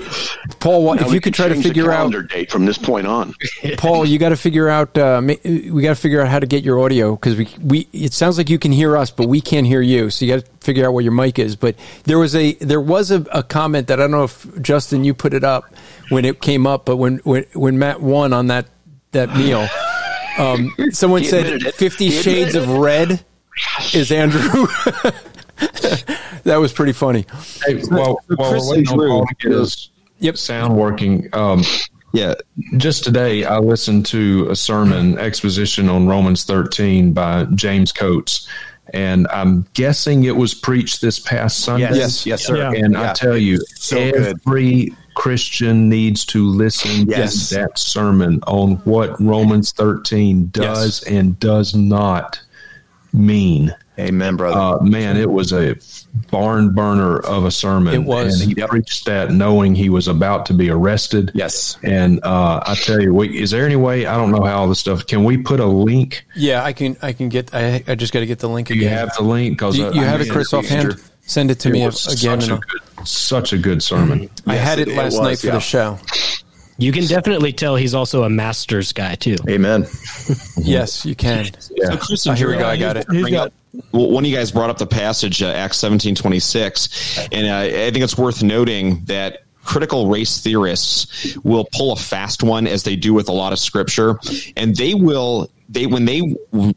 [0.61, 3.07] Paul, what, if you could try to change the figure out, date from this point
[3.07, 3.35] on.
[3.79, 4.97] Paul, you got to figure out.
[4.97, 7.89] Uh, we got to figure out how to get your audio because we we.
[7.93, 10.11] It sounds like you can hear us, but we can't hear you.
[10.11, 11.57] So you got to figure out what your mic is.
[11.57, 15.05] But there was a there was a, a comment that I don't know if Justin
[15.05, 15.65] you put it up
[16.11, 18.67] when it came up, but when when when Matt won on that
[19.13, 19.67] that meal,
[20.39, 21.75] um, someone said.
[21.75, 23.25] Fifty Shades of Red
[23.95, 24.41] is Andrew.
[26.45, 27.27] that was pretty funny.
[27.65, 29.89] Hey, while, while Chris we're waiting on and Drew Paul to get his
[30.21, 30.37] Yep.
[30.39, 31.65] sound working, um,
[32.13, 32.35] Yeah.
[32.77, 38.47] just today I listened to a sermon exposition on Romans 13 by James Coates,
[38.95, 41.95] and I'm guessing it was preached this past Sunday.
[41.97, 42.57] Yes, yes, sir.
[42.57, 42.73] Yeah.
[42.73, 44.39] And I tell you, So good.
[44.47, 47.49] every Christian needs to listen Yes.
[47.51, 52.41] to that sermon on what Romans 13 does and does not
[53.13, 53.75] mean.
[53.99, 54.59] Amen, brother.
[54.59, 55.77] Uh, man, it was a
[56.31, 57.93] barn burner of a sermon.
[57.95, 58.41] It was.
[58.41, 61.31] and he preached that knowing he was about to be arrested.
[61.35, 61.77] yes.
[61.83, 64.07] And uh, I tell you, we, is there any way?
[64.07, 65.07] I don't know how all this stuff.
[65.07, 66.25] Can we put a link?
[66.35, 66.97] Yeah, I can.
[67.03, 67.55] I can get.
[67.55, 68.83] I, I just got to get the link again.
[68.83, 69.59] you have the link?
[69.59, 70.95] Because Do you, you have it, Chris, offhand?
[71.25, 71.93] Send it to me again.
[71.93, 74.31] Such and a I'll- good, such a good sermon.
[74.47, 75.53] I had it it- it last was, night for yeah.
[75.53, 75.99] the show.
[76.83, 79.37] You can definitely tell he's also a Masters guy too.
[79.49, 79.87] Amen.
[80.65, 81.47] Yes, you can.
[81.59, 82.69] So Chris Oh, here we go.
[82.69, 83.07] I got it.
[83.11, 83.53] He's bring got
[83.91, 87.49] well, one of you guys brought up the passage uh, Acts seventeen twenty six, and
[87.49, 92.69] uh, I think it's worth noting that critical race theorists will pull a fast one
[92.69, 94.21] as they do with a lot of scripture,
[94.57, 96.35] and they will they when they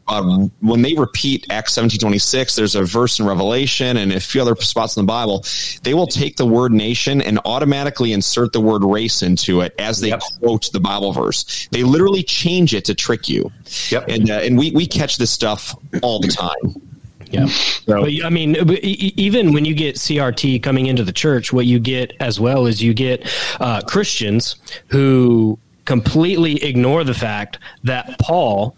[0.08, 4.20] uh, when they repeat Acts seventeen twenty six, there's a verse in Revelation and a
[4.20, 5.44] few other spots in the Bible.
[5.82, 10.00] They will take the word nation and automatically insert the word race into it as
[10.00, 11.68] they quote the Bible verse.
[11.70, 13.52] They literally change it to trick you.
[13.90, 14.08] Yep.
[14.08, 16.82] And uh, and we we catch this stuff all the time.
[17.30, 17.46] Yeah.
[17.46, 21.80] So, but, I mean, even when you get CRT coming into the church, what you
[21.80, 23.28] get as well is you get
[23.60, 24.56] uh, Christians
[24.88, 28.76] who completely ignore the fact that Paul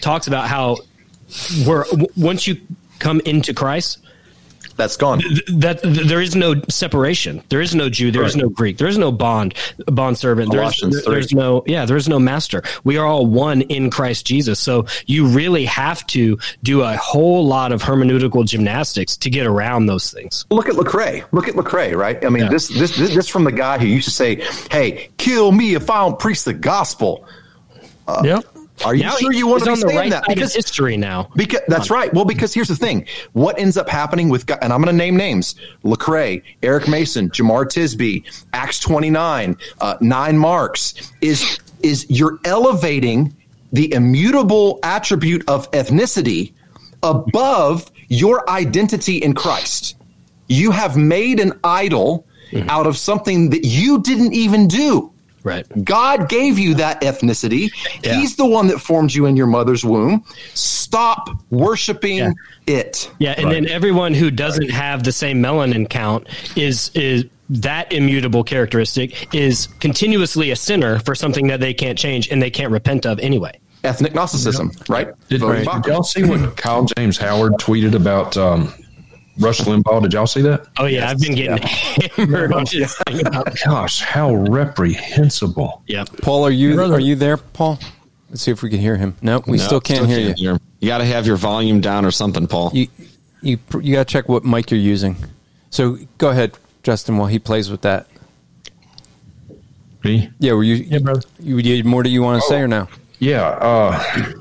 [0.00, 0.76] talks about how
[1.66, 1.84] we're
[2.16, 2.60] once you
[2.98, 3.98] come into Christ,
[4.78, 5.18] that's gone.
[5.48, 7.42] That, that, there is no separation.
[7.48, 8.12] There is no Jew.
[8.12, 8.28] There right.
[8.28, 8.78] is no Greek.
[8.78, 9.54] There is no bond
[9.86, 10.52] bond servant.
[10.52, 11.84] There's, there, there's no yeah.
[11.84, 12.62] There is no master.
[12.84, 14.60] We are all one in Christ Jesus.
[14.60, 19.86] So you really have to do a whole lot of hermeneutical gymnastics to get around
[19.86, 20.46] those things.
[20.50, 21.24] Look at Lecrae.
[21.32, 21.96] Look at Lecrae.
[21.96, 22.24] Right.
[22.24, 22.50] I mean, yeah.
[22.50, 24.36] this, this this this from the guy who used to say,
[24.70, 27.26] "Hey, kill me if I don't preach the gospel."
[28.06, 28.44] Uh, yep.
[28.84, 30.24] Are you now sure you want to on the right that?
[30.28, 31.30] Because history now.
[31.36, 32.12] Because that's right.
[32.12, 35.16] Well, because here's the thing: what ends up happening with, and I'm going to name
[35.16, 41.12] names: Lecrae, Eric Mason, Jemar Tisby, Acts 29, uh, Nine Marks.
[41.20, 43.34] Is is you're elevating
[43.72, 46.52] the immutable attribute of ethnicity
[47.02, 49.96] above your identity in Christ.
[50.48, 52.68] You have made an idol mm-hmm.
[52.70, 55.12] out of something that you didn't even do.
[55.48, 55.84] Right.
[55.84, 57.70] God gave you that ethnicity.
[58.02, 58.14] Yeah.
[58.14, 60.24] He's the one that formed you in your mother's womb.
[60.54, 62.32] Stop worshiping yeah.
[62.66, 63.10] it.
[63.18, 63.52] Yeah, and right.
[63.52, 64.70] then everyone who doesn't right.
[64.70, 66.26] have the same melanin count
[66.56, 72.28] is is that immutable characteristic is continuously a sinner for something that they can't change
[72.28, 73.58] and they can't repent of anyway.
[73.84, 75.08] Ethnic Gnosticism, right?
[75.28, 75.64] Did, right.
[75.64, 78.72] did y'all see what Kyle James Howard tweeted about um,
[79.38, 80.02] Rush Limbaugh.
[80.02, 80.66] Did y'all see that?
[80.78, 81.10] Oh yeah, yes.
[81.10, 81.58] I've been getting
[82.00, 82.08] yeah.
[82.16, 83.00] hammered on this
[83.64, 85.82] Gosh, how reprehensible!
[85.86, 87.78] Yeah, Paul, are you are you there, Paul?
[88.30, 89.16] Let's see if we can hear him.
[89.22, 90.50] No, we no, still can't still hear can't you.
[90.50, 92.70] Hear you got to have your volume down or something, Paul.
[92.74, 92.88] You
[93.42, 95.16] you you got to check what mic you're using.
[95.70, 98.06] So go ahead, Justin, while he plays with that.
[100.04, 100.30] Me?
[100.38, 100.76] Yeah, were you?
[100.76, 101.22] Yeah, brother.
[101.40, 102.48] You, you more do you want to oh.
[102.48, 102.88] say or no?
[103.18, 103.42] Yeah.
[103.42, 104.32] Uh,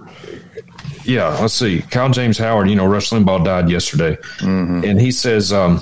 [1.07, 1.81] yeah, let's see.
[1.83, 4.17] Kyle James Howard, you know, Rush Limbaugh died yesterday.
[4.39, 4.83] Mm-hmm.
[4.83, 5.81] And he says, um,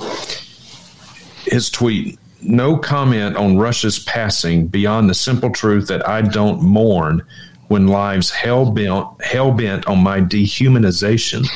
[1.45, 7.23] his tweet, no comment on Rush's passing beyond the simple truth that I don't mourn
[7.69, 11.47] when lives hell bent, hell bent on my dehumanization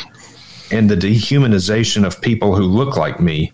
[0.71, 3.51] and the dehumanization of people who look like me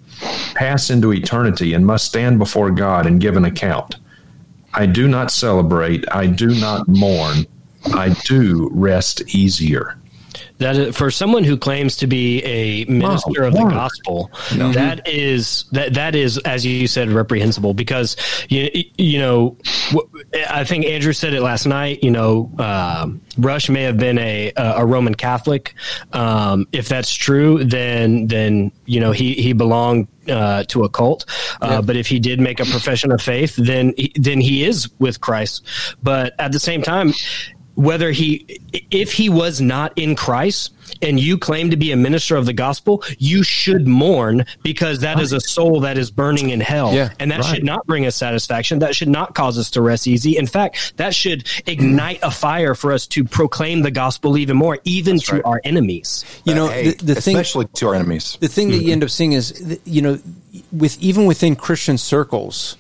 [0.53, 3.97] pass into eternity and must stand before God and give an account.
[4.73, 6.05] I do not celebrate.
[6.09, 7.45] I do not mourn.
[7.93, 9.97] I do rest easier
[10.57, 14.71] that for someone who claims to be a minister wow, of the gospel, mm-hmm.
[14.73, 18.15] that is that that is as you said reprehensible because
[18.49, 19.57] you you know
[20.49, 22.03] I think Andrew said it last night.
[22.03, 25.73] You know, uh, Rush may have been a a Roman Catholic.
[26.13, 31.25] Um, if that's true, then then you know he he belonged uh, to a cult.
[31.61, 31.81] Uh, yeah.
[31.81, 35.21] But if he did make a profession of faith, then he, then he is with
[35.21, 35.65] Christ.
[36.01, 37.13] But at the same time,
[37.75, 38.59] whether he
[38.91, 42.53] if he was not in Christ and you claim to be a minister of the
[42.53, 45.23] gospel, you should mourn because that right.
[45.23, 46.93] is a soul that is burning in hell.
[46.93, 47.55] Yeah, and that right.
[47.55, 48.79] should not bring us satisfaction.
[48.79, 50.37] That should not cause us to rest easy.
[50.37, 54.79] In fact, that should ignite a fire for us to proclaim the gospel even more,
[54.85, 55.45] even That's to right.
[55.45, 56.23] our enemies.
[56.45, 58.37] You know, hey, the, the thing, especially to our enemies.
[58.39, 58.77] The thing mm-hmm.
[58.77, 60.19] that you end up seeing is, you know,
[60.71, 62.77] with even within Christian circles,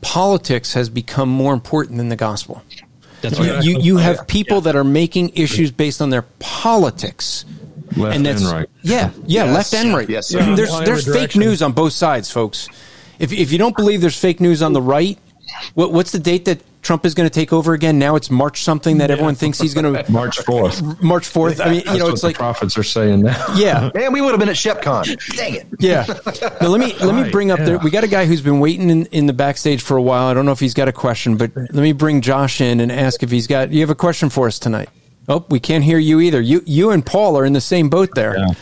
[0.00, 2.62] politics has become more important than the gospel.
[3.30, 3.64] That's right.
[3.64, 4.60] You, you have people yeah.
[4.62, 7.44] that are making issues based on their politics.
[7.96, 8.70] Left and, that's, and right.
[8.82, 9.54] Yeah, yeah, yes.
[9.54, 10.08] left and right.
[10.08, 10.56] Yes, sir.
[10.56, 12.68] There's, there's fake news on both sides, folks.
[13.18, 15.18] If, if you don't believe there's fake news on the right,
[15.74, 17.98] what, what's the date that Trump is going to take over again.
[17.98, 19.14] Now it's March something that yeah.
[19.14, 21.02] everyone thinks he's going to March fourth.
[21.02, 21.60] March fourth.
[21.60, 23.36] I mean, you know, it's like prophets are saying that.
[23.56, 25.34] Yeah, man, we would have been at ShepCon.
[25.34, 25.66] Dang it.
[25.80, 26.04] Yeah.
[26.60, 27.64] Now let me let me bring up yeah.
[27.64, 27.78] there.
[27.78, 30.26] We got a guy who's been waiting in, in the backstage for a while.
[30.26, 32.92] I don't know if he's got a question, but let me bring Josh in and
[32.92, 33.72] ask if he's got.
[33.72, 34.90] You have a question for us tonight?
[35.28, 36.40] Oh, we can't hear you either.
[36.40, 38.38] You you and Paul are in the same boat there.
[38.38, 38.54] Yeah.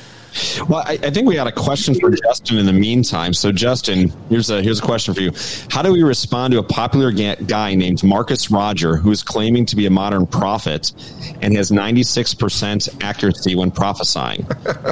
[0.68, 3.34] Well, I, I, think we got a question for Justin in the meantime.
[3.34, 5.32] So, Justin, here's a here's a question for you.
[5.70, 9.66] How do we respond to a popular ga- guy named Marcus Roger who is claiming
[9.66, 10.92] to be a modern prophet
[11.40, 14.46] and has 96% accuracy when prophesying?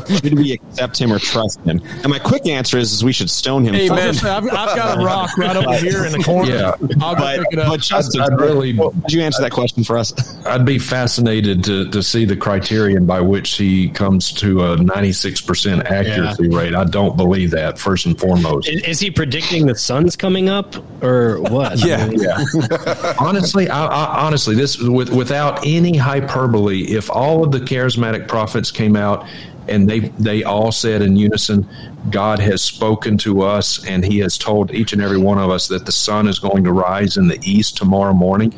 [0.08, 1.80] should we accept him or trust him?
[2.02, 3.74] And my quick answer is, is we should stone him.
[3.74, 6.52] Hey, I've, I've, got a rock right over here in the corner.
[6.52, 6.76] Yeah.
[7.00, 7.68] I'll but, pick it up.
[7.68, 10.12] But Justin, I'd, I'd really, would you answer that question for us?
[10.44, 15.31] I'd be fascinated to, to see the criterion by which he comes to a 96
[15.40, 16.58] percent accuracy yeah.
[16.58, 16.74] rate.
[16.74, 17.78] I don't believe that.
[17.78, 21.78] First and foremost, is, is, he predicting the sun's coming up or what?
[21.84, 23.14] yeah, yeah.
[23.18, 28.70] honestly, I, I, honestly, this with without any hyperbole, if all of the charismatic prophets
[28.70, 29.26] came out
[29.68, 31.66] and they they all said in unison
[32.10, 35.68] god has spoken to us and he has told each and every one of us
[35.68, 38.52] that the sun is going to rise in the east tomorrow morning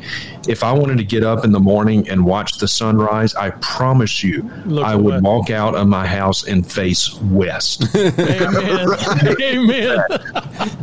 [0.47, 4.23] if i wanted to get up in the morning and watch the sunrise i promise
[4.23, 5.23] you Look i would that.
[5.23, 8.89] walk out of my house and face west Amen.
[9.41, 9.97] Amen.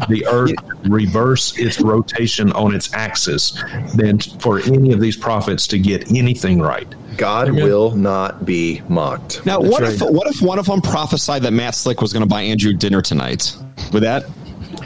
[0.08, 0.52] the earth
[0.84, 3.52] reverse its rotation on its axis
[3.96, 9.44] than for any of these prophets to get anything right God will not be mocked.
[9.44, 9.92] Now, That's what right.
[9.92, 12.74] if what if one of them prophesied that Matt Slick was going to buy Andrew
[12.74, 13.56] dinner tonight?
[13.92, 14.24] Would that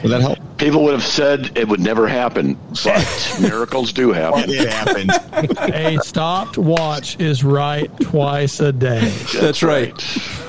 [0.01, 0.39] would that help?
[0.57, 4.49] People would have said it would never happen, but miracles do happen.
[4.49, 5.11] It happened.
[5.73, 9.07] A stopped watch is right twice a day.
[9.39, 9.93] That's right.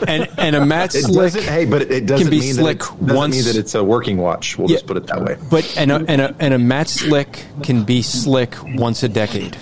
[0.09, 2.55] And and a Matt It Slick doesn't, hey, but it, it doesn't can be mean
[2.55, 3.35] slick that it, doesn't once.
[3.37, 4.57] mean that it's a working watch.
[4.57, 4.77] We'll Yeah.
[4.77, 5.37] just put it that way.
[5.51, 9.57] but and a, and a and a Matt Slick can be slick once a decade.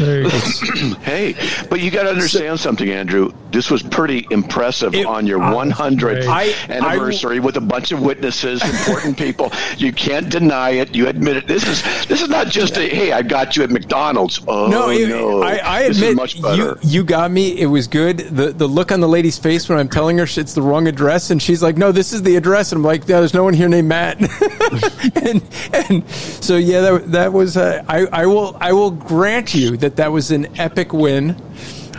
[0.00, 0.38] There you go.
[1.02, 1.34] hey,
[1.70, 3.32] but you got to understand something, Andrew.
[3.52, 9.16] This was pretty impressive on your 100th I- anniversary with a bunch of witnesses, important
[9.16, 9.52] people.
[9.84, 10.94] You can't deny it.
[10.94, 11.46] You admit it.
[11.46, 14.40] This is this is not just a hey, I got you at McDonald's.
[14.48, 16.78] Oh no, no, it- I, I This is admit much you better.
[16.82, 17.60] you got me.
[17.60, 18.18] It was good.
[18.18, 21.30] The the look on the lady's face when I'm telling her it's the wrong address,
[21.30, 23.52] and she's like, "No, this is the address." And I'm like, "Yeah, there's no one
[23.54, 24.18] here named Matt."
[25.22, 25.42] and
[25.72, 27.56] and so yeah, that that was.
[27.56, 31.36] Uh, I I will I will grant you that that was an epic win,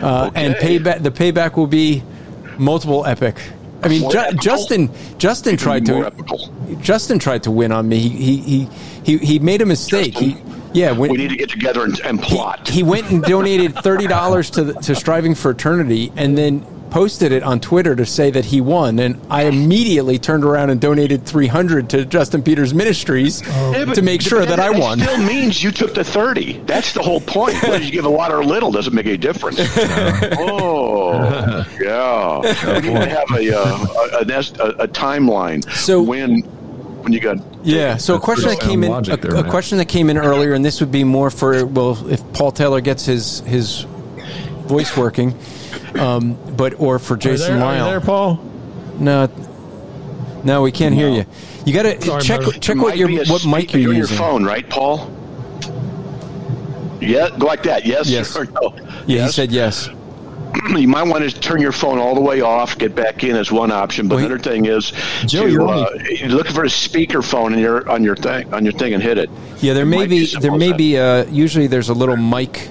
[0.02, 1.02] uh, and payback.
[1.02, 2.02] The payback will be
[2.58, 3.36] multiple epic.
[3.82, 4.38] I mean, Ju- epical?
[4.42, 6.52] Justin Justin tried to epical.
[6.80, 7.98] Justin tried to win on me.
[7.98, 8.68] He he he
[9.04, 10.16] he, he made a mistake.
[10.16, 10.36] He
[10.72, 12.68] yeah, when, we need to get together and, and plot.
[12.68, 17.32] he went and donated thirty dollars to the, to Striving for Eternity, and then posted
[17.32, 18.98] it on Twitter to say that he won.
[18.98, 23.72] And I immediately turned around and donated three hundred to Justin Peters Ministries oh.
[23.72, 25.00] Yeah, but- to make sure but that I it won.
[25.00, 26.58] Still means you took the thirty.
[26.60, 27.54] That's the whole point.
[27.62, 29.58] Whether you give a lot or a little doesn't make any difference.
[30.38, 30.85] oh,
[31.80, 32.40] yeah.
[32.40, 35.64] We need to have a uh, a, a, a, a timeline.
[35.72, 36.40] So- when
[37.02, 37.96] when you got Yeah.
[37.98, 40.54] So a question that came in, sound a, there, a question that came in earlier,
[40.54, 43.82] and this would be more for well, if Paul Taylor gets his his
[44.66, 45.34] voice working,
[45.94, 47.90] um, but or for Are you Jason there, are you Lisle.
[47.90, 48.40] there, Paul?
[48.98, 49.28] No,
[50.42, 51.24] no, we can't hear you.
[51.64, 52.58] You got to check brother.
[52.58, 53.98] check It what might your what mic you're using.
[53.98, 55.10] your phone, right, Paul?
[57.00, 57.84] Yeah, go like that.
[57.84, 58.34] Yes, Yes.
[58.36, 58.74] or no?
[58.74, 59.26] Yeah, yes.
[59.26, 59.88] he said yes.
[60.76, 63.50] you might want to turn your phone all the way off, get back in as
[63.52, 64.08] one option.
[64.08, 64.92] But he- another thing is
[65.26, 65.88] Joe, to you're uh,
[66.28, 69.18] look for a speaker phone in your on your thing on your thing and hit
[69.18, 69.30] it.
[69.60, 72.70] Yeah, there It may might be there may be uh usually there's a little mic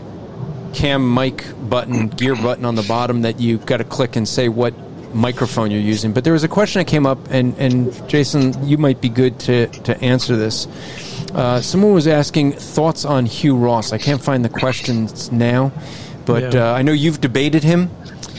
[0.73, 4.49] cam mic button gear button on the bottom that you got to click and say
[4.49, 4.73] what
[5.13, 6.11] microphone you're using.
[6.11, 9.39] But there was a question that came up and and Jason, you might be good
[9.41, 10.67] to to answer this.
[11.33, 13.91] Uh, someone was asking thoughts on Hugh Ross.
[13.91, 15.71] I can't find the questions now,
[16.25, 16.71] but Yeah.
[16.71, 17.89] uh, I know you've debated him.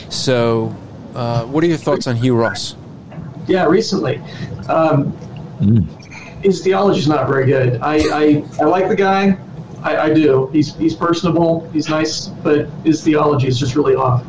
[0.08, 0.74] So,
[1.14, 2.76] uh, what are your thoughts on Hugh Ross?
[3.46, 4.20] Yeah, recently.
[4.68, 5.12] Um,
[6.42, 7.80] His theology is not very good.
[7.80, 9.36] I, I, I like the guy.
[9.82, 10.48] I, I do.
[10.52, 11.68] He's he's personable.
[11.72, 14.24] He's nice, but his theology is just really off.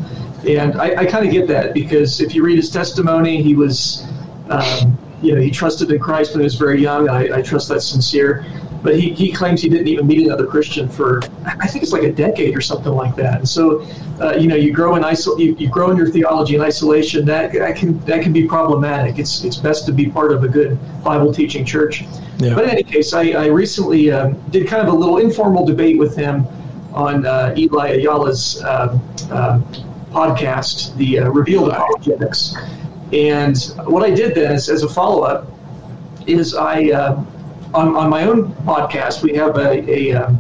[0.48, 4.06] And I, I kind of get that because if you read his testimony, he was,
[4.50, 7.10] um, you know, he trusted in Christ when he was very young.
[7.10, 8.46] I, I trust that's sincere.
[8.84, 12.04] But he, he claims he didn't even meet another Christian for I think it's like
[12.04, 13.40] a decade or something like that.
[13.40, 13.82] And so,
[14.22, 17.26] uh, you know, you grow in isol- you, you grow in your theology in isolation.
[17.26, 19.20] That, that can that can be problematic.
[19.20, 22.04] It's it's best to be part of a good Bible teaching church.
[22.38, 22.54] Yeah.
[22.54, 25.98] But in any case, I, I recently um, did kind of a little informal debate
[25.98, 26.46] with him
[26.94, 29.02] on uh, Eli Ayala's um
[29.32, 29.60] uh,
[30.12, 32.56] podcast, the uh, Revealed Apologetics.
[33.14, 35.48] And what I did then is, as a follow up,
[36.28, 37.24] is I uh,
[37.74, 40.38] on, on my own podcast we have a, a um,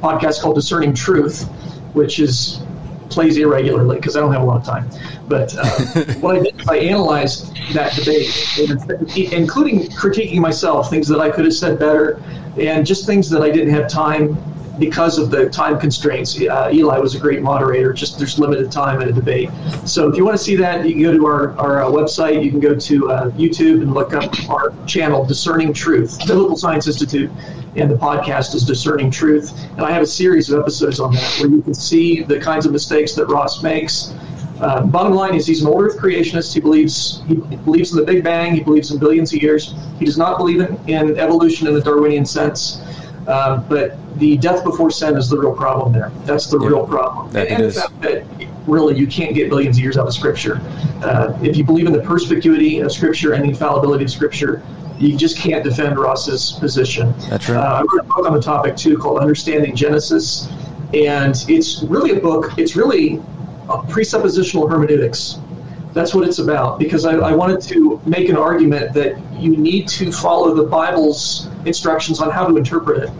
[0.00, 1.44] podcast called Discerning Truth,
[1.94, 2.62] which is
[3.08, 4.90] plays irregularly because I don't have a lot of time.
[5.28, 5.64] But uh,
[6.20, 11.44] what I did is I analyzed that debate, including critiquing myself, things that I could
[11.44, 12.22] have said better,
[12.60, 14.36] and just things that I didn't have time
[14.78, 16.40] because of the time constraints.
[16.40, 17.92] Uh, Eli was a great moderator.
[17.92, 19.50] Just there's limited time in a debate.
[19.84, 22.44] So if you want to see that, you can go to our, our uh, website.
[22.44, 26.86] You can go to uh, YouTube and look up our channel, Discerning Truth, Biblical Science
[26.86, 27.30] Institute,
[27.76, 29.52] and the podcast is Discerning Truth.
[29.72, 32.66] And I have a series of episodes on that where you can see the kinds
[32.66, 34.14] of mistakes that Ross makes.
[34.60, 36.54] Uh, bottom line is he's an old Earth creationist.
[36.54, 38.54] He believes he believes in the Big Bang.
[38.54, 39.74] He believes in billions of years.
[39.98, 42.80] He does not believe in, in evolution in the Darwinian sense.
[43.26, 46.10] Uh, but the death before sin is the real problem there.
[46.24, 47.30] That's the real problem.
[47.32, 48.24] that and it the fact that
[48.66, 50.60] really you can't get billions of years out of Scripture.
[51.02, 54.62] Uh, if you believe in the perspicuity of Scripture and the infallibility of Scripture,
[54.98, 57.12] you just can't defend Ross's position.
[57.28, 57.58] That's right.
[57.58, 60.48] Uh, I wrote a book on the topic too called Understanding Genesis,
[60.94, 62.52] and it's really a book.
[62.58, 63.16] It's really
[63.68, 65.38] a presuppositional hermeneutics.
[65.96, 66.78] That's what it's about.
[66.78, 71.48] Because I, I wanted to make an argument that you need to follow the Bible's
[71.64, 73.10] instructions on how to interpret it,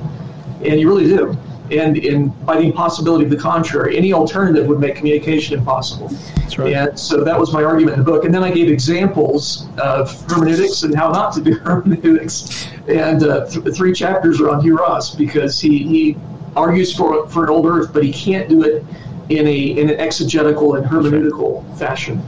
[0.62, 1.34] and you really do.
[1.70, 6.08] And in by the impossibility of the contrary, any alternative would make communication impossible.
[6.36, 6.74] That's right.
[6.74, 8.26] And so that was my argument in the book.
[8.26, 12.68] And then I gave examples of hermeneutics and how not to do hermeneutics.
[12.88, 16.16] And uh, th- three chapters are on Hugh Ross because he, he
[16.54, 18.84] argues for for an old Earth, but he can't do it
[19.30, 22.22] in a in an exegetical and hermeneutical fashion.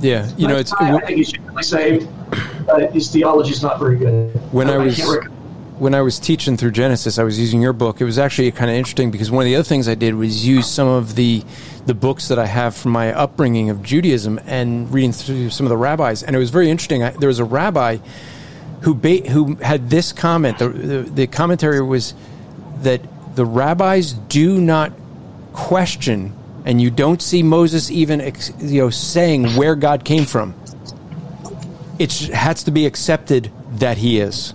[0.00, 2.08] Yeah, you know, it's I, I think he's really saved.
[2.66, 4.30] but his theology is not very good.
[4.52, 5.00] when I was
[5.78, 8.00] when I was teaching through Genesis, I was using your book.
[8.00, 10.46] It was actually kind of interesting because one of the other things I did was
[10.46, 11.44] use some of the
[11.84, 15.70] the books that I have from my upbringing of Judaism and reading through some of
[15.70, 17.02] the rabbis, and it was very interesting.
[17.02, 17.98] I, there was a rabbi
[18.82, 20.58] who ba- who had this comment.
[20.58, 22.14] The, the the commentary was
[22.82, 23.00] that
[23.36, 24.92] the rabbis do not
[25.52, 26.32] question,
[26.66, 30.54] and you don't see Moses even ex, you know saying where God came from.
[31.98, 34.52] It has to be accepted that he is.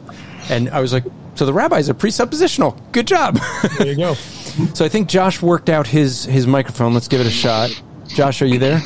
[0.49, 1.05] And I was like,
[1.35, 2.79] so the rabbis are presuppositional.
[2.91, 3.39] Good job.
[3.77, 4.13] There you go.
[4.73, 6.93] so I think Josh worked out his his microphone.
[6.93, 7.81] Let's give it a shot.
[8.09, 8.81] Josh, are you there?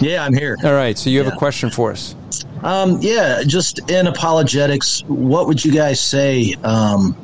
[0.00, 0.56] Yeah, I'm here.
[0.64, 0.96] All right.
[0.96, 2.16] So you have a question for us.
[2.62, 6.54] Um, yeah, just in apologetics, what would you guys say?
[6.62, 7.16] Um,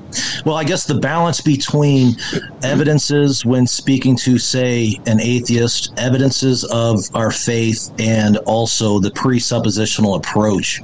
[0.44, 2.16] well, I guess the balance between
[2.62, 10.16] evidences when speaking to, say, an atheist, evidences of our faith, and also the presuppositional
[10.16, 10.80] approach.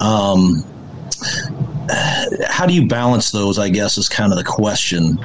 [0.00, 0.64] Um,
[2.46, 3.58] how do you balance those?
[3.58, 5.18] I guess is kind of the question.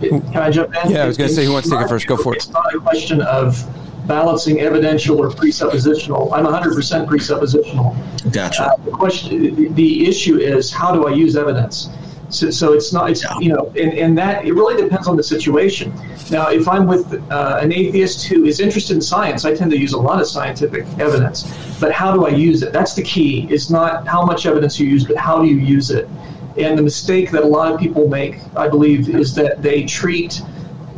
[0.00, 0.92] Can I jump in?
[0.92, 2.06] Yeah, I was gonna say, who wants to take it first?
[2.06, 2.36] Go for it.
[2.36, 3.58] It's not a question of
[4.08, 6.32] balancing evidential or presuppositional.
[6.32, 8.32] I'm 100% presuppositional.
[8.32, 8.64] Gotcha.
[8.64, 11.90] Uh, the question, the, issue is how do I use evidence?
[12.30, 15.22] So, so it's not, it's, you know, and, and that it really depends on the
[15.22, 15.92] situation.
[16.30, 19.78] Now, if I'm with uh, an atheist who is interested in science, I tend to
[19.78, 21.44] use a lot of scientific evidence.
[21.78, 22.72] But how do I use it?
[22.72, 23.46] That's the key.
[23.50, 26.08] It's not how much evidence you use, but how do you use it?
[26.58, 30.42] And the mistake that a lot of people make, I believe, is that they treat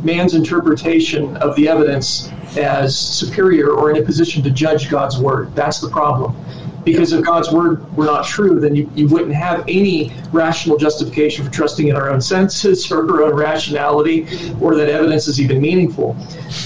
[0.01, 5.55] man's interpretation of the evidence as superior or in a position to judge God's word.
[5.55, 6.35] That's the problem.
[6.83, 11.45] Because if God's word were not true, then you, you wouldn't have any rational justification
[11.45, 14.23] for trusting in our own senses or our own rationality
[14.59, 16.17] or that evidence is even meaningful.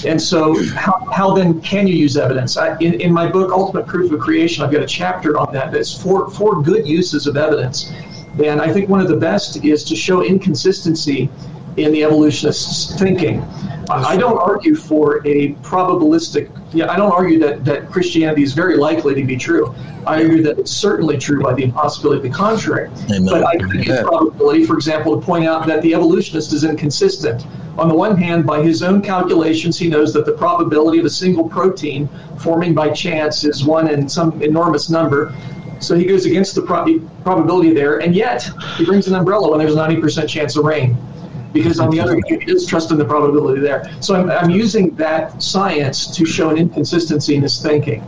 [0.06, 2.56] And so, how, how then can you use evidence?
[2.56, 5.70] I, in, in my book, Ultimate Proof of Creation, I've got a chapter on that
[5.70, 7.92] that's four, four good uses of evidence.
[8.42, 11.30] And I think one of the best is to show inconsistency
[11.76, 13.42] in the evolutionists' thinking.
[13.88, 16.50] I don't argue for a probabilistic.
[16.72, 19.74] Yeah, I don't argue that, that Christianity is very likely to be true.
[20.06, 22.90] I argue that it's certainly true by the impossibility of the contrary.
[23.10, 23.26] Amen.
[23.26, 27.46] But I could use probability, for example, to point out that the evolutionist is inconsistent.
[27.78, 31.10] On the one hand, by his own calculations, he knows that the probability of a
[31.10, 32.08] single protein
[32.38, 35.34] forming by chance is one in some enormous number.
[35.78, 39.58] So he goes against the prob- probability there, and yet he brings an umbrella when
[39.58, 40.96] there's a 90% chance of rain
[41.62, 43.90] because on the other hand, he is trusting the probability there.
[44.00, 48.02] So I'm, I'm using that science to show an inconsistency in his thinking.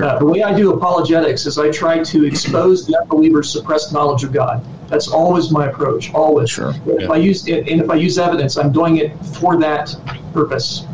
[0.00, 4.22] Uh, the way I do apologetics is I try to expose the unbeliever's suppressed knowledge
[4.24, 4.64] of God.
[4.88, 6.12] That's always my approach.
[6.14, 6.50] Always.
[6.50, 6.74] Sure.
[6.86, 7.12] If Yeah.
[7.12, 9.94] I use and if I use evidence, I'm doing it for that
[10.32, 10.84] purpose.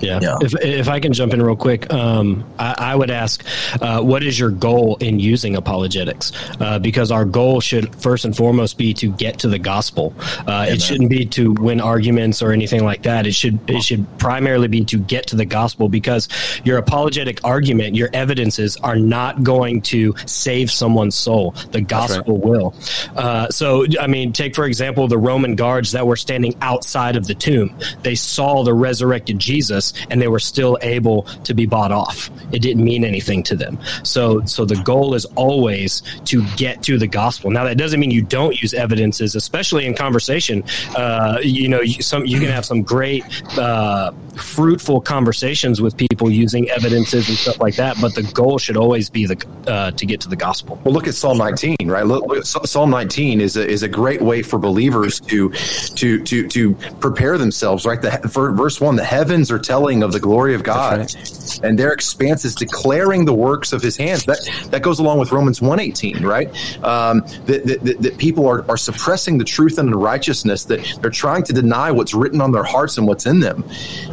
[0.00, 0.38] Yeah.
[0.40, 3.44] If, if I can jump in real quick, um, I, I would ask,
[3.80, 6.32] uh, what is your goal in using apologetics?
[6.60, 10.14] Uh, because our goal should first and foremost be to get to the gospel.
[10.46, 13.26] Uh, it shouldn't be to win arguments or anything like that.
[13.26, 16.28] It should it should primarily be to get to the gospel because
[16.64, 21.52] your apologetic argument, your evidences are not going to save someone's soul.
[21.72, 22.74] The gospel will.
[23.16, 27.26] Uh, so, I mean, take for example the Roman guards that were standing outside of
[27.26, 27.76] the tomb.
[28.02, 32.30] They saw the resurrected Jesus, and they were still able to be bought off.
[32.52, 33.78] It didn't mean anything to them.
[34.02, 37.50] So, so the goal is always to get to the gospel.
[37.50, 40.64] Now, that doesn't mean you don't use evidences, especially in conversation.
[40.96, 43.24] Uh, you know, some you can have some great,
[43.58, 47.96] uh, fruitful conversations with people using evidences and stuff like that.
[48.00, 50.80] But the goal should always be the uh, to get to the gospel.
[50.84, 52.06] Well, look at Psalm 19, right?
[52.06, 56.48] Look, look, Psalm 19 is a, is a great way for believers to to to
[56.48, 58.00] to prepare themselves, right?
[58.00, 58.20] The
[58.54, 61.14] verse one, the heavens are telling of the glory of God,
[61.62, 64.24] and their expanse is declaring the works of His hands.
[64.24, 64.38] That
[64.70, 66.48] that goes along with Romans 1:18, right?
[66.82, 70.64] Um, that, that, that, people are, are suppressing the truth and the righteousness.
[70.64, 73.64] That they're trying to deny what's written on their hearts and what's in them.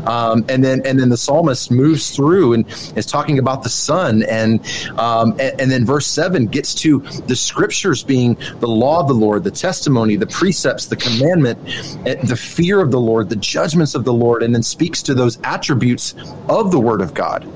[0.05, 2.67] Um, and then and then the psalmist moves through and
[2.97, 4.59] is talking about the Son, and
[4.99, 9.13] um, and, and then verse seven gets to the scriptures being the law of the
[9.13, 11.57] Lord, the testimony, the precepts, the commandment,
[12.03, 15.37] the fear of the Lord, the judgments of the Lord, and then speaks to those
[15.53, 16.15] attributes
[16.49, 17.47] of the Word of God.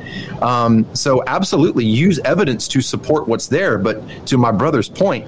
[0.42, 3.78] Um, so, absolutely use evidence to support what's there.
[3.78, 5.28] But to my brother's point,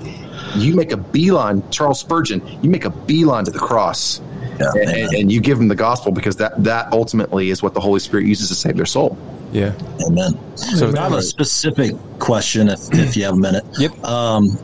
[0.55, 4.21] you make a beeline, Charles Spurgeon, you make a beeline to the cross.
[4.59, 7.79] Yeah, and, and, you give them the gospel because that that ultimately is what the
[7.79, 9.17] Holy Spirit uses to save their soul.
[9.51, 9.73] Yeah.
[10.05, 10.37] Amen.
[10.55, 13.65] So I have a specific question if, if you have a minute.
[13.79, 14.03] Yep.
[14.03, 14.57] Um,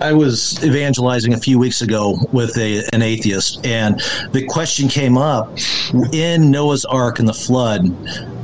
[0.00, 4.00] I was evangelizing a few weeks ago with a, an atheist, and
[4.32, 5.56] the question came up
[6.12, 7.86] in Noah's Ark and the flood.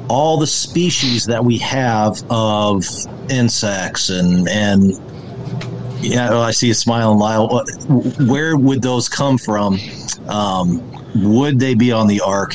[0.09, 2.85] All the species that we have of
[3.29, 4.93] insects and and
[6.01, 8.29] yeah, oh, I see a smile smiling, Lisle.
[8.29, 9.79] Where would those come from?
[10.29, 10.81] Um,
[11.17, 12.55] would they be on the ark?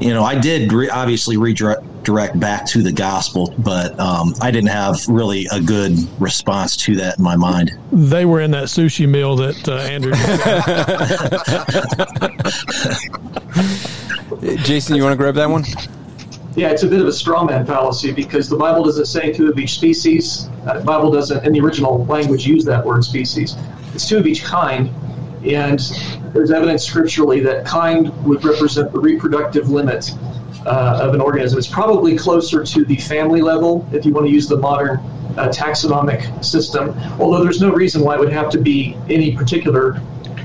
[0.00, 4.50] You know, I did re- obviously redirect direct back to the gospel, but um, I
[4.50, 7.72] didn't have really a good response to that in my mind.
[7.92, 10.12] They were in that sushi meal that uh, Andrew.
[14.64, 15.64] Jason, you want to grab that one?
[16.56, 19.48] Yeah, it's a bit of a straw man fallacy because the Bible doesn't say two
[19.48, 20.48] of each species.
[20.66, 23.56] Uh, the Bible doesn't, in the original language, use that word species.
[23.94, 24.90] It's two of each kind,
[25.44, 25.78] and
[26.32, 30.12] there's evidence scripturally that kind would represent the reproductive limit
[30.66, 31.58] uh, of an organism.
[31.58, 34.98] It's probably closer to the family level if you want to use the modern
[35.36, 40.00] uh, taxonomic system, although there's no reason why it would have to be any particular.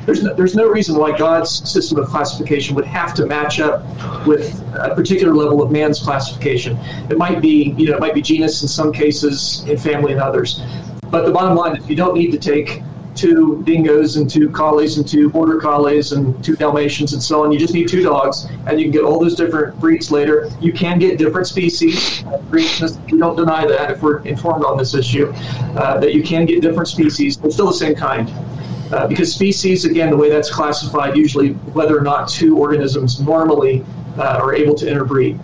[0.05, 3.83] There's no, there's no reason why God's system of classification would have to match up
[4.27, 6.77] with a particular level of man's classification.
[7.09, 10.19] It might be, you know, it might be genus in some cases, in family in
[10.19, 10.61] others.
[11.09, 12.83] But the bottom line is you don't need to take
[13.15, 17.51] two dingoes and two collies and two border collies and two dalmatians and so on.
[17.51, 20.49] You just need two dogs, and you can get all those different breeds later.
[20.59, 22.23] You can get different species.
[22.51, 25.31] We don't deny that if we're informed on this issue,
[25.77, 28.29] uh, that you can get different species, but still the same kind.
[28.93, 33.83] Uh, because species, again, the way that's classified, usually whether or not two organisms normally
[34.17, 35.39] uh, are able to interbreed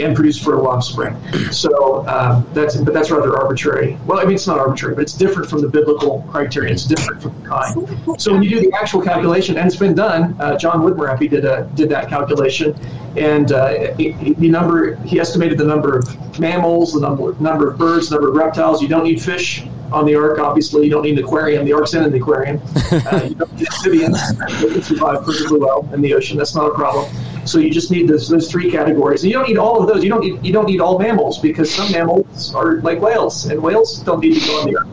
[0.00, 1.16] and produce fertile offspring.
[1.50, 3.98] So um, that's but that's rather arbitrary.
[4.06, 6.72] Well, I mean it's not arbitrary, but it's different from the biblical criteria.
[6.72, 8.20] It's different from the kind.
[8.20, 11.44] So when you do the actual calculation, and it's been done, uh, John Woodmorappe did
[11.44, 12.74] a, did that calculation,
[13.16, 18.08] and uh, the number he estimated the number of mammals, the number number of birds,
[18.08, 18.82] the number of reptiles.
[18.82, 20.38] You don't need fish on the ark.
[20.38, 21.64] Obviously, you don't need an aquarium.
[21.64, 22.60] The ark's in an aquarium.
[22.92, 24.36] Uh, you don't need amphibians.
[24.60, 26.36] They can survive perfectly well in the ocean.
[26.36, 27.10] That's not a problem.
[27.46, 29.22] So you just need those, those three categories.
[29.22, 30.02] And you don't need all of those.
[30.02, 33.62] You don't need you don't need all mammals because some mammals are like whales, and
[33.62, 34.88] whales don't need to go on the ark.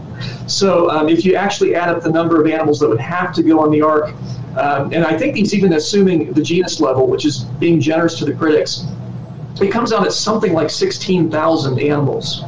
[0.47, 3.43] So um, if you actually add up the number of animals that would have to
[3.43, 4.13] go on the ark,
[4.57, 8.25] um, and I think he's even assuming the genus level, which is being generous to
[8.25, 8.85] the critics,
[9.59, 12.43] it comes out at something like 16,000 animals.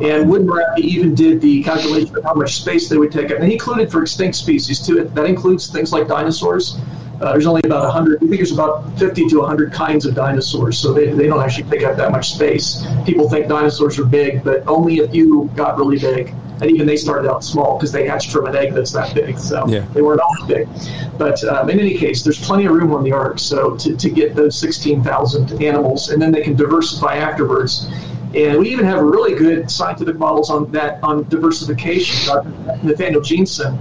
[0.00, 3.38] And Woodmorappe even did the calculation of how much space they would take up.
[3.38, 5.04] And he included for extinct species too.
[5.04, 6.78] That includes things like dinosaurs.
[7.24, 10.78] Uh, there's only about 100, I think there's about 50 to 100 kinds of dinosaurs,
[10.78, 12.84] so they, they don't actually take up that much space.
[13.06, 16.34] People think dinosaurs are big, but only a few got really big.
[16.60, 19.38] And even they started out small because they hatched from an egg that's that big,
[19.38, 19.86] so yeah.
[19.94, 20.68] they weren't all big.
[21.16, 24.10] But um, in any case, there's plenty of room on the ark, so to, to
[24.10, 27.86] get those 16,000 animals, and then they can diversify afterwards.
[28.34, 32.26] And we even have really good scientific models on that on diversification.
[32.26, 32.50] Dr.
[32.82, 33.78] Nathaniel Jeanson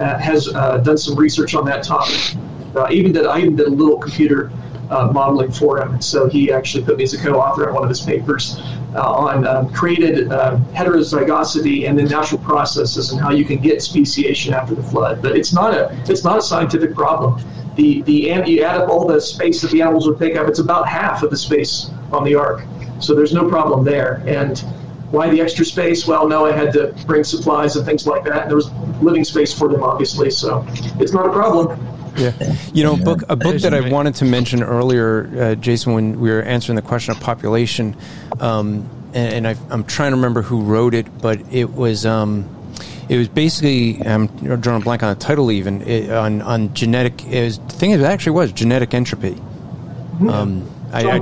[0.00, 2.36] uh, has uh, done some research on that topic.
[2.76, 4.50] Uh, even did I even did a little computer
[4.90, 6.00] uh, modeling for him.
[6.00, 8.60] So he actually put me as a co-author on one of his papers
[8.94, 13.82] uh, on um, created uh, heterozygosity and then natural processes and how you can get
[13.82, 15.22] speciation after the flood.
[15.22, 17.42] But it's not a it's not a scientific problem.
[17.76, 20.48] The the you add up all the space that the animals would take up.
[20.48, 22.62] It's about half of the space on the ark.
[23.00, 24.22] So there's no problem there.
[24.26, 24.58] And
[25.10, 26.06] why the extra space?
[26.06, 28.48] Well, no, I had to bring supplies and things like that.
[28.48, 28.72] There was
[29.02, 30.30] living space for them, obviously.
[30.30, 30.64] So
[30.98, 31.78] it's not a problem.
[32.16, 32.32] Yeah,
[32.72, 36.30] you know, book a book that I wanted to mention earlier, uh, Jason, when we
[36.30, 37.96] were answering the question of population,
[38.40, 42.48] um, and, and I, am trying to remember who wrote it, but it was um,
[43.08, 44.26] it was basically I'm
[44.60, 47.24] drawing a blank on the title even it, on on genetic.
[47.26, 49.40] It was, the thing it actually was genetic entropy.
[50.28, 51.16] Um, I, I,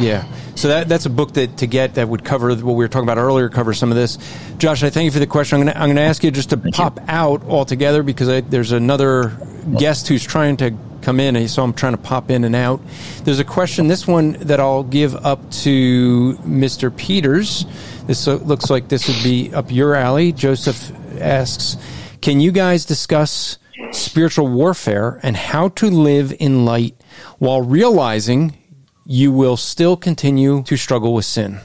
[0.00, 0.24] yeah,
[0.56, 3.08] so that that's a book that to get that would cover what we were talking
[3.08, 3.48] about earlier.
[3.48, 4.18] Cover some of this.
[4.58, 5.56] Josh, I thank you for the question.
[5.58, 7.04] I'm going to I'm going to ask you just to thank pop you.
[7.08, 9.36] out altogether because I, there's another
[9.78, 12.80] guest who's trying to come in, and so I'm trying to pop in and out.
[13.24, 13.88] There's a question.
[13.88, 16.94] This one that I'll give up to Mr.
[16.96, 17.66] Peters.
[18.06, 20.32] This looks like this would be up your alley.
[20.32, 21.76] Joseph asks,
[22.20, 23.58] "Can you guys discuss?"
[23.90, 26.94] spiritual warfare and how to live in light
[27.38, 28.56] while realizing
[29.04, 31.58] you will still continue to struggle with sin.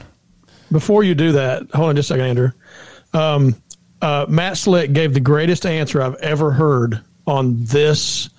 [0.70, 2.50] Before you do that, hold on just a second, Andrew.
[3.12, 3.62] Um,
[4.02, 8.30] uh, Matt Slick gave the greatest answer I've ever heard on this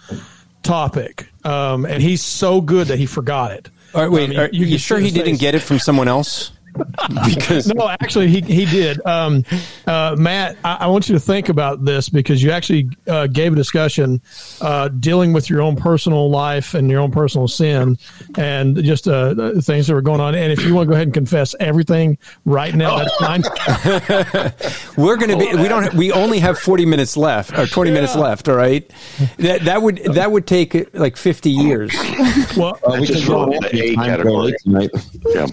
[0.63, 1.29] topic.
[1.45, 3.69] Um, and he's so good that he forgot it.
[3.93, 4.29] All right, wait.
[4.31, 6.51] Mean, are you, can sure he didn't get it from someone else?
[7.25, 9.05] because no, actually, he he did.
[9.05, 9.43] Um,
[9.87, 13.53] uh, Matt, I, I want you to think about this because you actually uh, gave
[13.53, 14.21] a discussion
[14.61, 17.97] uh, dealing with your own personal life and your own personal sin
[18.37, 20.35] and just uh, the things that were going on.
[20.35, 23.43] And if you want to go ahead and confess everything right now, that's fine.
[24.97, 28.15] we're going to be we don't we only have 40 minutes left or 20 minutes
[28.15, 28.89] left all right
[29.37, 31.93] that that would that would take uh, like 50 years
[32.57, 34.53] well we just can go roll on the A category.
[34.63, 34.89] tonight.
[35.33, 35.47] Yeah.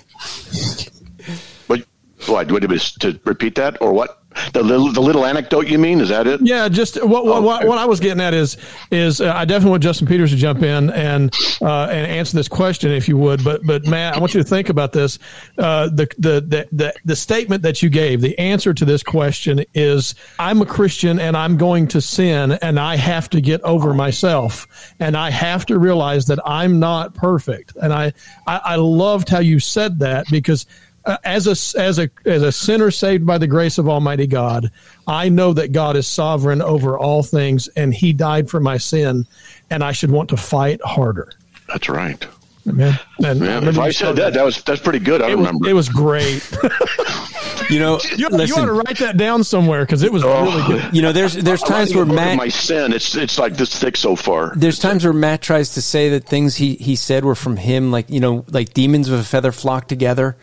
[2.29, 2.51] What?
[2.51, 4.23] What was to repeat that or what?
[4.53, 6.01] The little the little anecdote you mean?
[6.01, 6.41] Is that it?
[6.43, 8.57] Yeah, just what what, what, what I was getting at is
[8.91, 12.49] is uh, I definitely want Justin Peters to jump in and uh, and answer this
[12.49, 13.43] question if you would.
[13.43, 15.19] But but Matt, I want you to think about this.
[15.59, 19.65] Uh, the, the the the the statement that you gave, the answer to this question
[19.75, 23.95] is I'm a Christian and I'm going to sin and I have to get over
[23.95, 27.75] myself and I have to realize that I'm not perfect.
[27.81, 28.13] And I
[28.47, 30.67] I, I loved how you said that because
[31.07, 34.71] uh, as a as a as a sinner saved by the grace of Almighty God,
[35.07, 39.27] I know that God is sovereign over all things, and He died for my sin,
[39.71, 41.33] and I should want to fight harder.
[41.69, 42.27] That's right.
[42.69, 42.99] Amen.
[43.25, 45.23] And Yeah, remember if I said that, that was that's pretty good.
[45.23, 45.69] I it was, remember.
[45.69, 46.43] it was great.
[47.71, 50.95] you know you, you ought to write that down somewhere because it was really good.
[50.95, 54.15] you know there's there's times where Matt my sin it's it's like this thick so
[54.15, 54.53] far.
[54.57, 57.91] there's times where Matt tries to say that things he he said were from him
[57.91, 60.37] like you know like demons of a feather flock together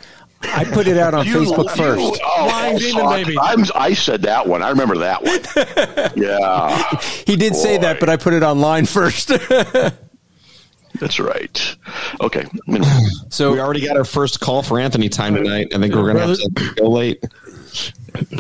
[0.46, 3.38] I put it out on You- Facebook you- first oh, Flying demon baby.
[3.40, 4.62] I'm, I said that one.
[4.62, 6.14] I remember that one.
[6.16, 9.32] yeah, he did say that but I put it online first
[11.00, 11.76] that's right.
[12.22, 12.46] Okay.
[13.30, 15.68] so we already got our first call for Anthony time tonight.
[15.74, 17.24] I think we're going to have to go late.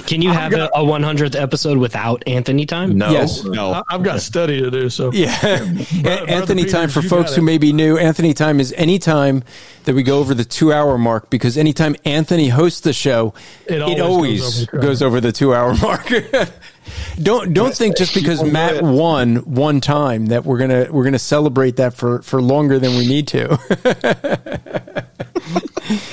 [0.05, 2.97] Can you have a, a 100th episode without Anthony time?
[2.97, 3.43] No, Yes.
[3.43, 3.72] no.
[3.73, 4.89] I- I've got study to do.
[4.89, 5.35] So Yeah.
[6.01, 7.97] Brother Anthony time Peters, for folks who may be new.
[7.97, 9.43] Anthony time is any time
[9.85, 13.34] that we go over the two hour mark because anytime Anthony hosts the show,
[13.65, 16.49] It it always always, goes over the two hour goes over the two hour mark.
[17.23, 21.77] don't don't think just because Matt won one time that we're gonna we're gonna celebrate
[21.77, 23.57] that for for longer than we need to.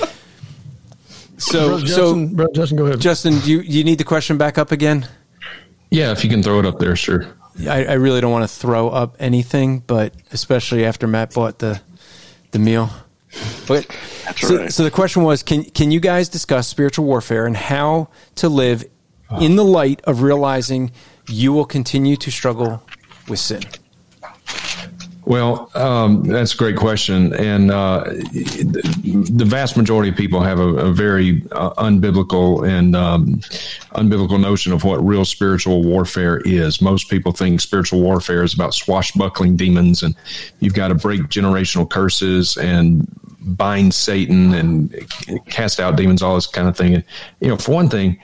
[1.40, 3.00] so Brother so Justin, Justin, go ahead.
[3.00, 5.08] Justin, do you, you need the question back up again?
[5.90, 7.26] Yeah, if you can throw it up there, sure.
[7.68, 11.80] I, I really don't want to throw up anything, but especially after Matt bought the
[12.52, 12.90] the meal.
[13.66, 13.86] But
[14.24, 14.72] That's so, right.
[14.72, 18.84] so the question was, can can you guys discuss spiritual warfare and how to live
[19.40, 20.92] in the light of realizing
[21.28, 22.82] you will continue to struggle
[23.28, 23.62] with sin?
[25.30, 30.66] Well, um, that's a great question, and uh, the vast majority of people have a,
[30.66, 33.36] a very uh, unbiblical and um,
[33.94, 36.82] unbiblical notion of what real spiritual warfare is.
[36.82, 40.16] Most people think spiritual warfare is about swashbuckling demons, and
[40.58, 43.06] you've got to break generational curses and
[43.56, 44.92] bind Satan and
[45.46, 46.96] cast out demons, all this kind of thing.
[46.96, 47.04] And
[47.38, 48.18] you know, for one thing,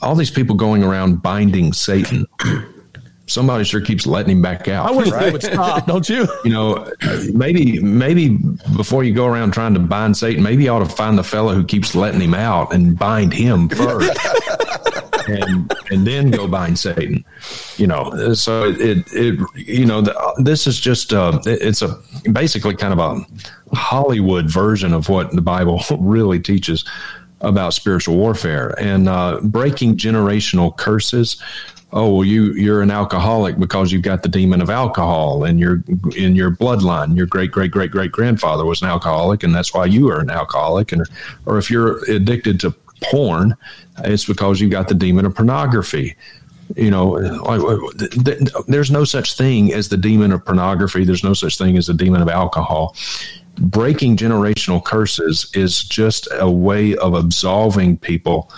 [0.00, 2.24] all these people going around binding Satan.
[3.32, 6.28] Somebody sure keeps letting him back out I wish they would stop, don't you?
[6.44, 6.92] you know,
[7.32, 8.36] maybe maybe
[8.76, 11.54] before you go around trying to bind Satan, maybe you ought to find the fellow
[11.54, 14.18] who keeps letting him out and bind him first,
[15.28, 17.24] and and then go bind Satan.
[17.78, 21.98] You know, so it it you know the, this is just uh it's a
[22.30, 26.84] basically kind of a Hollywood version of what the Bible really teaches
[27.40, 31.42] about spiritual warfare and uh, breaking generational curses
[31.92, 35.82] oh well you you're an alcoholic because you've got the demon of alcohol in your
[36.16, 37.16] in your bloodline.
[37.16, 40.30] Your great great great great grandfather was an alcoholic and that's why you are an
[40.30, 40.92] alcoholic.
[40.92, 41.08] And
[41.46, 43.56] or if you're addicted to porn
[43.98, 46.16] it's because you've got the demon of pornography.
[46.76, 51.04] You know uh, th- there's no such thing as the demon of pornography.
[51.04, 52.96] There's no such thing as the demon of alcohol.
[53.58, 58.50] Breaking generational curses is just a way of absolving people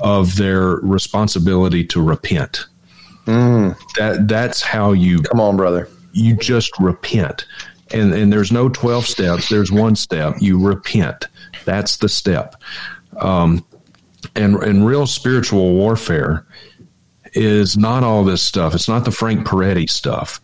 [0.00, 2.66] of their responsibility to repent.
[3.28, 5.88] That that's how you come on, brother.
[6.12, 7.46] You just repent,
[7.92, 9.48] and and there's no twelve steps.
[9.48, 10.36] There's one step.
[10.40, 11.26] You repent.
[11.64, 12.56] That's the step.
[13.18, 13.64] Um,
[14.34, 16.46] and and real spiritual warfare
[17.34, 18.74] is not all this stuff.
[18.74, 20.40] It's not the Frank Peretti stuff.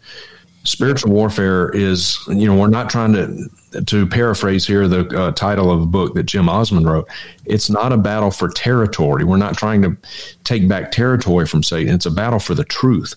[0.64, 3.48] Spiritual warfare is, you know, we're not trying to
[3.84, 7.08] to paraphrase here the uh, title of a book that Jim Osman wrote.
[7.44, 9.24] It's not a battle for territory.
[9.24, 9.96] We're not trying to
[10.44, 11.94] take back territory from Satan.
[11.94, 13.14] It's a battle for the truth.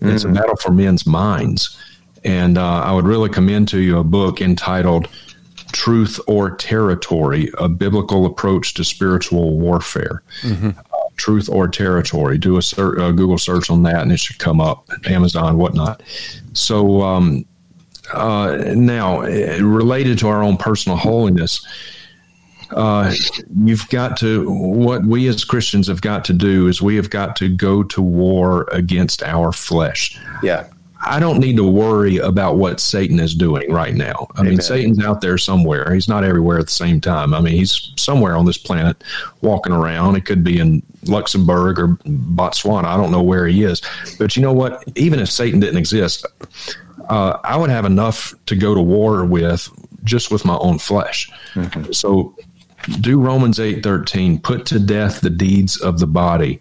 [0.00, 1.76] It's a battle for men's minds.
[2.24, 5.08] And uh, I would really commend to you a book entitled
[5.72, 10.22] Truth or Territory A Biblical Approach to Spiritual Warfare.
[10.44, 10.72] Uh,
[11.16, 12.38] Truth or Territory.
[12.38, 16.02] Do a, ser- a Google search on that and it should come up, Amazon, whatnot.
[16.52, 17.44] So, um,
[18.12, 21.66] uh, now, uh, related to our own personal holiness,
[22.70, 23.12] uh,
[23.64, 27.36] you've got to, what we as Christians have got to do is we have got
[27.36, 30.18] to go to war against our flesh.
[30.42, 30.68] Yeah.
[31.06, 34.26] I don't need to worry about what Satan is doing right now.
[34.34, 34.52] I Amen.
[34.52, 35.94] mean, Satan's out there somewhere.
[35.94, 37.32] He's not everywhere at the same time.
[37.32, 39.02] I mean, he's somewhere on this planet
[39.40, 40.16] walking around.
[40.16, 42.84] It could be in Luxembourg or Botswana.
[42.84, 43.80] I don't know where he is.
[44.18, 44.82] But you know what?
[44.96, 46.26] Even if Satan didn't exist,
[47.08, 49.70] uh, I would have enough to go to war with
[50.02, 51.30] just with my own flesh.
[51.54, 51.92] Mm-hmm.
[51.92, 52.34] So
[53.00, 56.60] do Romans 8 13, put to death the deeds of the body.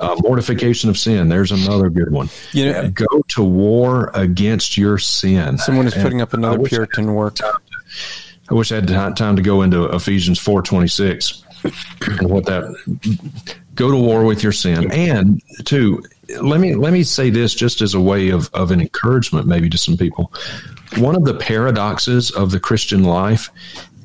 [0.00, 1.28] Uh, mortification of sin.
[1.28, 2.28] There's another good one.
[2.52, 5.58] You know, go to war against your sin.
[5.58, 7.38] Someone is putting up another Puritan work.
[8.50, 11.42] I wish I had time to go into Ephesians 4:26
[12.20, 12.74] and what that
[13.74, 14.90] go to war with your sin.
[14.90, 16.02] And two,
[16.40, 19.68] let me let me say this just as a way of, of an encouragement maybe
[19.70, 20.32] to some people.
[20.96, 23.50] One of the paradoxes of the Christian life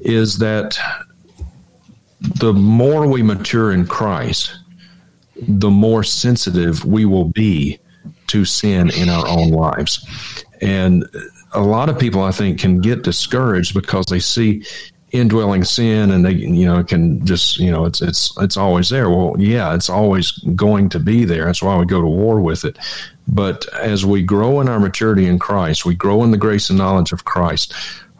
[0.01, 0.77] is that
[2.39, 4.57] the more we mature in Christ,
[5.35, 7.79] the more sensitive we will be
[8.27, 10.05] to sin in our own lives.
[10.61, 11.05] And
[11.53, 14.63] a lot of people, I think, can get discouraged because they see
[15.11, 19.09] indwelling sin and they you know can just you know it's it's it's always there.
[19.11, 21.45] Well yeah it's always going to be there.
[21.45, 22.79] That's why we go to war with it.
[23.27, 26.77] But as we grow in our maturity in christ we grow in the grace and
[26.77, 27.73] knowledge of christ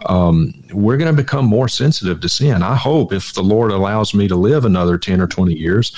[0.05, 2.63] um, we're going to become more sensitive to sin.
[2.63, 5.95] I hope if the Lord allows me to live another 10 or 20 years,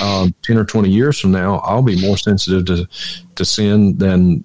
[0.00, 2.88] um, 10 or 20 years from now, I'll be more sensitive to,
[3.36, 4.44] to sin than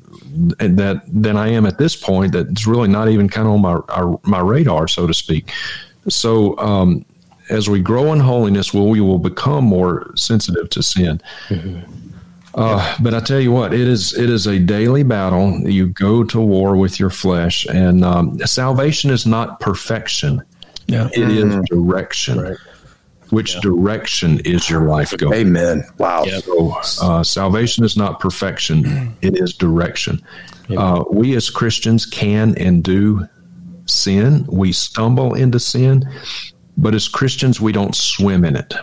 [0.58, 2.34] that than I am at this point.
[2.34, 5.52] That's really not even kind of on my our, my radar, so to speak.
[6.08, 7.06] So um,
[7.50, 11.22] as we grow in holiness, well, we will become more sensitive to sin.
[11.48, 12.10] Mm-hmm.
[12.56, 15.70] Uh, but I tell you what, it is it is a daily battle.
[15.70, 20.42] You go to war with your flesh, and um, salvation is not perfection.
[20.88, 21.08] Yeah.
[21.08, 21.60] It mm-hmm.
[21.60, 22.42] is direction.
[22.42, 22.58] Right.
[23.30, 23.62] Which yeah.
[23.62, 25.34] direction is your life going?
[25.36, 25.84] Amen.
[26.00, 26.26] Wow.
[26.26, 30.22] So, uh, salvation is not perfection; it is direction.
[30.76, 33.28] Uh, we as Christians can and do
[33.86, 34.46] sin.
[34.50, 36.10] We stumble into sin,
[36.78, 38.74] but as Christians, we don't swim in it.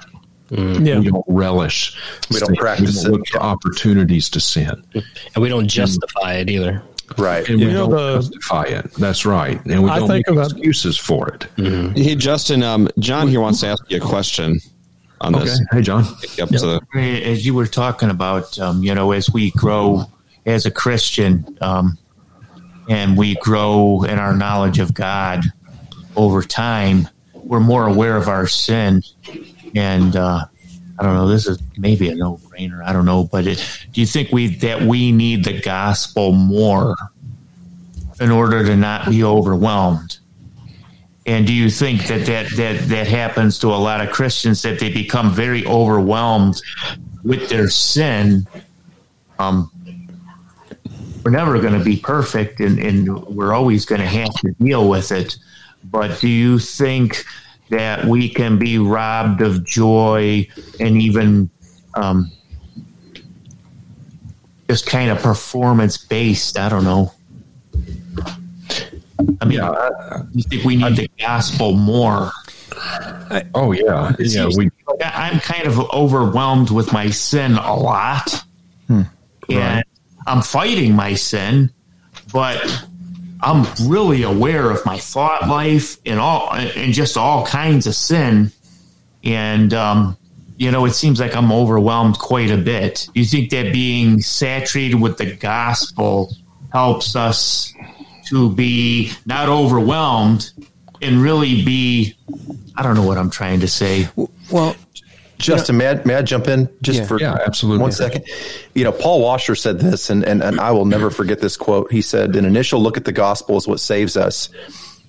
[0.50, 0.86] Mm.
[0.86, 0.98] Yeah.
[1.00, 1.98] We don't relish.
[2.30, 6.48] We don't practice we don't look for opportunities to sin, and we don't justify and,
[6.48, 6.82] it either.
[7.18, 7.48] Right.
[7.48, 8.92] And you we don't the, justify it.
[8.94, 9.64] That's right.
[9.66, 11.46] And we I don't make about, excuses for it.
[11.56, 11.94] Mm-hmm.
[11.94, 12.62] Hey, Justin.
[12.62, 14.60] Um, John here wants to ask you a question
[15.20, 15.44] on okay.
[15.44, 15.60] this.
[15.72, 16.04] Hey, John.
[16.36, 16.52] Yep.
[16.94, 20.04] As you were talking about, um, you know, as we grow
[20.46, 21.98] as a Christian, um,
[22.88, 25.42] and we grow in our knowledge of God
[26.14, 29.02] over time, we're more aware of our sin
[29.76, 30.46] and uh,
[30.98, 31.28] I don't know.
[31.28, 32.82] This is maybe a no brainer.
[32.84, 33.58] I don't know, but it,
[33.92, 36.96] do you think we that we need the gospel more
[38.18, 40.18] in order to not be overwhelmed?
[41.26, 44.78] And do you think that that that that happens to a lot of Christians that
[44.78, 46.60] they become very overwhelmed
[47.22, 48.46] with their sin?
[49.38, 49.70] Um,
[51.24, 54.88] we're never going to be perfect, and, and we're always going to have to deal
[54.88, 55.36] with it.
[55.84, 57.24] But do you think?
[57.70, 60.46] That we can be robbed of joy
[60.78, 61.50] and even
[61.94, 62.30] um,
[64.68, 66.58] just kind of performance based.
[66.58, 67.12] I don't know.
[69.40, 72.30] I mean, yeah, you think we need I, the gospel more?
[73.30, 74.48] I, oh yeah, yeah.
[74.54, 74.70] We,
[75.02, 78.44] I'm kind of overwhelmed with my sin a lot,
[78.86, 79.02] hmm,
[79.48, 79.84] and right.
[80.26, 81.72] I'm fighting my sin,
[82.32, 82.85] but
[83.46, 88.50] I'm really aware of my thought life and all and just all kinds of sin.
[89.22, 90.16] And um,
[90.56, 93.08] you know, it seems like I'm overwhelmed quite a bit.
[93.14, 96.34] Do you think that being saturated with the gospel
[96.72, 97.72] helps us
[98.30, 100.50] to be not overwhelmed
[101.00, 102.14] and really be
[102.74, 104.08] I don't know what I'm trying to say.
[104.50, 104.74] Well,
[105.38, 107.82] Justin, may I, may I jump in just yeah, for yeah, absolutely.
[107.82, 108.24] one second?
[108.74, 111.92] You know, Paul Washer said this, and, and, and I will never forget this quote.
[111.92, 114.48] He said, An initial look at the gospel is what saves us.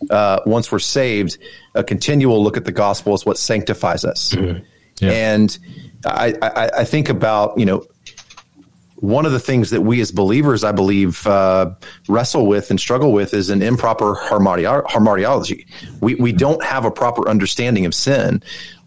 [0.10, 1.38] Uh, once we're saved,
[1.76, 4.34] a continual look at the gospel is what sanctifies us.
[4.34, 4.64] Mm-hmm.
[5.00, 5.12] Yeah.
[5.12, 5.58] And
[6.06, 7.86] I, I, I, think about, you know,
[8.98, 11.72] one of the things that we as believers, I believe, uh,
[12.08, 15.68] wrestle with and struggle with is an improper hamartiology.
[16.02, 18.42] We, we don't have a proper understanding of sin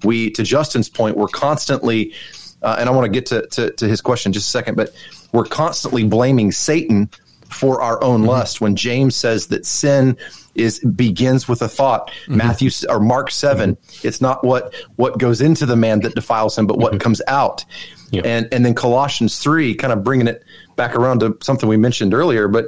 [0.04, 2.14] we, to Justin's point, we're constantly,
[2.62, 4.76] uh, and I want to get to, to, to his question in just a second,
[4.76, 4.94] but
[5.32, 7.10] we're constantly blaming Satan
[7.48, 8.30] for our own mm-hmm.
[8.30, 8.60] lust.
[8.60, 10.16] When James says that sin
[10.54, 12.36] is begins with a thought, mm-hmm.
[12.36, 14.06] Matthew or Mark 7 mm-hmm.
[14.06, 17.00] it's not what what goes into the man that defiles him, but what mm-hmm.
[17.00, 17.64] comes out.
[18.10, 18.22] Yeah.
[18.24, 20.42] And and then Colossians three, kind of bringing it
[20.76, 22.66] back around to something we mentioned earlier, but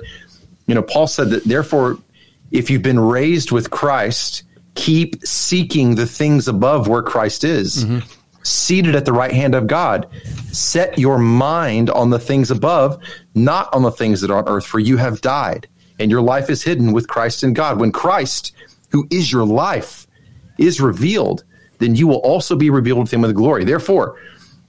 [0.67, 1.99] You know, Paul said that therefore,
[2.51, 4.45] if you've been raised with Christ,
[4.75, 7.99] keep seeking the things above where Christ is, mm-hmm.
[8.43, 10.09] seated at the right hand of God.
[10.53, 12.99] Set your mind on the things above,
[13.35, 16.49] not on the things that are on earth, for you have died, and your life
[16.49, 17.81] is hidden with Christ in God.
[17.81, 18.55] When Christ,
[18.91, 20.07] who is your life,
[20.59, 21.45] is revealed,
[21.79, 23.65] then you will also be revealed with him with glory.
[23.65, 24.19] Therefore,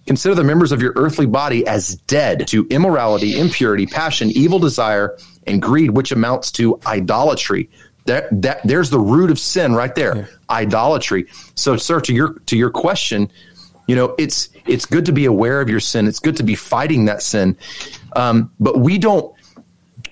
[0.05, 5.17] consider the members of your earthly body as dead to immorality, impurity, passion, evil desire,
[5.47, 7.69] and greed, which amounts to idolatry.
[8.05, 10.25] That that there's the root of sin right there, yeah.
[10.49, 11.27] idolatry.
[11.55, 13.31] So, sir, to your to your question,
[13.87, 16.07] you know, it's it's good to be aware of your sin.
[16.07, 17.57] It's good to be fighting that sin,
[18.15, 19.33] um, but we don't.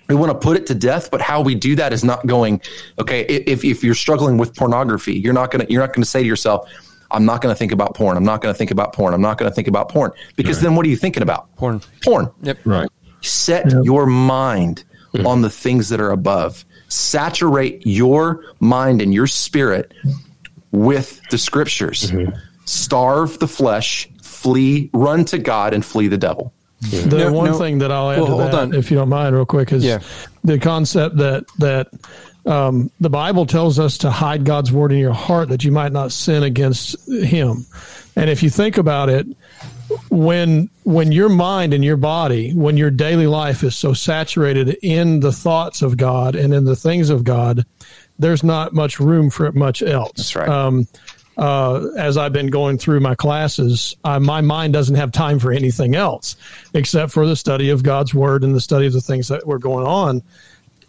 [0.07, 2.61] We want to put it to death, but how we do that is not going.
[2.99, 6.27] Okay, if if you're struggling with pornography, you're not gonna you're not gonna say to
[6.27, 6.69] yourself,
[7.13, 8.17] I'm not going to think about porn.
[8.17, 9.13] I'm not going to think about porn.
[9.13, 10.63] I'm not going to think about porn because right.
[10.63, 11.53] then what are you thinking about?
[11.55, 11.81] Porn.
[12.03, 12.31] Porn.
[12.41, 12.59] Yep.
[12.65, 12.89] Right.
[13.21, 13.83] Set yep.
[13.83, 14.83] your mind
[15.13, 15.27] mm-hmm.
[15.27, 16.65] on the things that are above.
[16.87, 19.93] Saturate your mind and your spirit
[20.71, 22.11] with the scriptures.
[22.11, 22.35] Mm-hmm.
[22.65, 26.53] Starve the flesh, flee, run to God, and flee the devil.
[26.83, 27.09] Mm-hmm.
[27.09, 27.57] The no, one no.
[27.57, 28.73] thing that I'll add well, to that, on.
[28.73, 29.99] if you don't mind, real quick, is yeah.
[30.43, 31.89] the concept that that
[32.45, 35.91] um, the Bible tells us to hide God's word in your heart that you might
[35.91, 37.65] not sin against Him.
[38.15, 39.27] And if you think about it,
[40.09, 45.19] when when your mind and your body, when your daily life is so saturated in
[45.19, 47.65] the thoughts of God and in the things of God,
[48.17, 50.11] there's not much room for much else.
[50.15, 50.49] That's right.
[50.49, 50.87] Um,
[51.37, 55.51] uh, as I've been going through my classes, uh, my mind doesn't have time for
[55.51, 56.35] anything else
[56.73, 59.59] except for the study of God's word and the study of the things that were
[59.59, 60.21] going on.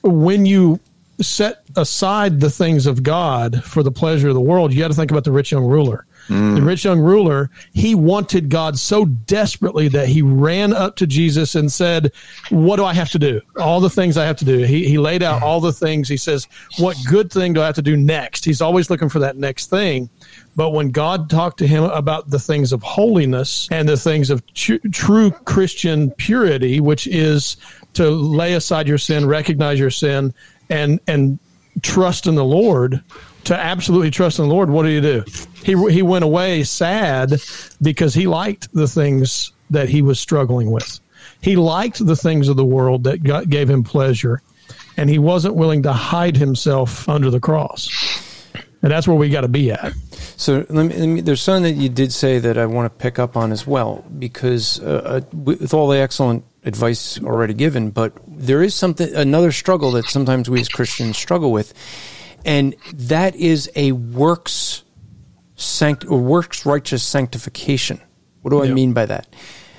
[0.02, 0.80] When you
[1.22, 4.94] set aside the things of God for the pleasure of the world, you got to
[4.94, 6.06] think about the rich young ruler.
[6.28, 6.54] Mm.
[6.54, 11.54] The rich young ruler, he wanted God so desperately that he ran up to Jesus
[11.54, 12.12] and said,
[12.50, 13.40] What do I have to do?
[13.56, 14.58] All the things I have to do.
[14.58, 16.08] He, he laid out all the things.
[16.08, 16.46] He says,
[16.78, 18.44] What good thing do I have to do next?
[18.44, 20.08] He's always looking for that next thing.
[20.54, 24.46] But when God talked to him about the things of holiness and the things of
[24.54, 27.56] tr- true Christian purity, which is
[27.94, 30.34] to lay aside your sin, recognize your sin,
[30.72, 31.38] and and
[31.82, 33.02] trust in the Lord,
[33.44, 35.24] to absolutely trust in the Lord, what do you do?
[35.64, 37.34] He he went away sad
[37.80, 41.00] because he liked the things that he was struggling with.
[41.40, 44.42] He liked the things of the world that got, gave him pleasure,
[44.96, 47.88] and he wasn't willing to hide himself under the cross.
[48.82, 49.92] And that's where we got to be at.
[50.36, 53.02] So let me, let me, there's something that you did say that I want to
[53.02, 57.90] pick up on as well, because uh, uh with all the excellent advice already given,
[57.90, 61.74] but there is something another struggle that sometimes we as Christians struggle with,
[62.44, 64.82] and that is a works
[65.56, 68.01] sanct or works righteous sanctification.
[68.43, 69.28] What do I mean by that?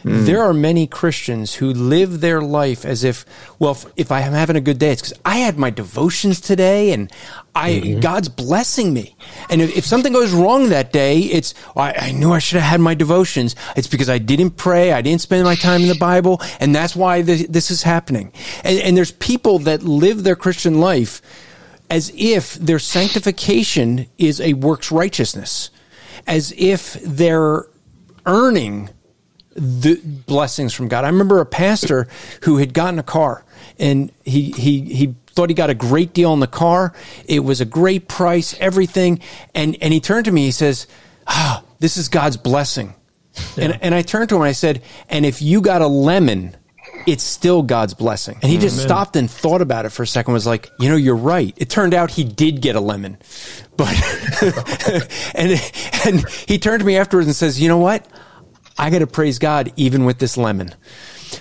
[0.04, 0.26] Mm.
[0.26, 3.26] There are many Christians who live their life as if,
[3.60, 6.42] well, if, if I am having a good day, it's because I had my devotions
[6.42, 7.12] today and
[7.56, 8.00] I mm-hmm.
[8.00, 9.16] God's blessing me.
[9.50, 12.70] And if, if, something goes wrong that day, it's I, I, knew I should have
[12.70, 13.56] had my devotions.
[13.76, 16.96] It's because I didn't pray, I didn't spend my time in the Bible, and that's
[16.96, 18.32] why this, this is happening.
[18.64, 21.22] And, and there's people that live their Christian life
[21.90, 25.70] as if their sanctification is a works righteousness,
[26.26, 27.68] as if they're
[28.26, 28.90] earning
[29.56, 31.04] the blessings from God.
[31.06, 32.08] I remember a pastor
[32.44, 33.46] who had gotten a car
[33.80, 36.94] and he he he thought he got a great deal on the car.
[37.26, 39.20] It was a great price, everything.
[39.54, 40.88] And and he turned to me, he says,
[41.28, 42.88] Ah, this is God's blessing.
[42.88, 42.94] Yeah.
[43.64, 46.56] And and I turned to him and I said, And if you got a lemon,
[47.08, 48.38] it's still God's blessing.
[48.42, 48.88] And he just Amen.
[48.88, 51.54] stopped and thought about it for a second, was like, you know, you're right.
[51.58, 53.18] It turned out he did get a lemon.
[53.76, 53.94] But
[55.36, 55.60] and
[56.06, 58.06] and he turned to me afterwards and says, you know what?
[58.78, 60.74] I got to praise God even with this lemon.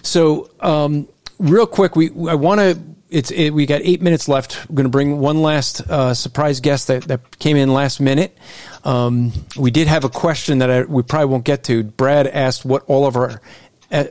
[0.03, 2.79] So, um, real quick, we I want to.
[3.09, 4.65] It's it, we got eight minutes left.
[4.71, 8.37] We're going to bring one last uh, surprise guest that, that came in last minute.
[8.85, 11.83] Um, we did have a question that I, we probably won't get to.
[11.85, 13.43] Brad asked what all of our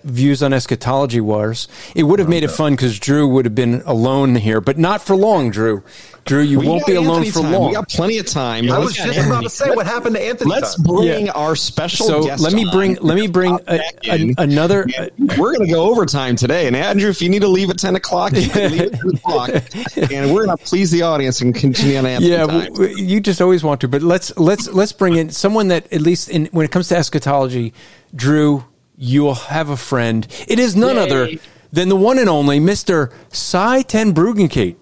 [0.04, 1.68] views on eschatology was.
[1.96, 5.02] It would have made it fun because Drew would have been alone here, but not
[5.02, 5.84] for long, Drew.
[6.26, 7.52] Drew, you we won't be alone for time.
[7.52, 7.68] long.
[7.70, 8.72] We got plenty of time.
[8.72, 10.52] I was just about to say what happened to Anthony.
[10.52, 11.32] Let's bring yeah.
[11.32, 12.06] our special.
[12.06, 14.86] So let me bring let me bring a, a, another.
[15.18, 17.96] we're going to go overtime today, and Andrew, if you need to leave at ten
[17.96, 19.50] o'clock, you can leave at ten o'clock,
[20.12, 22.72] and we're going to please the audience and continue on Anthony Yeah, time.
[22.96, 26.30] you just always want to, but let's let's let's bring in someone that at least
[26.30, 27.74] in when it comes to eschatology,
[28.14, 28.64] Drew
[29.02, 30.28] you'll have a friend.
[30.48, 31.02] It is none Yay.
[31.02, 31.30] other
[31.74, 33.12] than the one and only Mr.
[33.34, 34.78] Sye Ten Bruggencate.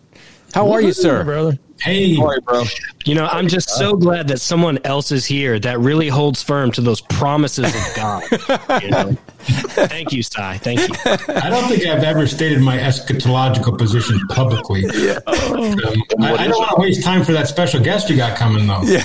[0.53, 1.23] How are you, sir?
[1.23, 1.57] Brother.
[1.81, 2.63] Hey, Sorry, bro.
[3.05, 6.71] You know, I'm just so glad that someone else is here that really holds firm
[6.73, 8.23] to those promises of God.
[8.83, 9.17] You know?
[9.39, 10.57] Thank you, Sye.
[10.57, 10.87] Thank you.
[11.05, 14.85] I don't think I've ever stated my eschatological position publicly.
[14.99, 15.19] Yeah.
[15.27, 15.79] Um,
[16.19, 18.81] I, I, don't want to waste time for that special guest you got coming, though.
[18.81, 18.99] Yeah.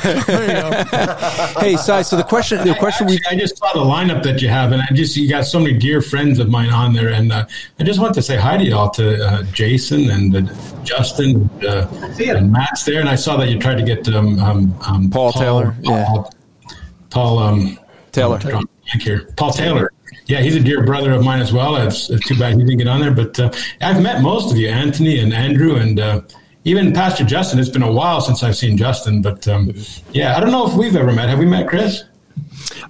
[1.61, 2.03] hey, Sye.
[2.03, 4.83] So the question, the question we I just saw the lineup that you have, and
[4.83, 7.47] I just you got so many dear friends of mine on there, and uh,
[7.79, 11.87] I just want to say hi to y'all to uh, Jason and uh, Justin uh,
[12.19, 15.33] and Matt's there, and I saw that you tried to get um, um, um Paul,
[15.33, 16.71] Paul, Taylor, Paul, yeah,
[17.11, 17.79] Paul um,
[18.13, 19.91] Taylor, Thank here, Paul Taylor.
[20.27, 21.77] Yeah, he's a dear brother of mine as well.
[21.77, 24.57] It's, it's too bad he didn't get on there, but uh, I've met most of
[24.57, 26.23] you, Anthony and Andrew, and uh,
[26.65, 27.59] even Pastor Justin.
[27.59, 29.71] It's been a while since I've seen Justin, but um,
[30.13, 31.29] yeah, I don't know if we've ever met.
[31.29, 32.05] Have we met, Chris?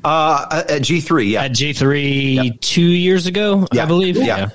[0.05, 2.60] Uh, at G three, yeah, at G three yep.
[2.60, 3.82] two years ago, yeah.
[3.82, 4.16] I believe.
[4.16, 4.24] Yeah.
[4.24, 4.48] yeah.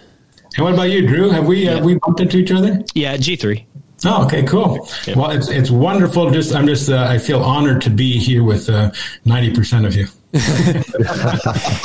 [0.55, 1.29] And what about you, Drew?
[1.29, 1.81] Have we yeah.
[1.81, 2.83] we bumped into each other?
[2.93, 3.65] Yeah, G three.
[4.05, 4.87] Oh, okay, cool.
[5.05, 5.17] Yeah.
[5.17, 6.29] Well, it's it's wonderful.
[6.31, 8.91] Just I'm just uh, I feel honored to be here with uh,
[9.25, 10.07] ninety percent of you.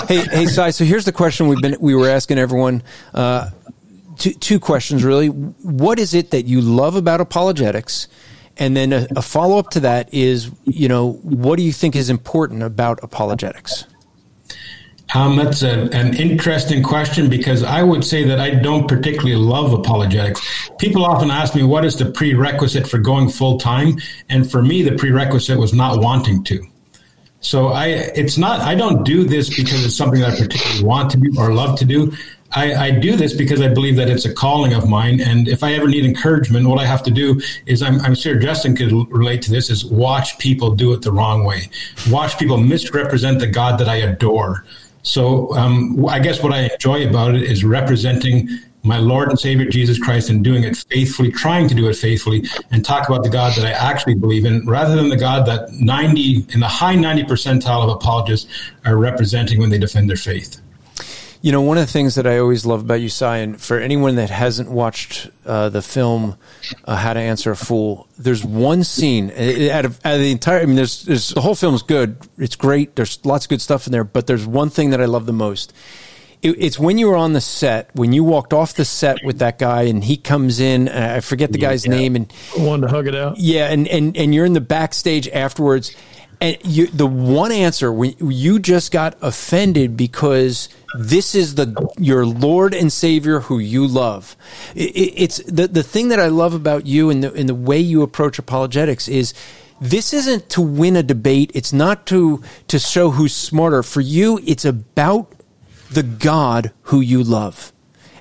[0.07, 0.71] hey, hey, Sye.
[0.71, 2.83] So here's the question we've been we were asking everyone.
[3.13, 3.51] Uh,
[4.19, 5.29] two, two questions really.
[5.29, 8.09] What is it that you love about apologetics?
[8.57, 11.97] And then a, a follow up to that is, you know, what do you think
[11.97, 13.85] is important about apologetics?
[15.15, 20.71] That's a, an interesting question because I would say that I don't particularly love apologetics.
[20.79, 23.99] People often ask me, what is the prerequisite for going full time?
[24.29, 26.67] And for me, the prerequisite was not wanting to.
[27.41, 31.13] So I, it's not, I don't do this because it's something that I particularly want
[31.13, 32.13] to do or love to do.
[32.51, 35.21] I, I, do this because I believe that it's a calling of mine.
[35.21, 38.37] And if I ever need encouragement, what I have to do is I'm, I'm sure
[38.37, 41.69] Justin could relate to this is watch people do it the wrong way.
[42.09, 44.65] Watch people misrepresent the God that I adore.
[45.05, 48.49] So um, I guess what I enjoy about it is representing
[48.83, 52.45] my Lord and Savior Jesus Christ and doing it faithfully, trying to do it faithfully,
[52.71, 55.71] and talk about the God that I actually believe in, rather than the God that
[55.73, 58.51] 90 in the high 90 percentile of apologists
[58.85, 60.61] are representing when they defend their faith.
[61.45, 63.79] You know, one of the things that I always love about you, Sye, and for
[63.79, 66.39] anyone that hasn't watched uh, the film
[66.87, 69.31] uh, "How to Answer a Fool," there's one scene
[69.71, 70.61] out of, out of the entire.
[70.63, 72.17] I mean, there's, there's the whole film is good.
[72.39, 72.97] It's great.
[72.97, 75.35] There's lots of good stuff in there, but there's one thing that I love the
[75.35, 75.75] most
[76.45, 79.39] it, it's when you were on the set, when you walked off the set with
[79.39, 80.89] that guy, and he comes in.
[80.89, 81.93] I forget the guy's yeah.
[81.93, 83.39] name, and wanted to hug it out.
[83.39, 85.97] Yeah, and and and you're in the backstage afterwards,
[86.45, 90.69] and you, the one answer when you just got offended because
[90.99, 94.37] this is the your Lord and Savior who you love.
[94.75, 97.79] It, it's the the thing that I love about you and the in the way
[97.79, 99.33] you approach apologetics is
[99.81, 101.51] this isn't to win a debate.
[101.55, 103.83] It's not to to show who's smarter.
[103.83, 105.33] For you, it's about
[105.91, 107.73] the God who you love.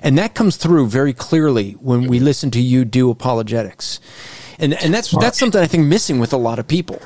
[0.02, 4.00] And that comes through very clearly when we listen to you do apologetics.
[4.58, 7.00] And, and that's, that's something I think missing with a lot of people.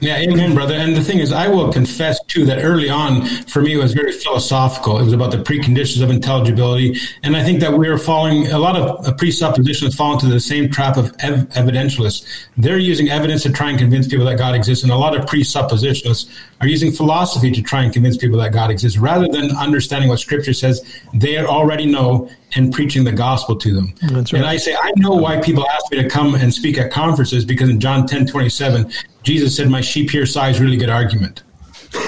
[0.00, 0.74] Yeah, amen, brother.
[0.74, 3.94] And the thing is, I will confess too that early on, for me, it was
[3.94, 4.98] very philosophical.
[4.98, 8.48] It was about the preconditions of intelligibility, and I think that we are falling.
[8.48, 12.26] A lot of uh, presuppositions fall into the same trap of ev- evidentialists.
[12.56, 15.24] They're using evidence to try and convince people that God exists, and a lot of
[15.24, 16.30] presuppositionists
[16.60, 20.18] are using philosophy to try and convince people that God exists, rather than understanding what
[20.18, 20.84] Scripture says.
[21.14, 23.94] They already know and preaching the gospel to them.
[24.10, 24.32] Right.
[24.32, 27.44] And I say, I know why people ask me to come and speak at conferences
[27.44, 28.90] because in John 10 27,
[29.24, 31.42] Jesus said, My sheep hear Sye's, really good argument.
[31.94, 32.06] the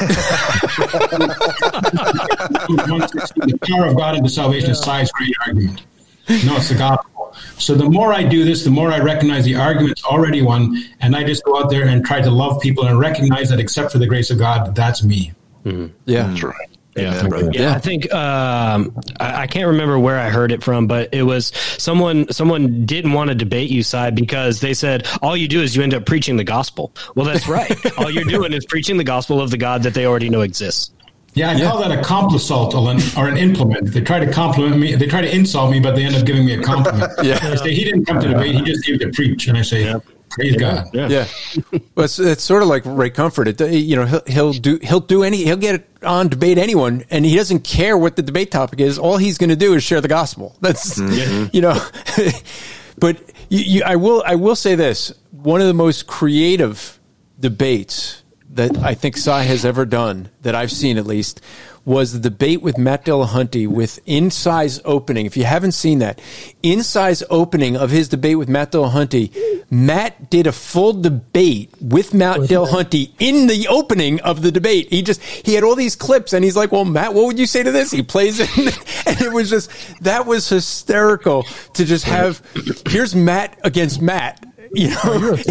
[3.62, 5.82] power of God into salvation is Sye's, great argument.
[6.28, 7.34] No, it's the gospel.
[7.58, 11.14] So the more I do this, the more I recognize the argument's already won, and
[11.14, 13.98] I just go out there and try to love people and recognize that except for
[13.98, 15.32] the grace of God, that's me.
[15.64, 15.94] Mm-hmm.
[16.04, 16.75] Yeah, that's right.
[16.96, 20.86] Yeah, yeah, yeah, I think um, I, I, can't remember where I heard it from,
[20.86, 22.32] but it was someone.
[22.32, 25.82] Someone didn't want to debate you, Sye because they said all you do is you
[25.82, 26.92] end up preaching the gospel.
[27.14, 27.70] Well, that's right.
[27.98, 30.90] all you're doing is preaching the gospel of the God that they already know exists.
[31.34, 31.68] Yeah, I yeah.
[31.68, 32.72] call that a complisalt
[33.18, 33.92] or an implement.
[33.92, 34.94] They try to compliment me.
[34.94, 37.12] They try to insult me, but they end up giving me a compliment.
[37.22, 37.38] yeah.
[37.42, 39.46] I say he didn't come to debate; he just came to preach.
[39.46, 39.98] And I say, yeah.
[40.30, 40.90] Praise yeah, God.
[40.92, 41.08] Yeah.
[41.08, 41.78] yeah.
[41.94, 43.48] well, it's, it's sort of like Ray Comfort.
[43.48, 47.24] It, you know, he'll, he'll do he'll do any he'll get on debate anyone, and
[47.24, 48.98] he doesn't care what the debate topic is.
[48.98, 50.56] All he's going to do is share the gospel.
[50.60, 51.54] That's mm-hmm.
[51.54, 51.78] you know.
[52.98, 56.98] but you, you, I will I will say this: one of the most creative
[57.38, 61.40] debates that I think Sye has ever done, that I've seen at least,
[61.84, 65.24] was the debate with Matt Dillahunty with In Sye's opening.
[65.24, 66.20] If you haven't seen that,
[66.62, 69.30] In Sye's opening of his debate with Matt Dillahunty,
[69.70, 74.88] Matt did a full debate with Matt Dillahunty in the opening of the debate.
[74.90, 77.46] He just he had all these clips and he's like, "Well, Matt, what would you
[77.46, 78.50] say to this?" He plays it,
[79.06, 79.70] and it was just
[80.02, 81.44] that was hysterical
[81.74, 82.42] to just have.
[82.88, 84.96] Here's Matt against Matt you know,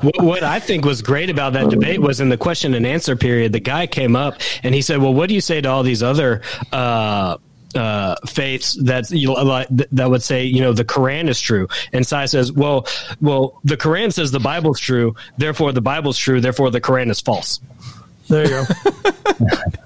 [0.00, 3.16] what, what I think was great about that debate was in the question and answer
[3.16, 5.82] period, the guy came up and he said, "Well, what do you say to all
[5.82, 6.42] these other?"
[6.72, 7.38] Uh,
[7.74, 12.06] uh, faiths that you know, that would say you know the Quran is true, and
[12.06, 12.86] Sye says, well,
[13.20, 17.20] well, the Quran says the Bible's true, therefore the Bible's true, therefore the Quran is
[17.20, 17.60] false.
[18.28, 18.64] There you go.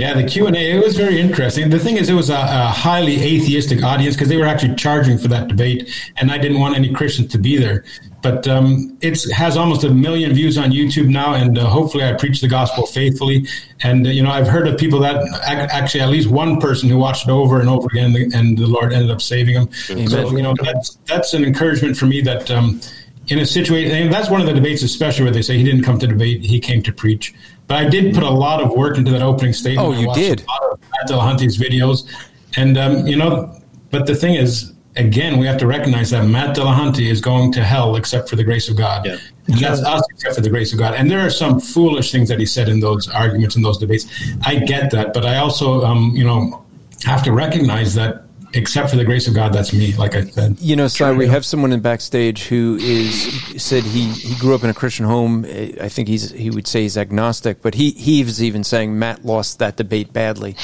[0.00, 1.70] yeah, the Q and A it was very interesting.
[1.70, 5.18] The thing is, it was a, a highly atheistic audience because they were actually charging
[5.18, 7.84] for that debate, and I didn't want any Christians to be there.
[8.22, 12.14] But um, it has almost a million views on YouTube now, and uh, hopefully, I
[12.14, 13.46] preach the gospel faithfully.
[13.82, 16.98] And uh, you know, I've heard of people that actually at least one person who
[16.98, 19.68] watched it over and over again, and the Lord ended up saving them.
[19.90, 20.08] Amen.
[20.08, 22.50] So you know, that's that's an encouragement for me that.
[22.50, 22.80] Um,
[23.28, 25.82] in a situation, and that's one of the debates, especially where they say he didn't
[25.82, 27.32] come to debate, he came to preach.
[27.66, 29.88] But I did put a lot of work into that opening statement.
[29.88, 30.42] Oh, you did.
[30.42, 32.10] A lot of Matt Dillahunty's videos,
[32.56, 33.58] and um, you know,
[33.90, 37.64] but the thing is, again, we have to recognize that Matt Dillahunty is going to
[37.64, 39.06] hell except for the grace of God.
[39.06, 39.16] Yeah.
[39.46, 40.94] And that's us except for the grace of God.
[40.94, 44.06] And there are some foolish things that he said in those arguments in those debates.
[44.44, 46.64] I get that, but I also, um, you know,
[47.04, 48.23] have to recognize that
[48.54, 49.94] except for the grace of God, that's me.
[49.94, 54.08] Like I said, you know, sorry, we have someone in backstage who is said he,
[54.10, 55.44] he grew up in a Christian home.
[55.44, 59.24] I think he's he would say he's agnostic, but he he was even saying Matt
[59.24, 60.56] lost that debate badly.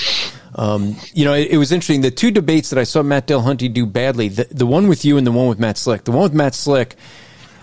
[0.54, 2.00] Um, you know, it, it, was interesting.
[2.00, 5.16] The two debates that I saw Matt Dillahunty do badly, the, the one with you
[5.16, 6.04] and the one with Matt Slick.
[6.04, 6.96] The one with Matt Slick,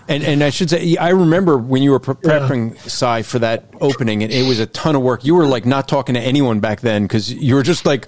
[0.08, 2.80] and, and I should say, I remember when you were prepping yeah.
[2.80, 5.24] Sye for that opening, and it was a ton of work.
[5.24, 8.06] You were like not talking to anyone back then because you were just like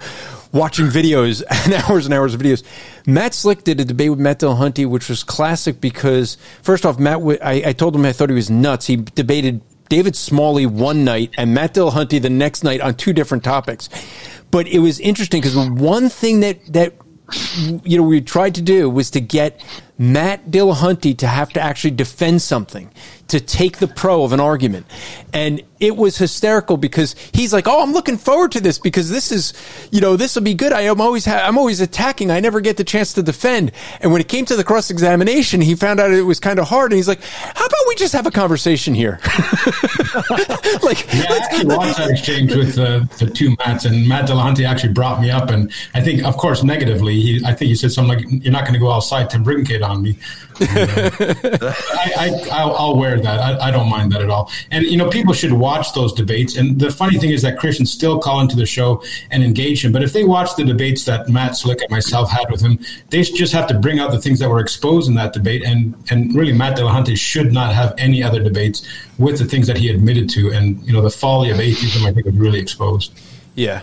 [0.51, 2.63] watching videos and hours and hours of videos.
[3.05, 7.19] Matt Slick did a debate with Matt Dillahunty, which was classic because first off, Matt,
[7.43, 8.87] I, I told him I thought he was nuts.
[8.87, 13.43] He debated David Smalley one night and Matt Dillahunty the next night on two different
[13.43, 13.89] topics.
[14.49, 16.93] But it was interesting because one thing that that
[17.83, 19.61] you know we tried to do was to get
[20.01, 22.89] Matt Dillahunty to have to actually defend something,
[23.27, 24.87] to take the pro of an argument.
[25.31, 29.31] And it was hysterical because he's like, "Oh, I'm looking forward to this because this
[29.31, 29.53] is,
[29.91, 30.73] you know, this will be good.
[30.73, 32.31] I am always ha- I'm always attacking.
[32.31, 35.61] I never get the chance to defend." And when it came to the cross examination,
[35.61, 38.13] he found out it was kind of hard, and he's like, "How about we just
[38.13, 39.19] have a conversation here?"
[40.83, 44.67] like, yeah, I actually watched that exchange with uh, the two Matts, and Matt Dillahunty
[44.67, 47.91] actually brought me up, and I think, of course, negatively, he, I think he said
[47.91, 50.17] something like, "You're not going to go outside Ten Bruggencate on me."
[50.61, 53.39] I, I, will wear that.
[53.39, 54.51] I, I, don't mind that at all.
[54.69, 56.55] And you know, people should watch those debates.
[56.55, 59.91] And the funny thing is that Christians still call into the show and engage him.
[59.91, 62.77] But if they watch the debates that Matt Slick and myself had with him,
[63.09, 65.63] they just have to bring out the things that were exposed in that debate.
[65.63, 68.87] And and really, Matt Dillahunty should not have any other debates
[69.17, 70.51] with the things that he admitted to.
[70.51, 73.19] And you know, the folly of atheism, I think, was really exposed.
[73.55, 73.81] Yeah,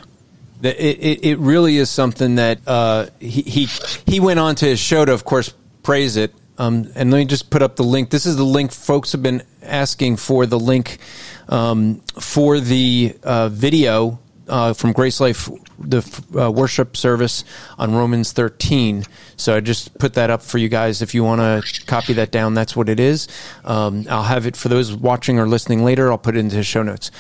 [0.62, 3.68] it, it, it, really is something that uh, he, he
[4.06, 5.55] he went on to his show to, of course,
[5.89, 8.10] praise it um, and let me just put up the link.
[8.10, 8.73] This is the link.
[8.73, 10.98] Folks have been asking for the link
[11.48, 15.48] um, for the uh, video uh, from Grace Life,
[15.78, 16.02] the
[16.39, 17.43] uh, worship service
[17.78, 19.05] on Romans 13.
[19.39, 21.01] So I just put that up for you guys.
[21.01, 23.27] If you want to copy that down, that's what it is.
[23.65, 26.10] Um, I'll have it for those watching or listening later.
[26.10, 27.10] I'll put it into the show notes.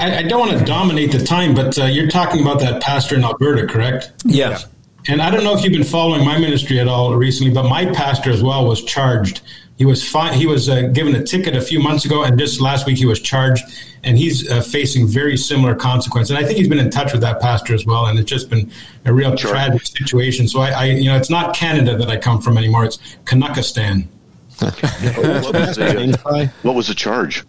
[0.00, 3.16] I, I don't want to dominate the time, but uh, you're talking about that pastor
[3.16, 4.12] in Alberta, correct?
[4.24, 4.60] Yeah.
[5.06, 5.12] Yeah.
[5.12, 7.86] And I don't know if you've been following my ministry at all recently, but my
[7.86, 9.42] pastor as well was charged.
[9.78, 12.60] He was fi- he was uh, given a ticket a few months ago, and just
[12.60, 13.64] last week he was charged,
[14.04, 16.30] and he's uh, facing very similar consequences.
[16.30, 18.48] And I think he's been in touch with that pastor as well, and it's just
[18.48, 18.70] been
[19.06, 19.50] a real sure.
[19.50, 20.46] tragic situation.
[20.46, 24.06] So I, I, you know, it's not Canada that I come from anymore; it's Kanakistan.
[24.60, 27.44] what, was the, what was the charge?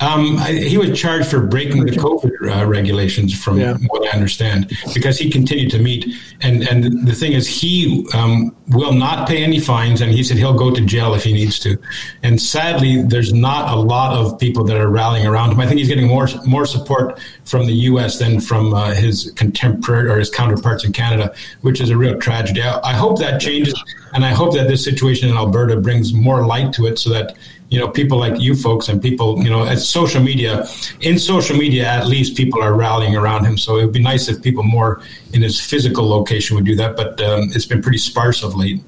[0.00, 3.76] Um, he was charged for breaking the COVID uh, regulations, from yeah.
[3.88, 6.14] what I understand, because he continued to meet.
[6.40, 10.36] And and the thing is, he um, will not pay any fines, and he said
[10.36, 11.76] he'll go to jail if he needs to.
[12.22, 15.60] And sadly, there's not a lot of people that are rallying around him.
[15.60, 18.20] I think he's getting more more support from the U.S.
[18.20, 22.62] than from uh, his contemporary or his counterparts in Canada, which is a real tragedy.
[22.62, 23.74] I, I hope that changes,
[24.14, 27.36] and I hope that this situation in Alberta brings more light to it, so that
[27.70, 30.66] you know, people like you folks and people, you know, at social media,
[31.00, 33.58] in social media, at least people are rallying around him.
[33.58, 35.02] So it would be nice if people more
[35.34, 36.96] in his physical location would do that.
[36.96, 38.82] But um, it's been pretty sparse of late.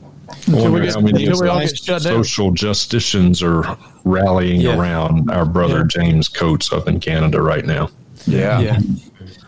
[0.49, 4.79] Wonder how many social justicians are rallying yeah.
[4.79, 5.87] around our brother yeah.
[5.87, 7.91] James Coates up in Canada right now.
[8.27, 8.61] Yeah.
[8.61, 8.79] yeah.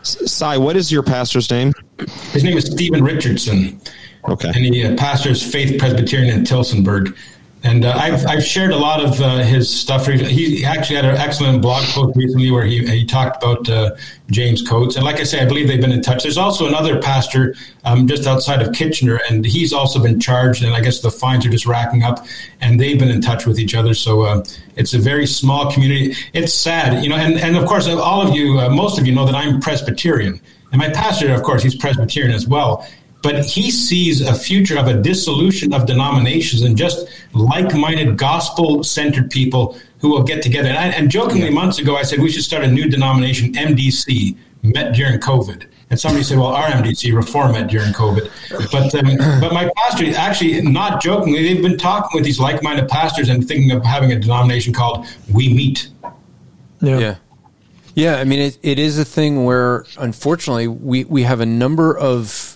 [0.03, 1.73] Sye, what is your pastor's name?
[2.33, 3.81] His name is Stephen Richardson.
[4.29, 4.49] Okay.
[4.49, 7.17] And he uh, pastors Faith Presbyterian in Tillsonburg
[7.65, 10.07] And uh, I've, I've shared a lot of uh, his stuff.
[10.07, 13.95] He actually had an excellent blog post recently where he, he talked about uh,
[14.33, 14.97] James Coates.
[14.97, 16.25] And like I say, I believe they've been in touch.
[16.25, 20.65] There's also another pastor um, just outside of Kitchener, and he's also been charged.
[20.65, 22.27] And I guess the fines are just racking up,
[22.61, 23.95] and they've been in touch with each other.
[23.95, 24.45] So uh,
[24.75, 26.17] it's a very small community.
[26.33, 27.17] It's sad, you know.
[27.17, 30.41] And, and of course, all of you, uh, most of you know that I'm Presbyterian.
[30.73, 32.89] And my pastor, of course, he's Presbyterian as well
[33.23, 39.79] but he sees a future of a dissolution of denominations and just like-minded gospel-centered people
[40.01, 40.69] who will get together.
[40.69, 44.37] And, I, and jokingly, months ago, I said we should start a new denomination, MDC,
[44.63, 45.67] met during COVID.
[45.91, 48.31] And somebody said, "Well, our MDC reform met during COVID."
[48.73, 53.29] But um, but my pastor, actually, not jokingly, they've been talking with these like-minded pastors
[53.29, 55.89] and thinking of having a denomination called We Meet.
[56.81, 56.99] Yeah.
[56.99, 57.17] yeah.
[57.95, 61.97] Yeah, I mean, it, it is a thing where, unfortunately, we, we have a number
[61.97, 62.52] of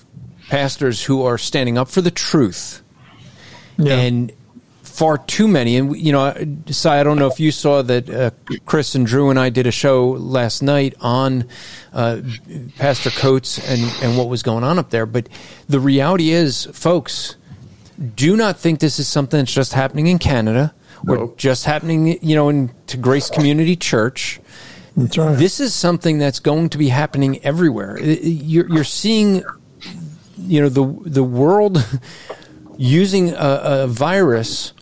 [0.48, 2.82] pastors who are standing up for the truth,
[3.78, 3.94] yeah.
[3.94, 4.32] and
[4.82, 5.76] far too many.
[5.76, 8.30] And you know, I don't know if you saw that uh,
[8.64, 11.48] Chris and Drew and I did a show last night on
[11.92, 12.20] uh,
[12.78, 15.06] Pastor Coates and and what was going on up there.
[15.06, 15.28] But
[15.68, 17.36] the reality is, folks,
[18.14, 20.74] do not think this is something that's just happening in Canada
[21.06, 24.40] or just happening, you know, in to Grace Community Church.
[24.96, 25.36] Right.
[25.36, 28.00] This is something that's going to be happening everywhere.
[28.00, 29.44] You're, you're seeing
[30.46, 31.84] you know the the world
[32.76, 34.72] using a, a virus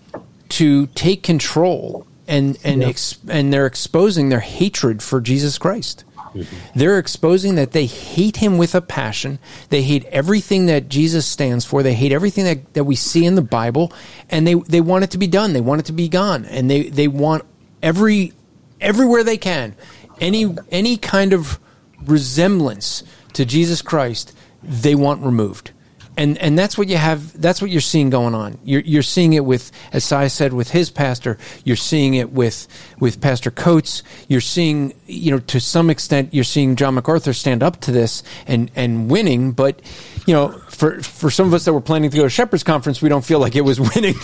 [0.51, 2.89] to take control and and yeah.
[2.89, 6.05] ex, and they're exposing their hatred for Jesus Christ.
[6.35, 6.79] Mm-hmm.
[6.79, 9.39] They're exposing that they hate him with a passion.
[9.69, 11.85] They hate everything that Jesus stands for.
[11.85, 13.93] They hate everything that, that we see in the Bible,
[14.29, 15.53] and they, they want it to be done.
[15.53, 17.45] They want it to be gone, and they, they want
[17.81, 18.33] every
[18.81, 19.77] everywhere they can
[20.21, 21.59] any any kind of
[22.05, 24.35] resemblance to Jesus Christ
[24.67, 25.71] they want removed.
[26.17, 27.41] And and that's what you have.
[27.41, 28.59] That's what you're seeing going on.
[28.63, 31.39] You're you're seeing it with, as I said, with his pastor.
[31.65, 32.69] You're seeing it with
[33.01, 34.05] with Pastor Coates.
[34.29, 38.23] You're seeing, you know, to some extent, you're seeing John MacArthur stand up to this
[38.47, 39.51] and and winning.
[39.53, 39.83] But
[40.25, 43.01] you know, for for some of us that were planning to go to Shepherd's Conference,
[43.01, 44.15] we don't feel like it was winning.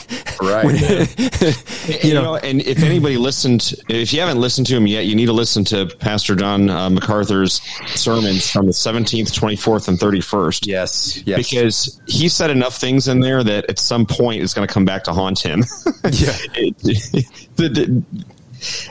[0.41, 0.65] Right.
[0.65, 0.77] when,
[2.03, 5.27] you, know, and if anybody listened, if you haven't listened to him yet, you need
[5.27, 7.61] to listen to Pastor John uh, MacArthur's
[7.95, 10.67] sermons from the 17th, 24th, and 31st.
[10.67, 11.23] Yes.
[11.25, 11.37] Yes.
[11.39, 14.85] Because he said enough things in there that at some point it's going to come
[14.85, 15.61] back to haunt him.
[16.05, 16.37] yeah.
[16.83, 17.25] the,
[17.57, 18.05] the,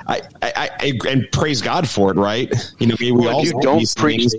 [0.07, 2.51] I, I, I, and praise God for it, right?
[2.79, 4.31] You know, we, we well, all you don't preach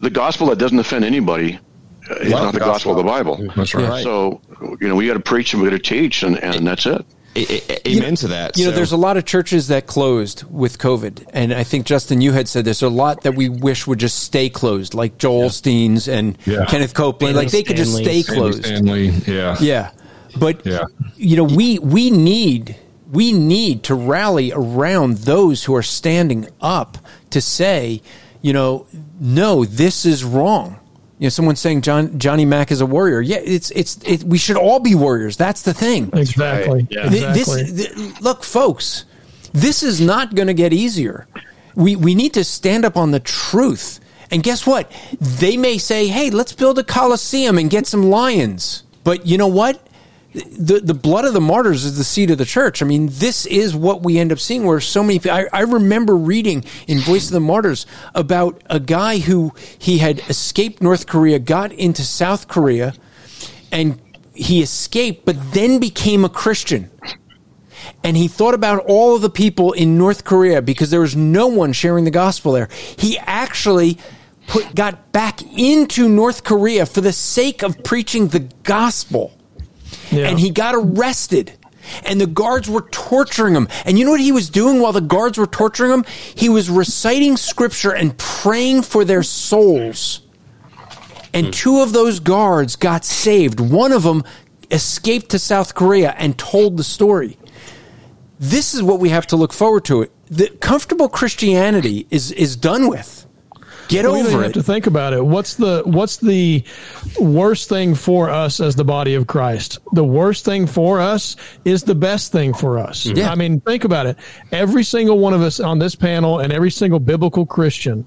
[0.00, 1.58] the gospel that doesn't offend anybody
[2.10, 3.52] it's not the gospel, gospel of the Bible.
[3.56, 4.02] That's right.
[4.02, 4.40] So,
[4.80, 7.04] you know, we got to preach and we got to teach, and, and that's it.
[7.36, 8.56] Amen you know, to that.
[8.56, 8.70] You so.
[8.70, 12.32] know, there's a lot of churches that closed with COVID, and I think Justin, you
[12.32, 15.48] had said there's a lot that we wish would just stay closed, like Joel yeah.
[15.48, 16.64] Steens and yeah.
[16.66, 18.64] Kenneth Copeland, like they could just stay closed.
[18.64, 19.92] Stanley, yeah, yeah.
[20.38, 20.84] But yeah.
[21.16, 22.74] you know, we we need
[23.12, 26.98] we need to rally around those who are standing up
[27.30, 28.02] to say,
[28.42, 28.86] you know,
[29.20, 30.79] no, this is wrong
[31.20, 33.20] you know, someone saying John Johnny Mack is a warrior.
[33.20, 35.36] Yeah, it's it's it, we should all be warriors.
[35.36, 36.08] That's the thing.
[36.14, 36.88] Exactly.
[36.90, 37.12] Yeah.
[37.12, 37.64] Exactly.
[37.64, 39.04] This, look, folks,
[39.52, 41.28] this is not going to get easier.
[41.74, 44.00] We we need to stand up on the truth.
[44.30, 44.90] And guess what?
[45.20, 49.48] They may say, "Hey, let's build a coliseum and get some lions." But you know
[49.48, 49.86] what?
[50.32, 52.82] The the blood of the martyrs is the seed of the church.
[52.82, 54.64] I mean, this is what we end up seeing.
[54.64, 57.84] Where so many, I, I remember reading in Voice of the Martyrs
[58.14, 62.94] about a guy who he had escaped North Korea, got into South Korea,
[63.72, 64.00] and
[64.32, 66.90] he escaped, but then became a Christian.
[68.04, 71.48] And he thought about all of the people in North Korea because there was no
[71.48, 72.68] one sharing the gospel there.
[72.98, 73.98] He actually
[74.46, 79.32] put got back into North Korea for the sake of preaching the gospel
[80.10, 80.28] yeah.
[80.28, 81.52] and he got arrested.
[82.04, 83.66] And the guards were torturing him.
[83.84, 86.04] And you know what he was doing while the guards were torturing him?
[86.34, 90.20] He was reciting scripture and praying for their souls.
[91.32, 91.52] And mm.
[91.52, 93.60] two of those guards got saved.
[93.60, 94.24] One of them
[94.70, 97.38] escaped to South Korea and told the story.
[98.38, 100.02] This is what we have to look forward to.
[100.02, 103.19] It The comfortable Christianity is is done with.
[103.90, 104.42] Get we over it.
[104.44, 105.24] Have to think about it.
[105.24, 106.64] What's the what's the
[107.18, 109.78] worst thing for us as the body of Christ?
[109.92, 113.04] The worst thing for us is the best thing for us.
[113.04, 113.18] Mm-hmm.
[113.18, 113.30] Yeah.
[113.30, 114.16] I mean, think about it.
[114.52, 118.04] Every single one of us on this panel and every single biblical Christian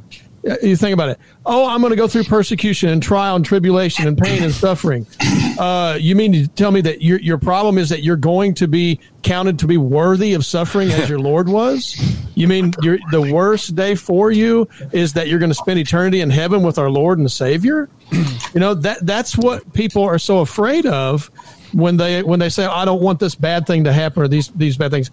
[0.61, 1.19] you think about it.
[1.45, 5.07] Oh, I'm going to go through persecution and trial and tribulation and pain and suffering.
[5.57, 8.67] Uh, you mean to tell me that your your problem is that you're going to
[8.67, 11.95] be counted to be worthy of suffering as your Lord was?
[12.35, 16.29] You mean the worst day for you is that you're going to spend eternity in
[16.29, 17.89] heaven with our Lord and Savior?
[18.11, 21.31] You know that that's what people are so afraid of
[21.73, 24.49] when they when they say I don't want this bad thing to happen or these
[24.49, 25.11] these bad things.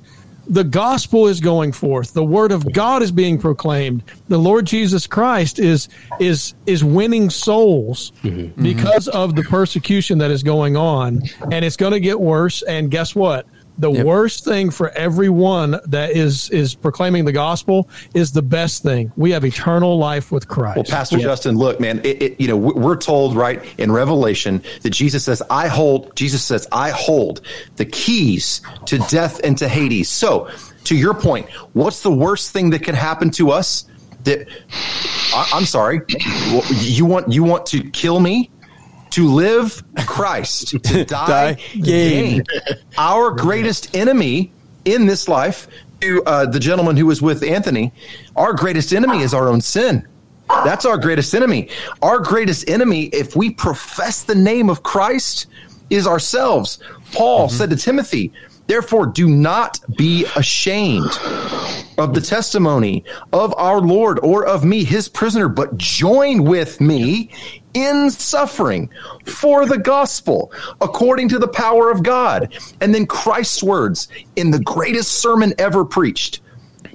[0.51, 2.13] The gospel is going forth.
[2.13, 4.03] The word of God is being proclaimed.
[4.29, 8.63] The Lord Jesus Christ is is is winning souls Mm-hmm.
[8.63, 11.23] because of the persecution that is going on,
[11.53, 12.63] and it's going to get worse.
[12.63, 13.47] And guess what?
[13.79, 19.11] The worst thing for everyone that is is proclaiming the gospel is the best thing.
[19.17, 20.77] We have eternal life with Christ.
[20.77, 24.63] Well, Pastor Justin, look, man, it, it, you know, we- we're told right in Revelation
[24.83, 27.41] that Jesus says, "I hold." Jesus says, "I hold
[27.77, 30.49] the keys to death and to Hades." So,
[30.85, 33.87] to your point, what's the worst thing that could happen to us?
[34.25, 34.47] That
[35.35, 36.03] I, I'm sorry,
[36.83, 38.51] you want you want to kill me?
[39.11, 42.45] To live Christ, to die, gain.
[42.97, 44.53] Our greatest enemy
[44.85, 45.67] in this life,
[46.01, 47.93] to uh, the gentleman who was with Anthony,
[48.37, 50.07] our greatest enemy is our own sin.
[50.49, 51.69] That's our greatest enemy.
[52.03, 55.47] Our greatest enemy, if we profess the name of Christ,
[55.91, 56.79] is ourselves.
[57.13, 58.33] Paul said to Timothy,
[58.67, 61.11] Therefore, do not be ashamed
[61.99, 67.31] of the testimony of our Lord or of me, his prisoner, but join with me
[67.75, 68.91] in suffering
[69.25, 72.57] for the gospel according to the power of God.
[72.81, 76.41] And then Christ's words in the greatest sermon ever preached.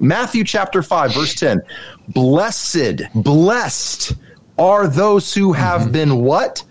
[0.00, 1.62] Matthew chapter 5, verse 10.
[2.08, 4.14] Blessed, blessed
[4.58, 5.92] are those who have mm-hmm.
[5.92, 6.62] been what?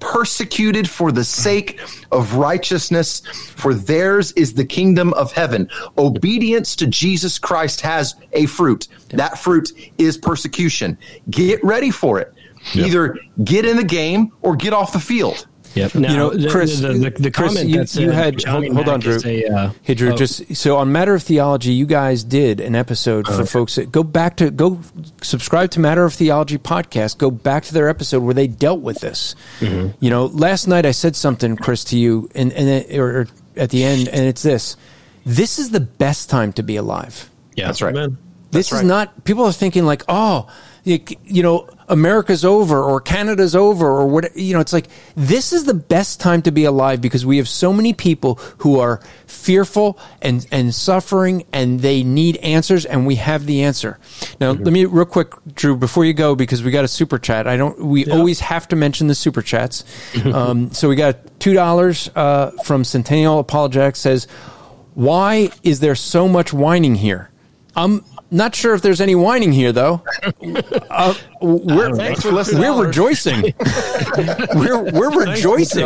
[0.00, 1.80] Persecuted for the sake
[2.12, 3.20] of righteousness,
[3.56, 5.70] for theirs is the kingdom of heaven.
[5.96, 8.88] Obedience to Jesus Christ has a fruit.
[9.10, 10.98] That fruit is persecution.
[11.30, 12.34] Get ready for it.
[12.74, 15.46] Either get in the game or get off the field.
[15.74, 15.94] Yep.
[15.94, 18.86] you know, Chris, the, the, the Chris, comment you, that you said had Johnny hold,
[18.86, 19.14] hold on, Drew.
[19.14, 20.16] is a, uh, hey, Drew, oh.
[20.16, 23.44] just so on Matter of Theology, you guys did an episode for Okay.
[23.46, 24.80] folks that go back to go
[25.20, 27.18] subscribe to Matter of Theology podcast.
[27.18, 29.34] Go back to their episode where they dealt with this.
[29.58, 29.96] Mm-hmm.
[29.98, 33.28] You know, last night I said something, Chris, to you, and and it, or, or
[33.56, 34.76] at the end, and it's this:
[35.26, 37.28] this is the best time to be alive.
[37.56, 38.10] Yeah, that's right.
[38.52, 39.24] This is not.
[39.24, 40.48] People are thinking like, oh,
[40.84, 44.36] you, you know, America's over or Canada's over or what.
[44.36, 47.48] You know, it's like this is the best time to be alive because we have
[47.48, 53.16] so many people who are fearful and and suffering and they need answers and we
[53.16, 53.98] have the answer.
[54.40, 57.46] Now, let me real quick, Drew, before you go because we got a super chat.
[57.46, 57.78] I don't.
[57.78, 59.84] We always have to mention the super chats.
[60.24, 64.26] um, so we got two dollars uh, from Centennial Apologetics says,
[64.94, 67.30] "Why is there so much whining here?"
[67.76, 70.02] I'm not sure if there's any whining here, though.
[70.90, 71.14] Uh,
[71.64, 72.62] we're Thanks for listening.
[72.62, 73.54] we're rejoicing.
[74.54, 75.84] we're we're rejoicing.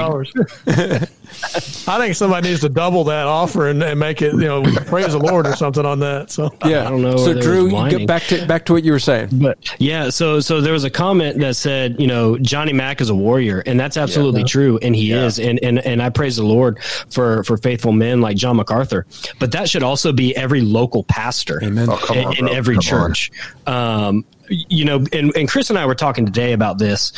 [1.87, 5.13] I think somebody needs to double that offer and, and make it, you know, praise
[5.13, 6.31] the Lord or something on that.
[6.31, 6.87] So Yeah.
[6.87, 9.29] I don't know So Drew, you get back to back to what you were saying.
[9.33, 13.11] But yeah, so so there was a comment that said, you know, Johnny Mack is
[13.11, 16.45] a warrior, and that's absolutely true, and he is, and and and I praise the
[16.45, 19.07] Lord for for faithful men like John MacArthur.
[19.39, 21.89] But that should also be every local pastor, Amen.
[21.91, 23.13] Oh, come in, in every Come on.
[23.15, 23.31] church.
[23.67, 27.13] Um, you know, and, and Chris and I were talking today about this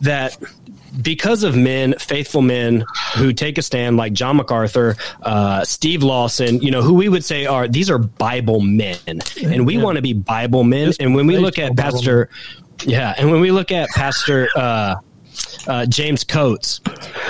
[0.00, 0.36] that
[1.02, 2.84] because of men, faithful men
[3.16, 7.24] who take a stand like John MacArthur, uh, Steve Lawson, you know, who we would
[7.24, 10.92] say are these are Bible men, and we want to be Bible men.
[11.00, 12.28] and when we look at Bible Pastor,
[12.84, 14.48] yeah, and when we look at Pastor.
[14.54, 14.96] Uh,
[15.66, 16.80] uh, James Coates,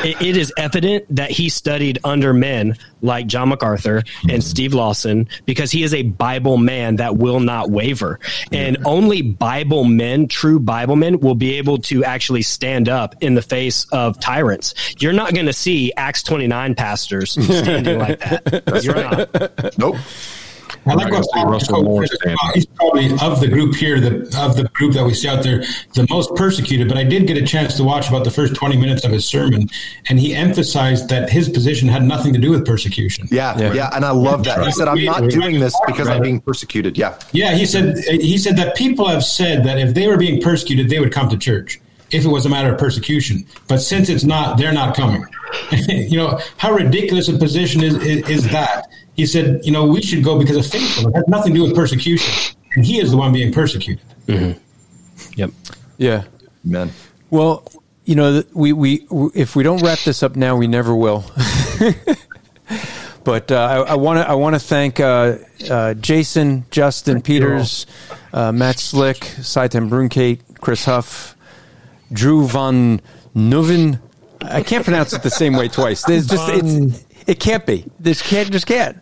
[0.03, 5.29] it, it is evident that he studied under men like John MacArthur and Steve Lawson
[5.45, 8.19] because he is a Bible man that will not waver.
[8.51, 13.35] And only Bible men, true Bible men, will be able to actually stand up in
[13.35, 14.75] the face of tyrants.
[14.99, 18.83] You're not going to see Acts 29 pastors standing like that.
[18.83, 19.79] You're not.
[19.79, 19.97] Nope.
[20.87, 22.19] I like what not Russell Moore said.
[22.19, 22.39] stand.
[22.55, 25.65] He's probably of the group here, the of the group that we see out there,
[25.95, 26.89] the most persecuted.
[26.89, 29.27] But I did get a chance to watch about the first twenty minutes of his
[29.27, 29.69] sermon,
[30.09, 33.29] and he emphasized that his position had nothing to do with persecution.
[33.31, 34.65] Yeah, yeah, and I love that.
[34.65, 38.39] He said, "I'm not doing this because I'm being persecuted." Yeah, Yeah, he said he
[38.39, 41.39] said that people have said that if they were being persecuted, they would come to
[41.39, 41.81] church
[42.11, 43.45] if it was a matter of persecution.
[43.69, 45.25] But since it's not, they're not coming.
[45.89, 48.87] you know how ridiculous a position is, is is that?
[49.15, 51.15] He said, you know, we should go because of faithfulness.
[51.15, 54.05] It has nothing to do with persecution, and he is the one being persecuted.
[55.37, 55.51] Yep.
[55.99, 56.25] Yeah.
[56.65, 56.91] man.
[57.31, 57.67] Well,
[58.05, 61.25] you know, we, we if we don't wrap this up now, we never will.
[63.25, 65.39] but uh, I want to I want to thank uh,
[65.71, 67.87] uh, Jason, Justin Peters,
[68.33, 71.37] uh, Matt Slick, Sye Ten Bruggencate, Chris Huff,
[72.13, 73.01] Drew von
[73.35, 74.01] Nuven.
[74.43, 76.05] I can't pronounce it the same way twice.
[76.05, 77.87] There's just it's, it can't be.
[77.99, 79.01] This can't just can't.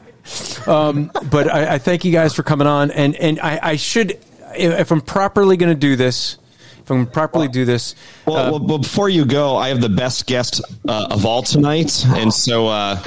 [0.67, 4.19] Um, but I, I thank you guys for coming on, and and I, I should
[4.55, 6.39] if I'm properly going to do this
[6.83, 7.95] if I'm going to properly do this.
[8.27, 11.43] Well, uh, well, well, before you go, I have the best guest uh, of all
[11.43, 13.03] tonight, and so uh,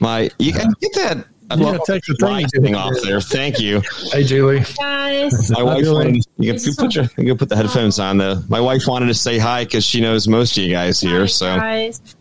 [0.00, 1.26] my you can get that.
[1.48, 3.20] I'm well, take the thing, thing off there.
[3.20, 3.80] Thank you.
[4.10, 4.64] Hey, Julie.
[4.76, 5.48] Guys.
[5.52, 8.18] My wife wanted, you can put your, you can put the headphones on.
[8.18, 11.20] The my wife wanted to say hi because she knows most of you guys here.
[11.20, 11.56] Hi, so.
[11.56, 12.15] Guys.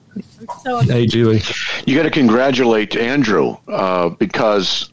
[0.64, 1.42] So hey, Julie.
[1.86, 4.90] You got to congratulate Andrew uh, because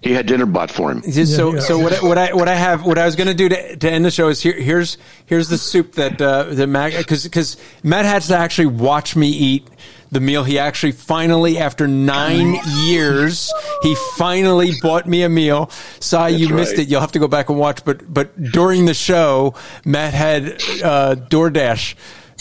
[0.00, 1.02] he had dinner bought for him.
[1.02, 1.60] So, yeah.
[1.60, 3.90] so what, I, what I what I have what I was going to do to
[3.90, 4.54] end the show is here.
[4.54, 9.16] Here's here's the soup that uh, the Matt because because Matt had to actually watch
[9.16, 9.68] me eat
[10.10, 10.44] the meal.
[10.44, 15.70] He actually finally, after nine years, he finally bought me a meal.
[16.00, 16.56] Sye, you right.
[16.56, 16.88] missed it.
[16.88, 17.84] You'll have to go back and watch.
[17.84, 19.54] But but during the show,
[19.84, 20.44] Matt had
[20.82, 21.94] uh, DoorDash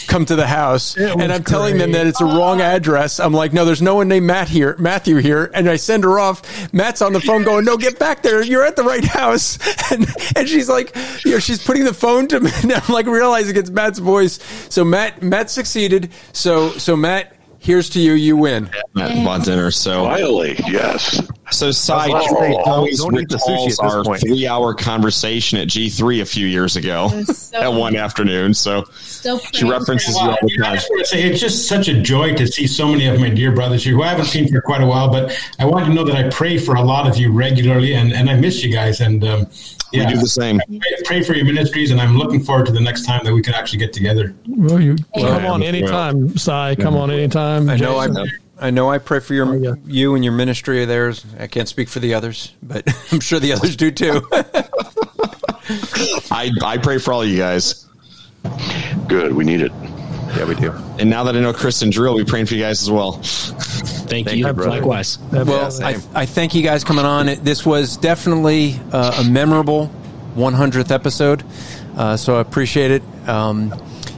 [0.03, 1.45] come to the house and I'm great.
[1.45, 2.65] telling them that it's a wrong ah.
[2.65, 3.19] address.
[3.19, 5.49] I'm like, no, there's no one named Matt here, Matthew here.
[5.53, 6.73] And I send her off.
[6.73, 8.43] Matt's on the phone going, no, get back there.
[8.43, 9.57] You're at the right house.
[9.91, 12.49] And, and she's like, you know, she's putting the phone to me.
[12.63, 14.39] And I'm like realizing it's Matt's voice.
[14.69, 16.11] So Matt, Matt succeeded.
[16.33, 18.13] So, so Matt, here's to you.
[18.13, 18.69] You win.
[18.95, 19.69] Matt bought dinner.
[19.69, 21.21] So finally, yes.
[21.51, 26.75] So side oh, always don't recalls our three-hour conversation at G three a few years
[26.75, 28.53] ago so at one afternoon.
[28.53, 28.85] So
[29.53, 30.79] she references you all the time.
[30.89, 34.03] It's just such a joy to see so many of my dear brothers here who
[34.03, 35.09] I haven't seen for quite a while.
[35.09, 38.11] But I want to know that I pray for a lot of you regularly, and,
[38.11, 38.99] and I miss you guys.
[38.99, 39.47] And um,
[39.91, 40.59] yeah, we do the same.
[40.67, 43.41] Pray, pray, for your ministries, and I'm looking forward to the next time that we
[43.41, 44.35] can actually get together.
[44.47, 46.75] Well, you well, come on anytime, Sye.
[46.75, 47.69] Come on anytime.
[47.69, 47.97] I know.
[47.97, 48.07] I,
[48.59, 48.89] I know.
[48.89, 49.75] I pray for your oh, yeah.
[49.85, 51.25] you and your ministry of theirs.
[51.39, 54.27] I can't speak for the others, but I'm sure the others do too.
[56.31, 57.85] I I pray for all you guys.
[59.07, 59.33] Good.
[59.33, 59.71] We need it.
[60.35, 60.71] Yeah, we do.
[60.99, 63.13] And now that I know Chris and Drew, we're praying for you guys as well.
[63.13, 64.47] Thank, thank you.
[64.47, 65.17] you Likewise.
[65.31, 67.27] Well, I, I thank you guys coming on.
[67.43, 69.89] This was definitely uh, a memorable
[70.35, 71.43] 100th episode,
[71.95, 73.03] uh, so I appreciate it.
[73.29, 73.73] Um,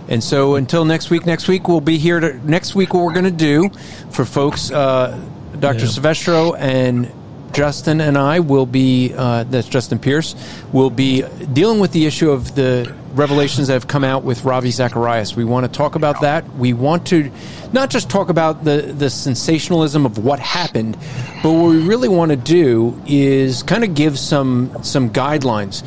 [0.08, 2.20] and so until next week, next week we'll be here.
[2.20, 3.70] To, next week, what we're going to do
[4.12, 5.20] for folks, uh,
[5.60, 5.80] Dr.
[5.80, 5.86] Yeah.
[5.88, 7.12] Silvestro and
[7.54, 10.36] Justin and I will be, uh, that's Justin Pierce,
[10.72, 11.24] will be
[11.54, 15.36] dealing with the issue of the revelations that have come out with Ravi Zacharias.
[15.36, 16.48] We want to talk about that.
[16.56, 17.32] We want to
[17.74, 20.98] not just talk about the, the sensationalism of what happened,
[21.42, 25.84] but what we really want to do is kind of give some some guidelines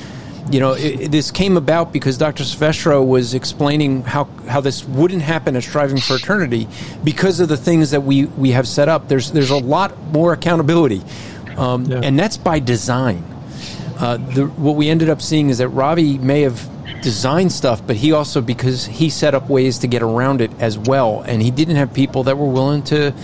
[0.51, 2.45] you know, it, this came about because Dr.
[2.45, 6.67] Silvestro was explaining how, how this wouldn't happen at Striving for Eternity
[7.05, 9.09] because of the things that we, we have set up.
[9.09, 11.03] There's, there's a lot more accountability,
[11.57, 12.01] um, yeah.
[12.03, 13.25] and that's by design.
[13.99, 16.69] Uh, the, what we ended up seeing is that Ravi may have
[17.03, 20.79] designed stuff, but he also, because he set up ways to get around it as
[20.79, 23.15] well, and he didn't have people that were willing to,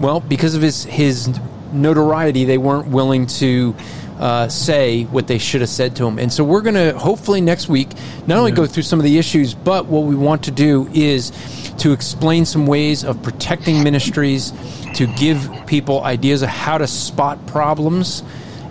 [0.00, 1.28] well, because of his, his
[1.72, 3.74] notoriety, they weren't willing to
[4.18, 6.18] uh, say what they should have said to him.
[6.18, 7.88] And so we're going to hopefully next week
[8.26, 11.32] not only go through some of the issues, but what we want to do is
[11.78, 14.52] to explain some ways of protecting ministries,
[14.94, 18.22] to give people ideas of how to spot problems,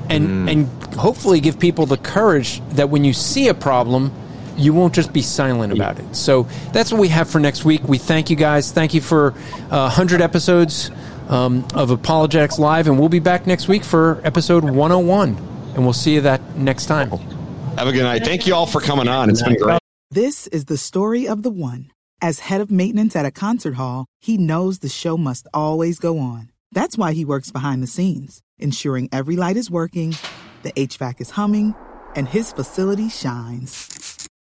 [0.09, 0.51] and mm.
[0.51, 4.11] and hopefully give people the courage that when you see a problem.
[4.55, 6.15] You won't just be silent about it.
[6.15, 6.43] So
[6.73, 7.81] that's what we have for next week.
[7.85, 8.71] We thank you guys.
[8.71, 9.31] Thank you for
[9.71, 10.91] uh, 100 episodes
[11.33, 15.29] um, of Apologetics Live, and we'll be back next week for episode 101.
[15.75, 17.09] And we'll see you that next time.
[17.09, 18.23] Have a good night.
[18.23, 19.29] Thank you all for coming on.
[19.31, 19.79] It's been great.
[20.11, 21.91] This is the story of the one.
[22.21, 26.19] As head of maintenance at a concert hall, he knows the show must always go
[26.19, 26.51] on.
[26.71, 30.15] That's why he works behind the scenes, ensuring every light is working,
[30.61, 31.75] the HVAC is humming,
[32.15, 33.92] and his facility shines.